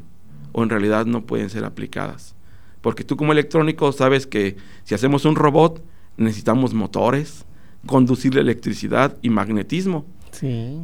o 0.54 0.64
en 0.64 0.70
realidad 0.70 1.06
no 1.06 1.26
pueden 1.26 1.50
ser 1.50 1.66
aplicadas. 1.66 2.36
Porque 2.82 3.04
tú 3.04 3.16
como 3.18 3.32
electrónico 3.32 3.92
sabes 3.92 4.26
que 4.26 4.58
si 4.84 4.96
hacemos 4.96 5.26
un 5.26 5.36
robot, 5.36 5.84
necesitamos 6.18 6.74
motores, 6.74 7.46
conducir 7.86 8.38
electricidad 8.38 9.18
y 9.22 9.30
magnetismo. 9.30 10.06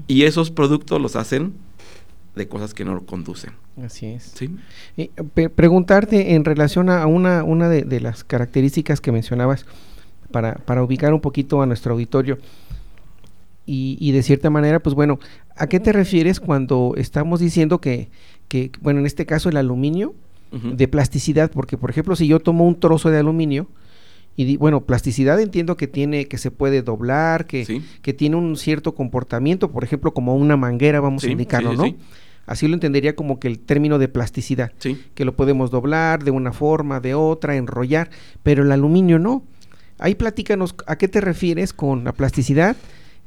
Y 0.07 0.24
esos 0.24 0.51
productos 0.51 1.01
los 1.01 1.15
hacen 1.15 1.53
de 2.36 2.47
cosas 2.47 2.74
que 2.74 2.86
no 2.86 3.05
conducen. 3.05 3.51
Así 3.84 4.07
es. 4.07 4.34
preguntarte 5.55 6.36
en 6.36 6.45
relación 6.45 6.89
a 6.89 7.05
una, 7.05 7.43
una 7.43 7.70
de, 7.70 7.99
las 7.99 8.24
características 8.24 9.01
que 9.01 9.11
mencionabas 9.11 9.65
para, 10.32 10.55
para, 10.55 10.84
ubicar 10.84 11.13
un 11.13 11.21
poquito 11.21 11.61
a 11.61 11.65
nuestro 11.65 11.93
auditorio. 11.93 12.38
Y, 13.65 13.97
y, 13.99 14.11
de 14.13 14.23
cierta 14.23 14.49
manera, 14.49 14.80
pues 14.80 14.95
bueno, 14.95 15.19
¿a 15.55 15.67
qué 15.67 15.80
te 15.80 15.91
refieres 15.91 16.39
cuando 16.39 16.93
estamos 16.95 17.39
diciendo 17.39 17.82
que, 17.82 18.09
que 18.47 18.71
bueno, 18.82 19.01
en 19.01 19.05
este 19.05 19.25
caso 19.25 19.49
el 19.49 19.57
aluminio, 19.57 20.15
de 20.51 20.88
plasticidad? 20.88 21.51
Porque, 21.51 21.78
por 21.78 21.89
ejemplo, 21.89 22.15
si 22.15 22.28
yo 22.28 22.39
tomo 22.39 22.65
un 22.65 22.80
trozo 22.80 23.09
de 23.09 23.17
aluminio, 23.17 23.67
y 24.38 24.55
bueno, 24.55 24.82
plasticidad 24.82 25.41
entiendo 25.41 25.75
que 25.78 25.88
tiene, 25.88 26.28
que 26.28 26.38
se 26.38 26.51
puede 26.51 26.84
doblar, 26.84 27.47
que, 27.47 27.82
que 28.03 28.13
tiene 28.13 28.36
un 28.36 28.55
cierto 28.55 28.93
comportamiento, 28.93 29.71
por 29.71 29.84
ejemplo, 29.84 30.13
como 30.13 30.36
una 30.36 30.55
manguera, 30.55 31.01
vamos 31.01 31.23
a 31.23 31.32
indicarlo, 31.32 31.73
¿no? 31.73 31.95
Así 32.45 32.67
lo 32.67 32.75
entendería 32.75 33.15
como 33.15 33.39
que 33.39 33.49
el 33.49 33.59
término 33.59 33.99
de 33.99 34.07
plasticidad, 34.07 34.71
que 35.15 35.25
lo 35.25 35.36
podemos 35.36 35.69
doblar 35.69 36.23
de 36.23 36.32
una 36.32 36.53
forma, 36.53 37.01
de 37.01 37.13
otra, 37.13 37.57
enrollar, 37.57 38.09
pero 38.43 38.63
el 38.63 38.71
aluminio 38.71 39.19
no. 39.19 39.43
Ahí 39.99 40.15
platícanos 40.15 40.75
a 40.85 40.97
qué 40.97 41.07
te 41.07 41.21
refieres 41.21 41.73
con 41.73 42.03
la 42.03 42.13
plasticidad 42.13 42.75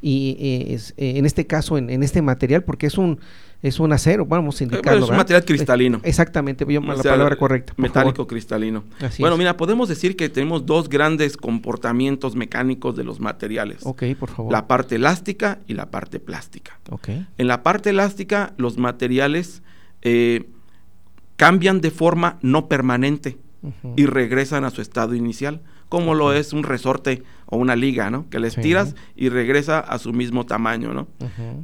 y 0.03 0.37
eh, 0.39 0.79
eh, 0.97 1.19
en 1.19 1.27
este 1.27 1.47
caso 1.47 1.77
en, 1.77 1.91
en, 1.91 2.03
este 2.03 2.23
material, 2.23 2.63
porque 2.63 2.87
es 2.87 2.97
un 2.97 3.21
es 3.63 3.79
un 3.79 3.93
acero, 3.93 4.25
vamos 4.25 4.61
a 4.61 4.65
indicarlo. 4.65 5.05
es 5.05 5.11
un 5.11 5.17
material 5.17 5.45
cristalino. 5.45 6.01
Exactamente, 6.03 6.65
yo, 6.67 6.81
la 6.81 7.03
palabra 7.03 7.37
correcta. 7.37 7.75
Metálico 7.77 8.27
cristalino. 8.27 8.85
bueno, 9.19 9.37
mira, 9.37 9.57
podemos 9.57 9.89
decir 9.89 10.17
que 10.17 10.29
tenemos 10.29 10.65
dos 10.65 10.89
grandes 10.89 11.37
comportamientos 11.37 12.37
mecánicos 12.37 12.97
de 12.97 13.05
los 13.05 13.21
materiales. 13.21 13.81
Ok, 13.85 14.05
por 14.19 14.31
favor. 14.31 14.53
La 14.53 14.67
parte 14.67 14.97
elástica 14.97 15.59
y 15.67 15.75
la 15.75 15.91
parte 15.91 16.21
plástica. 16.21 16.79
Ok. 16.89 17.09
En 17.37 17.49
la 17.49 17.63
parte 17.63 17.91
elástica, 17.91 18.55
los 18.57 18.79
materiales 18.79 19.63
eh, 20.01 20.49
cambian 21.37 21.83
de 21.83 21.91
forma 21.91 22.39
no 22.41 22.69
permanente 22.69 23.37
y 23.95 24.07
regresan 24.07 24.65
a 24.65 24.71
su 24.71 24.81
estado 24.81 25.15
inicial, 25.15 25.61
como 25.91 26.15
lo 26.15 26.33
es 26.33 26.55
un 26.55 26.63
resorte 26.63 27.25
o 27.47 27.59
una 27.59 27.77
liga, 27.77 28.11
¿no? 28.11 28.31
Que 28.31 28.39
le 28.39 28.47
estiras 28.47 28.95
y 29.17 29.29
regresa 29.29 29.81
a 29.81 29.99
su 29.99 30.13
mismo 30.13 30.47
tamaño, 30.47 30.95
¿no? 30.95 31.09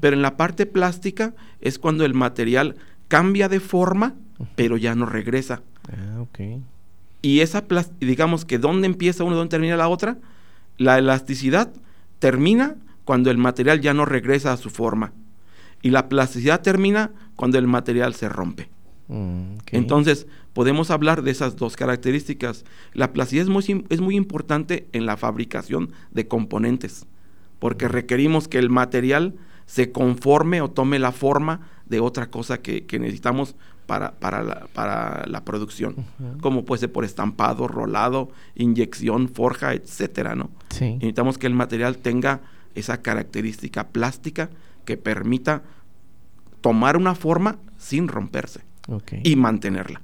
Pero 0.01 0.17
en 0.17 0.21
la 0.21 0.37
parte 0.37 0.67
plástica 0.67 1.35
es 1.61 1.79
cuando 1.79 2.05
el 2.05 2.13
material 2.13 2.75
cambia 3.09 3.49
de 3.49 3.61
forma, 3.61 4.15
pero 4.57 4.77
ya 4.77 4.97
no 4.97 5.07
regresa. 5.07 5.63
Ah, 5.89 6.21
ok. 6.21 6.61
Y 7.23 7.41
esa, 7.41 7.65
digamos 8.01 8.45
que 8.45 8.59
dónde 8.59 8.87
empieza 8.87 9.23
uno 9.23 9.37
y 9.37 9.39
dónde 9.39 9.51
termina 9.51 9.77
la 9.77 9.89
otra, 9.89 10.19
la 10.77 10.99
elasticidad 10.99 11.73
termina 12.19 12.75
cuando 13.05 13.31
el 13.31 13.39
material 13.39 13.81
ya 13.81 13.95
no 13.95 14.07
regresa 14.07 14.53
a 14.53 14.57
su 14.57 14.71
forma. 14.71 15.13
Y 15.83 15.91
la 15.91 16.09
plasticidad 16.09 16.63
termina 16.63 17.13
cuando 17.37 17.59
el 17.59 17.69
material 17.69 18.15
se 18.15 18.29
rompe. 18.29 18.69
Mm, 19.09 19.59
Entonces, 19.73 20.27
podemos 20.53 20.91
hablar 20.91 21.23
de 21.23 21.31
esas 21.31 21.57
dos 21.57 21.77
características. 21.77 22.65
La 22.93 23.13
placidad 23.13 23.43
es 23.43 23.49
muy, 23.49 23.85
es 23.89 24.01
muy 24.01 24.17
importante 24.17 24.89
en 24.93 25.07
la 25.07 25.17
fabricación 25.17 25.93
de 26.11 26.27
componentes, 26.27 27.07
porque 27.59 27.89
requerimos 27.89 28.49
que 28.49 28.59
el 28.59 28.71
material 28.71 29.35
se 29.67 29.93
conforme 29.93 30.61
o 30.61 30.71
tome 30.71 30.99
la 30.99 31.13
forma 31.13 31.69
de 31.87 32.01
otra 32.01 32.31
cosa 32.31 32.59
que, 32.59 32.85
necesitamos 32.99 33.55
para, 33.87 34.13
para, 34.13 34.43
la, 34.43 34.67
para 34.73 35.25
la 35.27 35.45
producción, 35.45 35.95
como 36.41 36.65
puede 36.65 36.81
ser 36.81 36.93
por 36.93 37.05
estampado, 37.05 37.69
rolado, 37.69 38.31
inyección, 38.57 39.29
forja, 39.29 39.75
etcétera, 39.75 40.35
¿no? 40.35 40.51
Necesitamos 40.81 41.39
que 41.39 41.47
el 41.47 41.55
material 41.55 41.99
tenga 41.99 42.41
esa 42.75 43.03
característica 43.03 43.89
plástica 43.89 44.51
que 44.85 44.97
permita 44.97 45.63
tomar 46.61 46.97
una 46.97 47.15
forma 47.15 47.59
sin 47.79 48.09
romperse 48.09 48.67
y 49.23 49.37
mantenerla. 49.37 50.01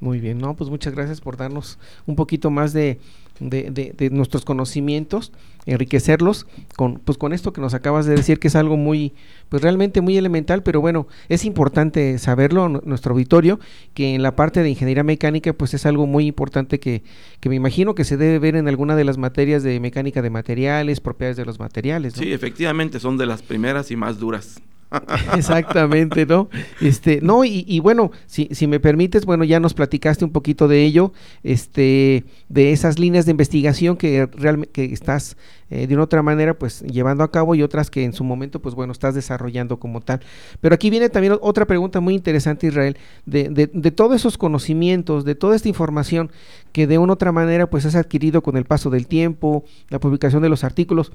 Muy 0.00 0.20
bien, 0.20 0.38
no, 0.38 0.54
pues 0.54 0.68
muchas 0.68 0.94
gracias 0.94 1.20
por 1.20 1.36
darnos 1.36 1.78
un 2.04 2.16
poquito 2.16 2.50
más 2.50 2.72
de, 2.72 3.00
de, 3.40 4.10
nuestros 4.12 4.44
conocimientos, 4.44 5.32
enriquecerlos 5.66 6.46
con, 6.76 7.00
pues 7.04 7.18
con 7.18 7.32
esto 7.32 7.52
que 7.52 7.60
nos 7.60 7.74
acabas 7.74 8.06
de 8.06 8.14
decir, 8.14 8.38
que 8.38 8.48
es 8.48 8.56
algo 8.56 8.76
muy, 8.76 9.12
pues 9.48 9.62
realmente 9.62 10.00
muy 10.00 10.16
elemental, 10.16 10.62
pero 10.62 10.80
bueno, 10.80 11.08
es 11.28 11.44
importante 11.44 12.18
saberlo, 12.18 12.68
nuestro 12.68 13.12
auditorio, 13.12 13.60
que 13.94 14.14
en 14.14 14.22
la 14.22 14.36
parte 14.36 14.62
de 14.62 14.70
ingeniería 14.70 15.04
mecánica, 15.04 15.52
pues 15.52 15.74
es 15.74 15.84
algo 15.86 16.06
muy 16.06 16.26
importante 16.26 16.78
que, 16.80 17.02
que 17.40 17.48
me 17.48 17.56
imagino 17.56 17.94
que 17.94 18.04
se 18.04 18.16
debe 18.16 18.38
ver 18.38 18.56
en 18.56 18.68
alguna 18.68 18.96
de 18.96 19.04
las 19.04 19.18
materias 19.18 19.62
de 19.62 19.78
mecánica 19.80 20.22
de 20.22 20.30
materiales, 20.30 21.00
propiedades 21.00 21.36
de 21.36 21.44
los 21.44 21.58
materiales. 21.58 22.14
Sí, 22.14 22.32
efectivamente, 22.32 23.00
son 23.00 23.18
de 23.18 23.26
las 23.26 23.42
primeras 23.42 23.90
y 23.90 23.96
más 23.96 24.18
duras 24.18 24.62
Exactamente, 25.36 26.26
¿no? 26.26 26.48
Este, 26.80 27.20
no, 27.20 27.44
y, 27.44 27.64
y 27.66 27.80
bueno, 27.80 28.12
si, 28.26 28.48
si, 28.52 28.66
me 28.66 28.80
permites, 28.80 29.24
bueno, 29.24 29.44
ya 29.44 29.60
nos 29.60 29.74
platicaste 29.74 30.24
un 30.24 30.32
poquito 30.32 30.68
de 30.68 30.84
ello, 30.84 31.12
este, 31.42 32.24
de 32.48 32.72
esas 32.72 32.98
líneas 32.98 33.26
de 33.26 33.32
investigación 33.32 33.96
que 33.96 34.28
realmente 34.32 34.72
que 34.72 34.84
estás 34.84 35.36
eh, 35.70 35.86
de 35.86 35.94
una 35.94 36.04
otra 36.04 36.22
manera, 36.22 36.54
pues 36.54 36.82
llevando 36.82 37.24
a 37.24 37.30
cabo 37.30 37.54
y 37.54 37.62
otras 37.62 37.90
que 37.90 38.04
en 38.04 38.12
su 38.12 38.24
momento, 38.24 38.60
pues 38.60 38.74
bueno, 38.74 38.92
estás 38.92 39.14
desarrollando 39.14 39.78
como 39.78 40.00
tal. 40.00 40.20
Pero 40.60 40.74
aquí 40.74 40.90
viene 40.90 41.08
también 41.08 41.36
otra 41.40 41.66
pregunta 41.66 42.00
muy 42.00 42.14
interesante, 42.14 42.66
Israel, 42.66 42.96
de, 43.24 43.48
de, 43.48 43.70
de 43.72 43.90
todos 43.90 44.16
esos 44.16 44.38
conocimientos, 44.38 45.24
de 45.24 45.34
toda 45.34 45.56
esta 45.56 45.68
información 45.68 46.30
que 46.72 46.86
de 46.86 46.98
una 46.98 47.14
otra 47.14 47.32
manera, 47.32 47.68
pues 47.68 47.86
has 47.86 47.94
adquirido 47.94 48.42
con 48.42 48.56
el 48.56 48.64
paso 48.64 48.90
del 48.90 49.06
tiempo, 49.06 49.64
la 49.88 49.98
publicación 50.00 50.42
de 50.42 50.48
los 50.48 50.64
artículos. 50.64 51.12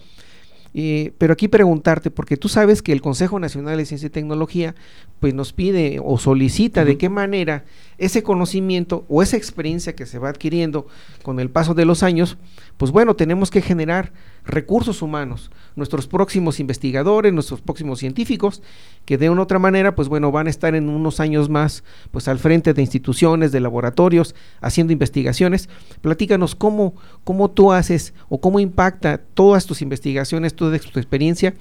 Eh, 0.73 1.11
pero 1.17 1.33
aquí 1.33 1.49
preguntarte, 1.49 2.11
porque 2.11 2.37
tú 2.37 2.47
sabes 2.47 2.81
que 2.81 2.93
el 2.93 3.01
Consejo 3.01 3.39
Nacional 3.39 3.77
de 3.77 3.85
Ciencia 3.85 4.07
y 4.07 4.09
Tecnología 4.09 4.73
pues 5.19 5.33
nos 5.33 5.51
pide 5.51 5.99
o 6.01 6.17
solicita 6.17 6.81
uh 6.81 6.83
-huh. 6.83 6.87
de 6.87 6.97
qué 6.97 7.09
manera 7.09 7.65
ese 7.97 8.23
conocimiento 8.23 9.05
o 9.09 9.21
esa 9.21 9.35
experiencia 9.35 9.95
que 9.95 10.05
se 10.05 10.17
va 10.17 10.29
adquiriendo 10.29 10.87
con 11.23 11.41
el 11.41 11.49
paso 11.49 11.73
de 11.73 11.83
los 11.83 12.03
años, 12.03 12.37
pues 12.77 12.91
bueno, 12.91 13.15
tenemos 13.15 13.51
que 13.51 13.61
generar 13.61 14.13
recursos 14.45 15.01
humanos, 15.01 15.51
nuestros 15.75 16.07
próximos 16.07 16.59
investigadores, 16.59 17.33
nuestros 17.33 17.61
próximos 17.61 17.99
científicos, 17.99 18.61
que 19.05 19.17
de 19.17 19.29
una 19.29 19.43
otra 19.43 19.59
manera, 19.59 19.95
pues 19.95 20.07
bueno, 20.07 20.31
van 20.31 20.47
a 20.47 20.49
estar 20.49 20.75
en 20.75 20.89
unos 20.89 21.19
años 21.19 21.49
más, 21.49 21.83
pues 22.11 22.27
al 22.27 22.39
frente 22.39 22.73
de 22.73 22.81
instituciones, 22.81 23.51
de 23.51 23.59
laboratorios, 23.59 24.35
haciendo 24.59 24.93
investigaciones. 24.93 25.69
Platícanos 26.01 26.55
cómo, 26.55 26.95
cómo 27.23 27.51
tú 27.51 27.71
haces 27.71 28.13
o 28.29 28.39
cómo 28.41 28.59
impacta 28.59 29.19
todas 29.19 29.65
tus 29.65 29.81
investigaciones, 29.81 30.55
toda 30.55 30.77
tu 30.79 30.99
experiencia, 30.99 31.53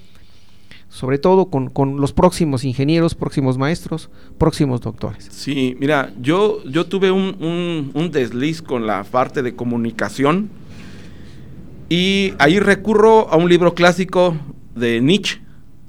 sobre 0.89 1.19
todo 1.19 1.47
con, 1.51 1.71
con, 1.71 2.01
los 2.01 2.13
próximos 2.13 2.65
ingenieros, 2.65 3.15
próximos 3.15 3.57
maestros, 3.57 4.11
próximos 4.39 4.81
doctores. 4.81 5.29
Sí, 5.31 5.77
mira, 5.79 6.13
yo, 6.21 6.65
yo 6.65 6.87
tuve 6.87 7.13
un, 7.13 7.93
un 7.95 8.11
desliz 8.11 8.61
con 8.61 8.89
la 8.89 9.05
parte 9.05 9.43
de 9.43 9.55
comunicación 9.55 10.51
y 11.91 12.35
ahí 12.39 12.61
recurro 12.61 13.29
a 13.33 13.37
un 13.37 13.49
libro 13.49 13.75
clásico 13.75 14.37
de 14.77 15.01
Nietzsche, 15.01 15.41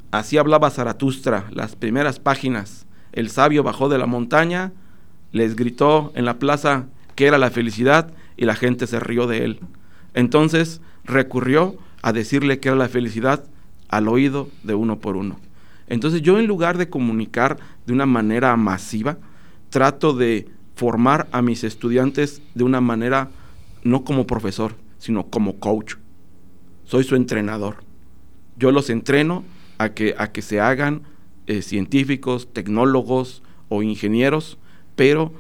así 0.10 0.40
hablaba 0.40 0.72
Zaratustra, 0.72 1.46
las 1.52 1.76
primeras 1.76 2.20
páginas. 2.20 2.88
El 3.12 3.30
sabio 3.30 3.62
bajó 3.62 3.88
de 3.88 4.00
la 4.00 4.08
montaña, 4.08 4.74
les 5.32 5.56
gritó 5.56 6.12
en 6.16 6.26
la 6.26 6.40
plaza 6.40 6.88
que 7.14 7.28
era 7.28 7.38
la 7.38 7.52
felicidad 7.52 8.12
y 8.36 8.46
la 8.46 8.56
gente 8.56 8.88
se 8.88 9.00
rió 9.00 9.28
de 9.28 9.46
él. 9.46 9.60
Entonces 10.16 10.82
recurrió 11.04 11.78
a 12.02 12.14
decirle 12.14 12.60
que 12.60 12.70
era 12.70 12.78
la 12.78 12.90
felicidad 12.90 13.44
al 13.88 14.08
oído 14.08 14.50
de 14.64 14.74
uno 14.74 15.00
por 15.00 15.16
uno. 15.16 15.40
Entonces 15.86 16.24
yo 16.24 16.40
en 16.40 16.48
lugar 16.48 16.80
de 16.80 16.90
comunicar 16.90 17.60
de 17.86 17.94
una 17.94 18.08
manera 18.08 18.58
masiva, 18.58 19.20
trato 19.70 20.14
de 20.14 20.50
formar 20.74 21.28
a 21.32 21.44
mis 21.44 21.64
estudiantes 21.64 22.42
de 22.56 22.64
una 22.64 22.82
manera 22.82 23.30
no 23.84 24.04
como 24.04 24.26
profesor, 24.26 24.74
sino 25.02 25.26
como 25.32 25.60
coach. 25.60 25.96
Soy 26.84 27.04
su 27.04 27.16
entrenador. 27.16 27.78
Yo 28.56 28.72
los 28.72 28.92
entreno 28.92 29.44
a 29.80 29.90
que, 29.90 30.14
a 30.16 30.32
que 30.32 30.44
se 30.44 30.60
hagan 30.60 31.02
eh, 31.48 31.64
científicos, 31.64 32.48
tecnólogos 32.54 33.42
o 33.68 33.82
ingenieros, 33.82 34.60
pero 34.96 35.34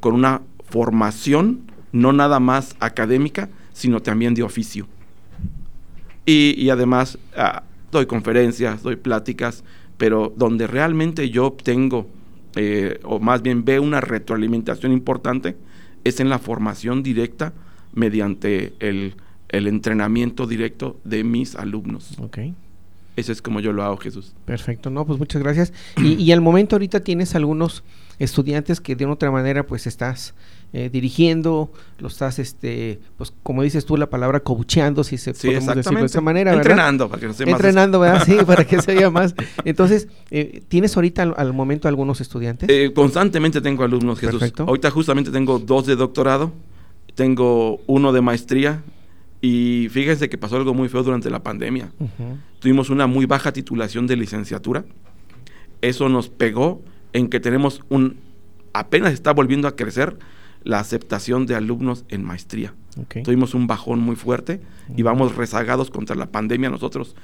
con 0.00 0.14
una 0.14 0.40
formación 0.64 1.70
no 1.92 2.14
nada 2.14 2.40
más 2.40 2.74
académica, 2.80 3.50
sino 3.74 4.00
también 4.00 4.32
de 4.32 4.44
oficio. 4.44 4.88
Y, 6.24 6.54
y 6.56 6.70
además 6.70 7.18
ah, 7.36 7.64
doy 7.90 8.06
conferencias, 8.06 8.82
doy 8.82 8.96
pláticas, 8.96 9.62
pero 9.98 10.32
donde 10.34 10.66
realmente 10.66 11.28
yo 11.28 11.44
obtengo, 11.44 12.06
eh, 12.56 12.98
o 13.02 13.20
más 13.20 13.42
bien 13.42 13.66
veo 13.66 13.82
una 13.82 14.00
retroalimentación 14.00 14.90
importante, 14.90 15.54
es 16.02 16.18
en 16.18 16.30
la 16.30 16.38
formación 16.38 17.02
directa 17.02 17.52
mediante 17.92 18.74
el, 18.80 19.14
el 19.48 19.66
entrenamiento 19.66 20.46
directo 20.46 20.98
de 21.04 21.24
mis 21.24 21.54
alumnos. 21.54 22.18
Okay. 22.18 22.54
Ese 23.16 23.32
es 23.32 23.42
como 23.42 23.60
yo 23.60 23.72
lo 23.72 23.82
hago, 23.82 23.98
Jesús. 23.98 24.32
Perfecto, 24.46 24.88
no, 24.88 25.04
pues 25.04 25.18
muchas 25.18 25.42
gracias. 25.42 25.72
Y, 25.98 26.14
y 26.14 26.32
al 26.32 26.40
momento 26.40 26.76
ahorita 26.76 27.00
tienes 27.00 27.34
algunos 27.34 27.84
estudiantes 28.18 28.80
que 28.80 28.96
de 28.96 29.04
una 29.04 29.14
otra 29.14 29.30
manera 29.30 29.66
pues 29.66 29.86
estás 29.86 30.34
eh, 30.74 30.88
dirigiendo, 30.90 31.70
lo 31.98 32.08
estás, 32.08 32.38
este, 32.38 32.98
pues 33.18 33.34
como 33.42 33.62
dices 33.62 33.84
tú 33.84 33.98
la 33.98 34.08
palabra 34.08 34.40
coacheando, 34.40 35.04
si 35.04 35.18
se 35.18 35.34
sí, 35.34 35.48
podemos 35.48 35.74
decirlo 35.74 36.00
de 36.00 36.06
esa 36.06 36.22
manera, 36.22 36.54
Entrenando, 36.54 37.10
para 37.10 37.20
que 37.20 37.26
no 37.26 37.34
sea 37.34 37.44
más 37.44 37.56
Entrenando, 37.56 38.00
¿verdad? 38.00 38.22
Sí, 38.26 38.38
para 38.46 38.64
que 38.64 38.80
se 38.80 38.94
vea 38.94 39.10
más. 39.10 39.34
Entonces, 39.66 40.08
eh, 40.30 40.62
¿tienes 40.68 40.96
ahorita 40.96 41.24
al, 41.24 41.34
al, 41.36 41.52
momento 41.52 41.88
algunos 41.88 42.22
estudiantes? 42.22 42.70
Eh, 42.70 42.90
constantemente 42.94 43.60
tengo 43.60 43.84
alumnos, 43.84 44.18
Jesús. 44.18 44.40
Perfecto. 44.40 44.64
Ahorita 44.66 44.90
justamente 44.90 45.30
tengo 45.30 45.58
dos 45.58 45.84
de 45.86 45.94
doctorado, 45.94 46.52
tengo 47.14 47.80
uno 47.86 48.12
de 48.12 48.20
maestría 48.20 48.82
y 49.40 49.88
fíjense 49.90 50.28
que 50.28 50.38
pasó 50.38 50.56
algo 50.56 50.72
muy 50.74 50.88
feo 50.88 51.02
durante 51.02 51.30
la 51.30 51.42
pandemia. 51.42 51.92
Uh 51.98 52.04
-huh. 52.04 52.36
Tuvimos 52.60 52.90
una 52.90 53.06
muy 53.06 53.26
baja 53.26 53.52
titulación 53.52 54.06
de 54.06 54.16
licenciatura. 54.16 54.84
Eso 55.80 56.08
nos 56.08 56.28
pegó 56.28 56.80
en 57.12 57.28
que 57.28 57.40
tenemos 57.40 57.82
un 57.88 58.16
apenas 58.72 59.12
está 59.12 59.32
volviendo 59.32 59.68
a 59.68 59.76
crecer 59.76 60.16
la 60.64 60.78
aceptación 60.78 61.46
de 61.46 61.54
alumnos 61.54 62.04
en 62.08 62.24
maestría. 62.24 62.74
Okay. 62.96 63.22
Tuvimos 63.22 63.54
un 63.54 63.66
bajón 63.66 64.00
muy 64.00 64.16
fuerte 64.16 64.60
y 64.96 65.02
vamos 65.02 65.34
rezagados 65.34 65.90
contra 65.90 66.14
la 66.14 66.26
pandemia 66.26 66.70
nosotros. 66.70 67.16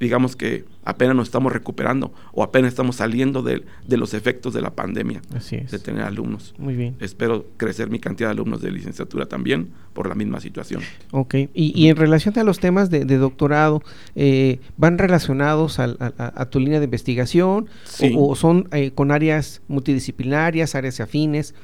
Digamos 0.00 0.36
que 0.36 0.64
apenas 0.84 1.16
nos 1.16 1.28
estamos 1.28 1.52
recuperando 1.52 2.12
o 2.32 2.42
apenas 2.42 2.68
estamos 2.68 2.96
saliendo 2.96 3.42
de, 3.42 3.64
de 3.86 3.96
los 3.96 4.14
efectos 4.14 4.54
de 4.54 4.62
la 4.62 4.70
pandemia. 4.70 5.20
Así 5.34 5.56
es. 5.56 5.70
De 5.70 5.78
tener 5.78 6.02
alumnos. 6.02 6.54
Muy 6.58 6.76
bien. 6.76 6.96
Espero 7.00 7.46
crecer 7.56 7.90
mi 7.90 7.98
cantidad 7.98 8.28
de 8.28 8.32
alumnos 8.32 8.62
de 8.62 8.70
licenciatura 8.70 9.26
también 9.26 9.70
por 9.92 10.08
la 10.08 10.14
misma 10.14 10.40
situación. 10.40 10.82
Ok. 11.10 11.34
Y, 11.52 11.72
y 11.74 11.88
en 11.88 11.96
relación 11.96 12.38
a 12.38 12.44
los 12.44 12.60
temas 12.60 12.90
de, 12.90 13.04
de 13.04 13.16
doctorado, 13.16 13.82
eh, 14.14 14.60
¿van 14.76 14.98
relacionados 14.98 15.78
a, 15.78 15.84
a, 15.98 16.42
a, 16.42 16.50
tu 16.50 16.60
línea 16.60 16.78
de 16.78 16.84
investigación 16.84 17.68
sí. 17.84 18.14
o, 18.16 18.28
o, 18.28 18.36
son 18.36 18.68
eh, 18.72 18.92
con 18.92 19.10
áreas 19.10 19.62
multidisciplinarias, 19.68 20.74
áreas 20.74 21.00
afines? 21.00 21.54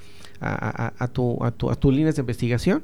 A, 0.40 0.86
a, 0.86 1.04
a, 1.04 1.08
tu, 1.08 1.42
a, 1.42 1.52
tu, 1.52 1.70
a 1.70 1.76
tus 1.76 1.94
líneas 1.94 2.16
de 2.16 2.20
investigación? 2.20 2.82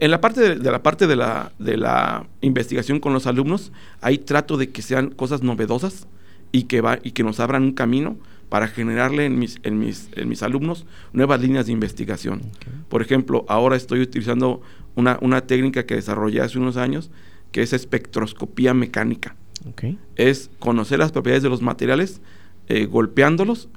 En 0.00 0.10
la 0.10 0.20
parte 0.20 0.40
de, 0.40 0.56
de, 0.56 0.70
la 0.70 0.82
parte 0.82 1.06
de 1.06 1.16
la, 1.16 1.52
de 1.58 1.76
la 1.76 2.26
investigación 2.40 3.00
con 3.00 3.12
los 3.12 3.26
alumnos, 3.26 3.72
ahí 4.00 4.18
trato 4.18 4.56
de 4.56 4.70
que 4.70 4.82
sean 4.82 5.10
cosas 5.10 5.42
novedosas 5.42 6.06
y 6.52 6.64
que 6.64 6.80
va 6.80 6.98
y 7.02 7.12
que 7.12 7.22
nos 7.22 7.40
abran 7.40 7.62
un 7.62 7.72
camino 7.72 8.16
para 8.48 8.68
generarle 8.68 9.26
en 9.26 9.38
mis, 9.38 9.60
en 9.62 9.78
mis, 9.78 10.08
en 10.14 10.28
mis 10.28 10.42
alumnos 10.42 10.86
nuevas 11.12 11.40
líneas 11.40 11.66
de 11.66 11.72
investigación. 11.72 12.40
Okay. 12.56 12.72
Por 12.88 13.02
ejemplo, 13.02 13.44
ahora 13.48 13.76
estoy 13.76 14.00
utilizando 14.00 14.62
una, 14.94 15.18
una 15.20 15.42
técnica 15.42 15.86
que 15.86 15.94
desarrollé 15.94 16.40
hace 16.40 16.58
unos 16.58 16.76
años, 16.76 17.10
que 17.52 17.62
es 17.62 17.72
espectroscopía 17.72 18.74
mecánica. 18.74 19.36
Okay. 19.70 19.98
Es 20.16 20.50
conocer 20.58 20.98
las 20.98 21.12
propiedades 21.12 21.42
de 21.42 21.50
los 21.50 21.62
materiales 21.62 22.20
eh, 22.68 22.86
golpeándolos 22.86 23.68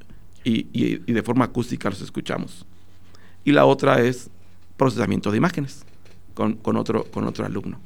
y, 0.43 0.67
y, 0.73 1.01
y 1.05 1.13
de 1.13 1.23
forma 1.23 1.45
acústica 1.45 1.89
los 1.89 2.01
escuchamos. 2.01 2.65
Y 3.43 3.51
la 3.51 3.65
otra 3.65 4.01
es 4.01 4.29
procesamiento 4.77 5.31
de 5.31 5.37
imágenes 5.37 5.85
con, 6.33 6.53
con, 6.55 6.77
otro, 6.77 7.05
con 7.05 7.25
otro 7.25 7.45
alumno. 7.45 7.79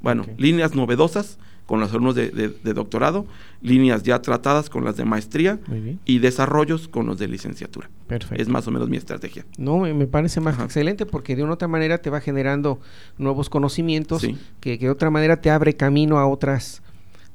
Bueno, 0.00 0.22
okay. 0.22 0.34
líneas 0.38 0.74
novedosas 0.74 1.38
con 1.66 1.80
los 1.80 1.90
alumnos 1.92 2.14
de, 2.14 2.28
de, 2.28 2.48
de, 2.48 2.74
doctorado, 2.74 3.26
líneas 3.62 4.02
ya 4.02 4.20
tratadas 4.20 4.68
con 4.68 4.84
las 4.84 4.96
de 4.96 5.04
maestría 5.06 5.58
y 6.04 6.18
desarrollos 6.18 6.88
con 6.88 7.06
los 7.06 7.18
de 7.18 7.26
licenciatura. 7.26 7.88
Perfecto. 8.06 8.40
Es 8.40 8.48
más 8.48 8.68
o 8.68 8.70
menos 8.70 8.90
mi 8.90 8.98
estrategia. 8.98 9.46
No, 9.56 9.78
me 9.78 10.06
parece 10.06 10.40
más 10.40 10.56
Ajá. 10.56 10.64
excelente 10.64 11.06
porque 11.06 11.36
de 11.36 11.42
una 11.42 11.54
otra 11.54 11.68
manera 11.68 11.98
te 11.98 12.10
va 12.10 12.20
generando 12.20 12.80
nuevos 13.16 13.48
conocimientos 13.48 14.20
sí. 14.20 14.36
que, 14.60 14.78
que 14.78 14.86
de 14.86 14.90
otra 14.90 15.08
manera 15.08 15.40
te 15.40 15.50
abre 15.50 15.74
camino 15.74 16.18
a 16.18 16.26
otras 16.26 16.82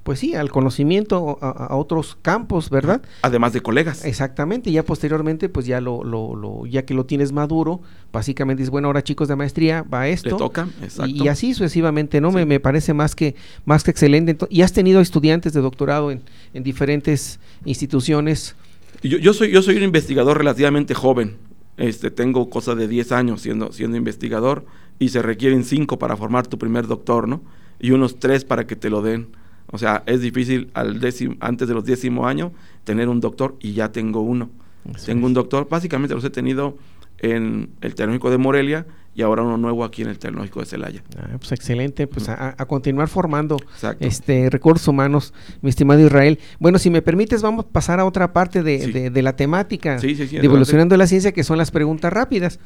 pues 0.10 0.18
sí, 0.18 0.34
al 0.34 0.50
conocimiento, 0.50 1.38
a, 1.40 1.50
a, 1.52 1.76
otros 1.76 2.18
campos, 2.24 2.72
¿verdad? 2.72 3.04
Además 3.22 3.54
de 3.54 3.62
colegas. 3.62 4.04
Exactamente, 4.06 4.72
y 4.72 4.74
ya 4.74 4.84
posteriormente, 4.84 5.50
pues 5.50 5.68
ya 5.68 5.82
lo, 5.82 6.04
lo, 6.04 6.36
lo, 6.36 6.66
ya 6.66 6.84
que 6.84 6.96
lo 6.96 7.06
tienes 7.06 7.32
maduro, 7.32 7.82
básicamente 8.12 8.62
dices, 8.62 8.72
bueno, 8.72 8.88
ahora 8.88 9.04
chicos 9.04 9.28
de 9.28 9.36
maestría, 9.36 9.84
va 9.84 10.08
esto. 10.08 10.32
Le 10.32 10.36
toca, 10.38 10.68
exacto. 10.82 11.12
Y, 11.12 11.26
y 11.26 11.28
así 11.28 11.54
sucesivamente, 11.54 12.22
¿no? 12.22 12.32
Sí. 12.32 12.38
Me, 12.38 12.46
me, 12.48 12.60
parece 12.60 12.96
más 12.96 13.14
que, 13.14 13.36
más 13.66 13.84
que 13.84 13.92
excelente. 13.92 14.36
y 14.50 14.64
has 14.64 14.74
tenido 14.74 15.00
estudiantes 15.00 15.54
de 15.54 15.62
doctorado 15.62 16.10
en, 16.10 16.24
en 16.56 16.64
diferentes 16.64 17.40
instituciones. 17.64 18.56
Yo, 19.04 19.20
yo, 19.20 19.32
soy, 19.36 19.52
yo 19.52 19.62
soy 19.62 19.78
un 19.78 19.84
investigador 19.84 20.40
relativamente 20.40 20.96
joven. 20.96 21.38
Este, 21.78 22.10
tengo 22.10 22.50
cosa 22.50 22.74
de 22.74 22.88
10 22.88 23.12
años 23.12 23.42
siendo, 23.42 23.72
siendo 23.72 23.96
investigador 23.96 24.66
y 24.98 25.10
se 25.10 25.22
requieren 25.22 25.64
5 25.64 26.00
para 26.00 26.18
formar 26.18 26.48
tu 26.48 26.58
primer 26.58 26.88
doctor, 26.88 27.28
¿no? 27.28 27.44
Y 27.80 27.92
unos 27.92 28.18
3 28.18 28.44
para 28.46 28.66
que 28.66 28.76
te 28.76 28.90
lo 28.90 29.04
den. 29.04 29.38
O 29.72 29.78
sea, 29.78 30.04
es 30.06 30.22
difícil 30.22 30.70
al 30.74 31.00
décimo, 31.00 31.36
antes 31.40 31.68
de 31.68 31.74
los 31.74 31.86
décimo 31.86 32.28
años 32.28 32.52
tener 32.84 33.08
un 33.10 33.20
doctor 33.20 33.56
y 33.60 33.74
ya 33.74 33.92
tengo 33.92 34.22
uno. 34.22 34.50
Así 34.96 35.08
tengo 35.08 35.22
es. 35.22 35.26
un 35.28 35.34
doctor, 35.34 35.68
básicamente 35.70 36.16
los 36.16 36.24
he 36.24 36.30
tenido 36.30 36.78
en 37.20 37.70
el 37.82 37.96
Tecnológico 37.96 38.32
de 38.32 38.38
Morelia 38.38 38.86
y 39.14 39.22
ahora 39.22 39.44
uno 39.44 39.58
nuevo 39.58 39.84
aquí 39.84 40.02
en 40.04 40.08
el 40.08 40.18
Tecnológico 40.18 40.62
de 40.62 40.66
Celaya. 40.66 41.04
Ah, 41.18 41.36
pues 41.38 41.52
excelente, 41.52 42.08
pues 42.08 42.30
a, 42.30 42.56
a 42.58 42.66
continuar 42.66 43.10
formando 43.10 43.58
Exacto. 43.74 44.06
este 44.08 44.50
recursos 44.50 44.88
humanos, 44.88 45.34
mi 45.62 45.70
estimado 45.70 46.00
Israel. 46.00 46.40
Bueno, 46.60 46.80
si 46.80 46.90
me 46.90 47.02
permites, 47.02 47.42
vamos 47.42 47.66
a 47.66 47.68
pasar 47.68 48.00
a 48.00 48.06
otra 48.06 48.32
parte 48.32 48.64
de, 48.64 48.80
Sí. 48.80 48.92
de- 48.94 49.10
de 49.10 49.22
la 49.22 49.36
temática 49.36 50.00
Sí, 50.00 50.16
sí, 50.16 50.28
sí, 50.28 50.38
de. 50.38 50.46
Evolucionando 50.46 50.96
la 50.96 51.06
Ciencia, 51.08 51.34
que 51.34 51.44
son 51.44 51.58
las 51.58 51.72
preguntas 51.72 52.12
rápidas. 52.14 52.60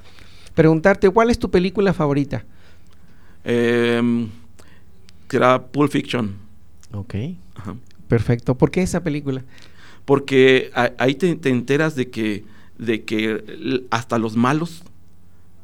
Preguntarte, 0.54 1.10
¿cuál 1.10 1.32
es 1.32 1.40
tu 1.40 1.50
película 1.50 1.92
favorita? 1.94 2.46
Em, 3.44 4.30
que 5.28 5.38
era 5.38 5.62
Pulp 5.64 5.92
Fiction. 5.92 6.43
Ok, 6.94 7.16
Ajá. 7.56 7.76
perfecto. 8.08 8.58
¿Por 8.58 8.72
qué 8.72 8.82
esa 8.82 9.04
película? 9.04 9.44
Porque 10.06 10.72
a- 10.76 10.92
ahí 10.98 11.16
te, 11.16 11.36
te 11.36 11.50
enteras 11.50 11.96
de 11.96 12.10
que, 12.10 12.46
de 12.78 13.04
que 13.04 13.84
hasta 13.90 14.20
los 14.20 14.36
malos 14.36 14.84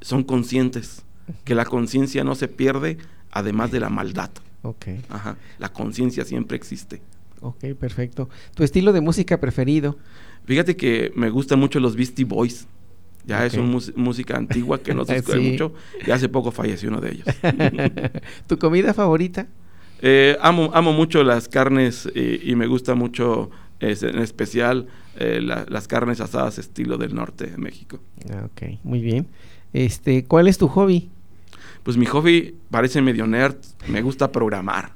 son 0.01 0.23
conscientes, 0.23 1.03
que 1.43 1.55
la 1.55 1.65
conciencia 1.65 2.23
no 2.23 2.35
se 2.35 2.47
pierde, 2.47 2.97
además 3.31 3.71
de 3.71 3.79
la 3.79 3.89
maldad. 3.89 4.31
Ok, 4.63 4.87
Ajá. 5.09 5.37
La 5.59 5.71
conciencia 5.71 6.25
siempre 6.25 6.57
existe. 6.57 7.01
ok, 7.41 7.65
perfecto. 7.79 8.29
¿Tu 8.55 8.63
estilo 8.63 8.91
de 8.93 9.01
música 9.01 9.39
preferido? 9.39 9.97
Fíjate 10.45 10.75
que 10.75 11.11
me 11.15 11.29
gustan 11.29 11.59
mucho 11.59 11.79
los 11.79 11.95
Beastie 11.95 12.25
Boys. 12.25 12.67
Ya 13.25 13.45
es 13.45 13.53
una 13.53 13.79
música 13.97 14.37
antigua 14.37 14.81
que 14.81 14.93
no 14.95 15.05
se 15.05 15.15
escucha 15.17 15.37
Sí. 15.37 15.51
mucho. 15.51 15.73
Y 16.07 16.09
hace 16.11 16.27
poco 16.29 16.51
falleció 16.51 16.89
uno 16.89 16.99
de 17.01 17.11
ellos. 17.11 17.27
¿Tu 18.47 18.57
comida 18.57 18.93
favorita? 18.93 19.47
Eh, 20.01 20.37
amo, 20.41 20.71
amo 20.73 20.93
mucho 20.93 21.23
las 21.23 21.47
carnes 21.47 22.09
eh, 22.15 22.39
y 22.43 22.55
me 22.55 22.67
gusta 22.67 22.95
mucho, 22.95 23.49
es- 23.79 24.03
en 24.03 24.19
especial, 24.19 24.87
eh, 25.17 25.39
la- 25.41 25.65
las 25.67 25.87
carnes 25.87 26.21
asadas 26.21 26.57
estilo 26.57 26.97
del 26.97 27.13
norte 27.15 27.47
de 27.47 27.57
México. 27.57 27.99
Ah, 28.31 28.45
ok, 28.45 28.79
muy 28.83 29.01
bien. 29.01 29.27
Este, 29.73 30.23
¿cuál 30.25 30.47
es 30.47 30.57
tu 30.57 30.67
hobby? 30.67 31.09
Pues 31.83 31.97
mi 31.97 32.05
hobby 32.05 32.55
parece 32.71 33.01
medio 33.01 33.27
nerd, 33.27 33.55
me 33.87 34.01
gusta 34.01 34.31
programar. 34.31 34.93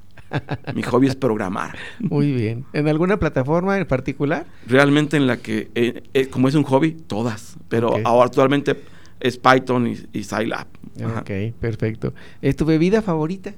Mi 0.74 0.82
hobby 0.82 1.08
es 1.08 1.16
programar. 1.16 1.78
Muy 2.00 2.32
bien. 2.32 2.66
¿En 2.74 2.88
alguna 2.88 3.20
plataforma 3.20 3.78
en 3.78 3.86
particular? 3.86 4.48
Realmente 4.66 5.16
en 5.16 5.28
la 5.28 5.38
que, 5.38 5.70
eh, 5.76 6.02
eh, 6.16 6.28
como 6.28 6.48
es 6.48 6.56
un 6.56 6.64
hobby, 6.64 6.94
todas. 6.94 7.56
Pero 7.70 7.94
ahora 8.04 8.26
actualmente 8.26 8.76
es 9.20 9.38
Python 9.38 9.86
y, 9.86 9.96
y 10.12 10.24
Scilab. 10.24 10.66
Ajá. 11.06 11.20
Ok, 11.20 11.54
perfecto. 11.60 12.16
¿Es 12.42 12.56
tu 12.56 12.66
bebida 12.66 13.04
favorita? 13.04 13.54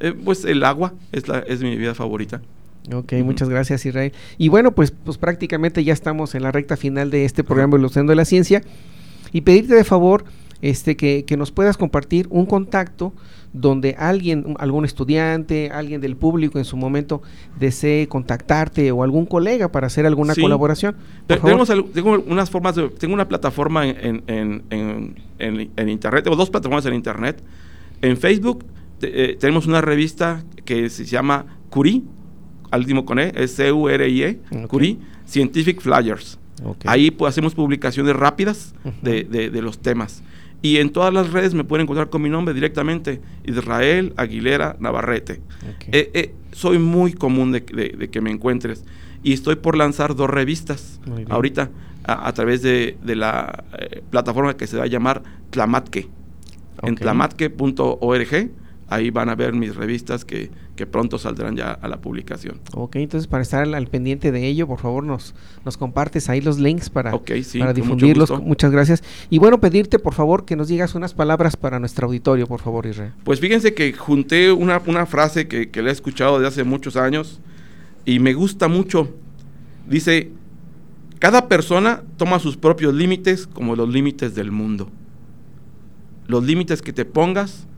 Eh, 0.00 0.12
pues 0.24 0.44
el 0.44 0.64
agua 0.64 0.94
es, 1.12 1.28
la, 1.28 1.40
es 1.40 1.62
mi 1.62 1.70
bebida 1.70 1.94
favorita. 1.94 2.40
Ok, 2.94 3.12
muchas 3.24 3.48
gracias 3.48 3.84
Israel. 3.86 4.12
Y 4.38 4.48
bueno, 4.48 4.72
pues, 4.72 4.90
pues 4.90 5.18
prácticamente 5.18 5.84
ya 5.84 5.92
estamos 5.92 6.34
en 6.34 6.42
la 6.42 6.50
recta 6.52 6.76
final 6.76 7.10
de 7.10 7.24
este 7.24 7.44
programa 7.44 7.74
Evolucionando 7.76 8.14
la 8.14 8.24
Ciencia 8.24 8.62
y 9.32 9.42
pedirte 9.42 9.74
de 9.74 9.84
favor 9.84 10.24
este, 10.62 10.96
que, 10.96 11.24
que 11.26 11.36
nos 11.36 11.52
puedas 11.52 11.76
compartir 11.76 12.26
un 12.30 12.46
contacto 12.46 13.12
donde 13.52 13.96
alguien, 13.98 14.54
algún 14.58 14.84
estudiante, 14.84 15.70
alguien 15.72 16.00
del 16.00 16.16
público 16.16 16.58
en 16.58 16.64
su 16.64 16.76
momento 16.76 17.20
desee 17.58 18.06
contactarte 18.08 18.90
o 18.92 19.02
algún 19.02 19.26
colega 19.26 19.70
para 19.72 19.88
hacer 19.88 20.06
alguna 20.06 20.34
Sí. 20.34 20.40
colaboración. 20.40 20.96
Tenemos 21.26 21.68
tengo 21.92 22.22
unas 22.26 22.48
formas 22.48 22.76
de- 22.76 22.88
tengo 22.90 23.12
una 23.14 23.28
plataforma 23.28 23.86
en, 23.86 23.96
en, 23.98 24.22
en, 24.28 24.62
en- 24.70 25.16
en- 25.38 25.70
en 25.76 25.88
internet, 25.88 26.24
tengo 26.24 26.36
dos 26.36 26.48
plataformas 26.50 26.86
en 26.86 26.94
internet. 26.94 27.42
En 28.02 28.16
Facebook 28.16 28.64
te- 29.00 29.32
eh, 29.32 29.36
tenemos 29.36 29.66
una 29.66 29.80
revista 29.80 30.44
que 30.64 30.88
se 30.90 31.04
llama 31.04 31.46
Curie, 31.70 32.02
al 32.70 32.80
último 32.82 33.04
con 33.04 33.18
E, 33.18 33.32
es 33.34 33.54
C-U-R-I-E, 33.56 34.40
Ok. 34.62 34.66
Curie, 34.68 34.98
Scientific 35.26 35.80
Flyers. 35.80 36.38
Ok. 36.62 36.84
Ahí 36.86 37.10
pues, 37.10 37.30
hacemos 37.30 37.54
publicaciones 37.54 38.14
rápidas 38.14 38.74
de, 39.02 39.24
de- 39.24 39.50
de 39.50 39.62
los 39.62 39.80
temas. 39.80 40.22
Y 40.62 40.76
en 40.76 40.90
todas 40.90 41.12
las 41.12 41.32
redes 41.32 41.54
me 41.54 41.64
pueden 41.64 41.84
encontrar 41.84 42.10
con 42.10 42.20
mi 42.20 42.28
nombre 42.28 42.52
directamente, 42.54 43.20
Israel 43.44 44.12
Aguilera 44.16 44.76
Navarrete. 44.78 45.40
Ok. 45.74 45.84
Eh, 45.92 46.10
eh, 46.12 46.34
soy 46.52 46.78
muy 46.78 47.14
común 47.14 47.50
de, 47.50 47.60
de- 47.60 48.10
que 48.10 48.20
me 48.20 48.30
encuentres. 48.30 48.84
Y 49.22 49.32
estoy 49.32 49.56
por 49.56 49.76
lanzar 49.76 50.14
dos 50.14 50.28
revistas 50.30 51.00
ahorita 51.30 51.70
a, 52.04 52.28
a 52.28 52.32
través 52.34 52.60
de, 52.62 52.96
la 53.04 53.64
eh, 53.78 54.02
plataforma 54.10 54.56
que 54.56 54.66
se 54.66 54.76
va 54.76 54.84
a 54.84 54.86
llamar 54.86 55.22
Tlamatque. 55.50 56.08
En 56.82 56.94
tlamatque.org, 56.94 58.50
ahí 58.90 59.10
van 59.10 59.28
a 59.28 59.36
ver 59.36 59.54
mis 59.54 59.76
revistas 59.76 60.24
que, 60.24 60.50
que 60.76 60.86
pronto 60.86 61.16
saldrán 61.16 61.56
ya 61.56 61.70
a 61.72 61.88
la 61.88 62.00
publicación. 62.00 62.60
Ok, 62.74 62.96
entonces 62.96 63.28
para 63.28 63.42
estar 63.42 63.62
al, 63.62 63.74
al 63.74 63.86
pendiente 63.86 64.32
de 64.32 64.46
ello, 64.46 64.66
por 64.66 64.80
favor 64.80 65.04
nos, 65.04 65.34
nos 65.64 65.76
compartes 65.76 66.28
ahí 66.28 66.40
los 66.40 66.58
links 66.58 66.90
para, 66.90 67.12
sí, 67.42 67.60
para 67.60 67.72
difundirlos. 67.72 68.30
Muchas 68.42 68.72
gracias. 68.72 69.02
Y 69.30 69.38
bueno, 69.38 69.60
pedirte 69.60 69.98
por 70.00 70.12
favor 70.12 70.44
que 70.44 70.56
nos 70.56 70.68
digas 70.68 70.94
unas 70.96 71.14
palabras 71.14 71.56
para 71.56 71.78
nuestro 71.78 72.08
auditorio, 72.08 72.46
por 72.48 72.60
favor, 72.60 72.84
Israel. 72.84 73.12
Pues 73.24 73.38
fíjense 73.38 73.74
que 73.74 73.92
junté 73.92 74.50
una, 74.52 74.82
una 74.86 75.06
frase 75.06 75.46
que, 75.46 75.70
que 75.70 75.82
la 75.82 75.90
he 75.90 75.92
escuchado 75.92 76.40
de 76.40 76.48
hace 76.48 76.64
muchos 76.64 76.96
años 76.96 77.40
y 78.04 78.18
me 78.18 78.34
gusta 78.34 78.66
mucho. 78.66 79.08
Dice, 79.88 80.32
cada 81.20 81.46
persona 81.48 82.02
toma 82.16 82.40
sus 82.40 82.56
propios 82.56 82.92
límites 82.92 83.46
como 83.46 83.76
los 83.76 83.88
límites 83.88 84.34
del 84.34 84.50
mundo. 84.50 84.90
Los 86.26 86.44
límites 86.44 86.82
que 86.82 86.92
te 86.92 87.04
pongas 87.04 87.68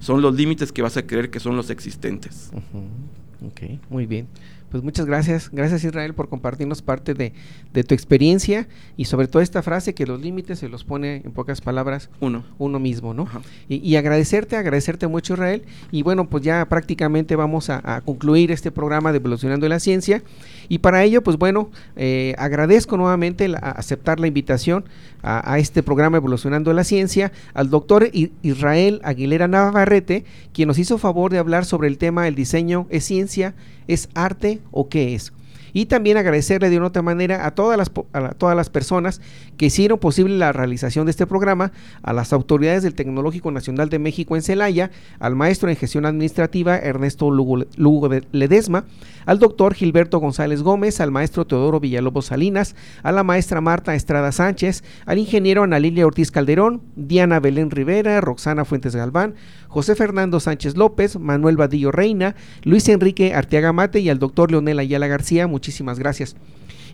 son 0.00 0.22
los 0.22 0.34
límites 0.34 0.72
que 0.72 0.82
vas 0.82 0.96
a 0.96 1.06
creer 1.06 1.30
que 1.30 1.40
son 1.40 1.56
los 1.56 1.70
existentes. 1.70 2.50
Ujú, 2.52 3.48
Ok, 3.48 3.78
muy 3.88 4.06
bien. 4.06 4.26
Pues 4.70 4.82
muchas 4.82 5.06
gracias. 5.06 5.48
Gracias 5.50 5.82
Israel 5.84 6.12
por 6.12 6.28
compartirnos 6.28 6.82
parte 6.82 7.14
de, 7.14 7.32
de 7.72 7.84
tu 7.84 7.94
experiencia 7.94 8.68
y 8.98 9.06
sobre 9.06 9.26
todo 9.26 9.40
esta 9.40 9.62
frase 9.62 9.94
que 9.94 10.04
los 10.06 10.20
límites 10.20 10.58
se 10.58 10.68
los 10.68 10.84
pone 10.84 11.22
en 11.24 11.32
pocas 11.32 11.62
palabras 11.62 12.10
Uno. 12.20 12.44
uno 12.58 12.78
mismo, 12.78 13.14
¿no? 13.14 13.26
Y, 13.68 13.76
y 13.76 13.96
agradecerte, 13.96 14.56
agradecerte 14.56 15.06
mucho 15.06 15.32
Israel. 15.34 15.62
Y 15.90 16.02
bueno, 16.02 16.28
pues 16.28 16.44
ya 16.44 16.66
prácticamente 16.68 17.34
vamos 17.34 17.70
a, 17.70 17.80
a 17.96 18.02
concluir 18.02 18.52
este 18.52 18.70
programa 18.70 19.10
de 19.10 19.16
Evolucionando 19.18 19.66
la 19.68 19.80
Ciencia. 19.80 20.22
Y 20.68 20.80
para 20.80 21.02
ello, 21.02 21.22
pues 21.22 21.38
bueno, 21.38 21.70
eh, 21.96 22.34
agradezco 22.36 22.98
nuevamente 22.98 23.48
la- 23.48 23.58
aceptar 23.58 24.20
la 24.20 24.26
invitación 24.26 24.84
a, 25.22 25.50
a 25.50 25.58
este 25.58 25.82
programa 25.82 26.18
Evolucionando 26.18 26.74
la 26.74 26.84
Ciencia 26.84 27.32
al 27.54 27.70
doctor 27.70 28.10
Israel 28.42 29.00
Aguilera 29.02 29.48
Navarrete, 29.48 30.26
quien 30.52 30.68
nos 30.68 30.78
hizo 30.78 30.98
favor 30.98 31.32
de 31.32 31.38
hablar 31.38 31.64
sobre 31.64 31.88
el 31.88 31.96
tema 31.96 32.28
el 32.28 32.34
diseño 32.34 32.86
es 32.90 33.04
ciencia, 33.04 33.54
es 33.88 34.08
arte 34.14 34.60
o 34.70 34.88
qué 34.88 35.14
es. 35.16 35.32
Y 35.74 35.84
también 35.84 36.16
agradecerle 36.16 36.70
de 36.70 36.78
una 36.78 36.86
otra 36.86 37.02
manera 37.02 37.46
a 37.46 37.50
todas 37.50 37.76
las, 37.76 37.90
a 38.14 38.30
todas 38.30 38.56
las 38.56 38.70
personas 38.70 39.20
que 39.58 39.66
hicieron 39.66 39.98
posible 39.98 40.36
la 40.38 40.50
realización 40.50 41.04
de 41.04 41.10
este 41.10 41.26
programa, 41.26 41.72
a 42.02 42.14
las 42.14 42.32
autoridades 42.32 42.82
del 42.82 42.94
Tecnológico 42.94 43.50
Nacional 43.50 43.90
de 43.90 43.98
México 43.98 44.34
en 44.34 44.42
Celaya, 44.42 44.90
al 45.20 45.36
maestro 45.36 45.68
en 45.68 45.76
gestión 45.76 46.06
administrativa 46.06 46.78
Ernesto 46.78 47.30
Lugo, 47.30 47.64
Lugo 47.76 48.08
de- 48.08 48.24
Ledesma, 48.32 48.84
al 49.26 49.38
doctor 49.38 49.74
Gilberto 49.74 50.20
González 50.20 50.62
Gómez, 50.62 51.02
al 51.02 51.10
maestro 51.10 51.46
Teodoro 51.46 51.80
Villalobos 51.80 52.26
Salinas, 52.26 52.74
a 53.02 53.12
la 53.12 53.22
maestra 53.22 53.60
Marta 53.60 53.94
Estrada 53.94 54.32
Sánchez, 54.32 54.82
al 55.04 55.18
ingeniero 55.18 55.64
Ana 55.64 55.78
Lilia 55.78 56.06
Ortiz 56.06 56.30
Calderón, 56.30 56.80
Diana 56.96 57.40
Belén 57.40 57.70
Rivera, 57.70 58.22
Roxana 58.22 58.64
Fuentes 58.64 58.96
Galván, 58.96 59.34
José 59.68 59.94
Fernando 59.94 60.40
Sánchez 60.40 60.76
López, 60.76 61.18
Manuel 61.18 61.56
Vadillo 61.56 61.92
Reina, 61.92 62.34
Luis 62.64 62.88
Enrique 62.88 63.34
Arteaga 63.34 63.72
Mate 63.72 64.00
y 64.00 64.08
al 64.08 64.18
doctor 64.18 64.50
Leonel 64.50 64.78
Ayala 64.78 65.06
García. 65.06 65.46
Muchísimas 65.46 65.98
gracias. 65.98 66.36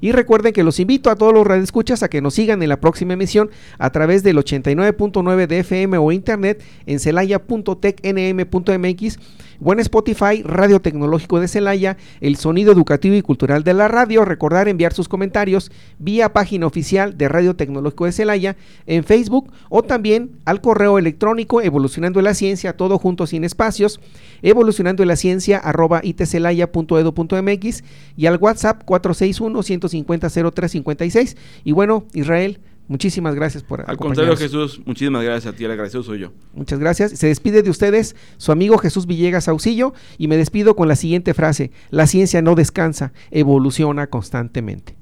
Y 0.01 0.11
recuerden 0.12 0.53
que 0.53 0.62
los 0.64 0.81
invito 0.81 1.11
a 1.11 1.16
todos 1.16 1.33
los 1.33 1.47
radioescuchas 1.47 2.03
a 2.03 2.11
que 2.11 2.20
nos 2.20 2.35
sigan 2.35 2.62
en 2.62 2.68
la 2.68 2.81
próxima 2.81 3.14
emisión 3.14 3.49
a 3.79 3.89
través 3.91 4.22
del 4.22 4.37
89.9 4.37 5.47
de 5.47 5.61
FM 5.61 5.97
o 5.99 6.12
internet 6.12 6.62
en 6.87 7.01
celaya.tecnm.mx 7.01 9.18
o 9.62 9.72
en 9.72 9.80
Spotify, 9.80 10.42
Radio 10.44 10.80
Tecnológico 10.80 11.40
de 11.40 11.48
Celaya, 11.48 11.96
el 12.20 12.36
sonido 12.36 12.72
educativo 12.72 13.14
y 13.14 13.22
cultural 13.22 13.64
de 13.64 13.74
la 13.74 13.88
radio. 13.88 14.24
Recordar 14.24 14.68
enviar 14.68 14.92
sus 14.92 15.09
comentarios 15.09 15.70
vía 15.98 16.32
página 16.32 16.66
oficial 16.66 17.16
de 17.18 17.28
Radio 17.28 17.57
Tecnológico 17.57 18.07
de 18.07 18.12
Celaya 18.12 18.57
en 18.86 19.05
Facebook 19.05 19.52
o 19.68 19.82
también 19.82 20.32
al 20.44 20.61
correo 20.61 20.98
electrónico 20.98 21.61
evolucionando 21.61 22.20
la 22.22 22.34
ciencia, 22.34 22.76
todo 22.76 22.98
junto 22.98 23.26
sin 23.26 23.44
espacios, 23.44 24.00
evolucionando 24.42 25.05
la 25.05 25.16
ciencia 25.16 25.59
arroba 25.59 26.00
itcelaya.edu.mx 26.02 27.84
y 28.16 28.26
al 28.26 28.36
WhatsApp 28.36 28.82
461 28.84 29.62
150 29.62 30.28
0356. 30.28 31.36
Y 31.64 31.72
bueno, 31.72 32.05
Israel, 32.12 32.61
muchísimas 32.89 33.35
gracias 33.35 33.62
por 33.62 33.89
Al 33.89 33.97
contrario. 33.97 34.37
Jesús, 34.37 34.80
muchísimas 34.85 35.22
gracias 35.22 35.55
a 35.55 35.57
ti, 35.57 35.64
el 35.64 35.70
agradecido 35.70 36.03
soy 36.03 36.20
yo. 36.20 36.32
Muchas 36.55 36.78
gracias. 36.78 37.12
Se 37.12 37.26
despide 37.26 37.62
de 37.62 37.70
ustedes 37.70 38.16
su 38.37 38.53
amigo 38.53 38.78
Jesús 38.78 39.07
Villegas 39.07 39.49
Auxillo 39.49 39.95
y 40.18 40.28
me 40.28 40.37
despido 40.37 40.76
con 40.76 40.89
la 40.89 40.97
siguiente 40.97 41.35
frase. 41.35 41.70
La 41.91 42.07
ciencia 42.07 42.43
no 42.43 42.55
descansa, 42.55 43.12
evoluciona 43.30 44.07
constantemente. 44.09 44.97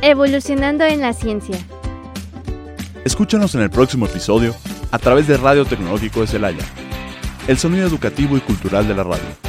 Evolucionando 0.00 0.84
en 0.84 1.00
la 1.00 1.12
ciencia. 1.12 1.58
Escúchanos 3.04 3.54
en 3.54 3.62
el 3.62 3.70
próximo 3.70 4.06
episodio 4.06 4.54
a 4.90 4.98
través 4.98 5.26
de 5.26 5.36
Radio 5.36 5.64
Tecnológico 5.64 6.20
de 6.20 6.26
Celaya, 6.26 6.64
el 7.46 7.58
sonido 7.58 7.86
educativo 7.86 8.36
y 8.36 8.40
cultural 8.40 8.86
de 8.86 8.94
la 8.94 9.02
radio. 9.02 9.47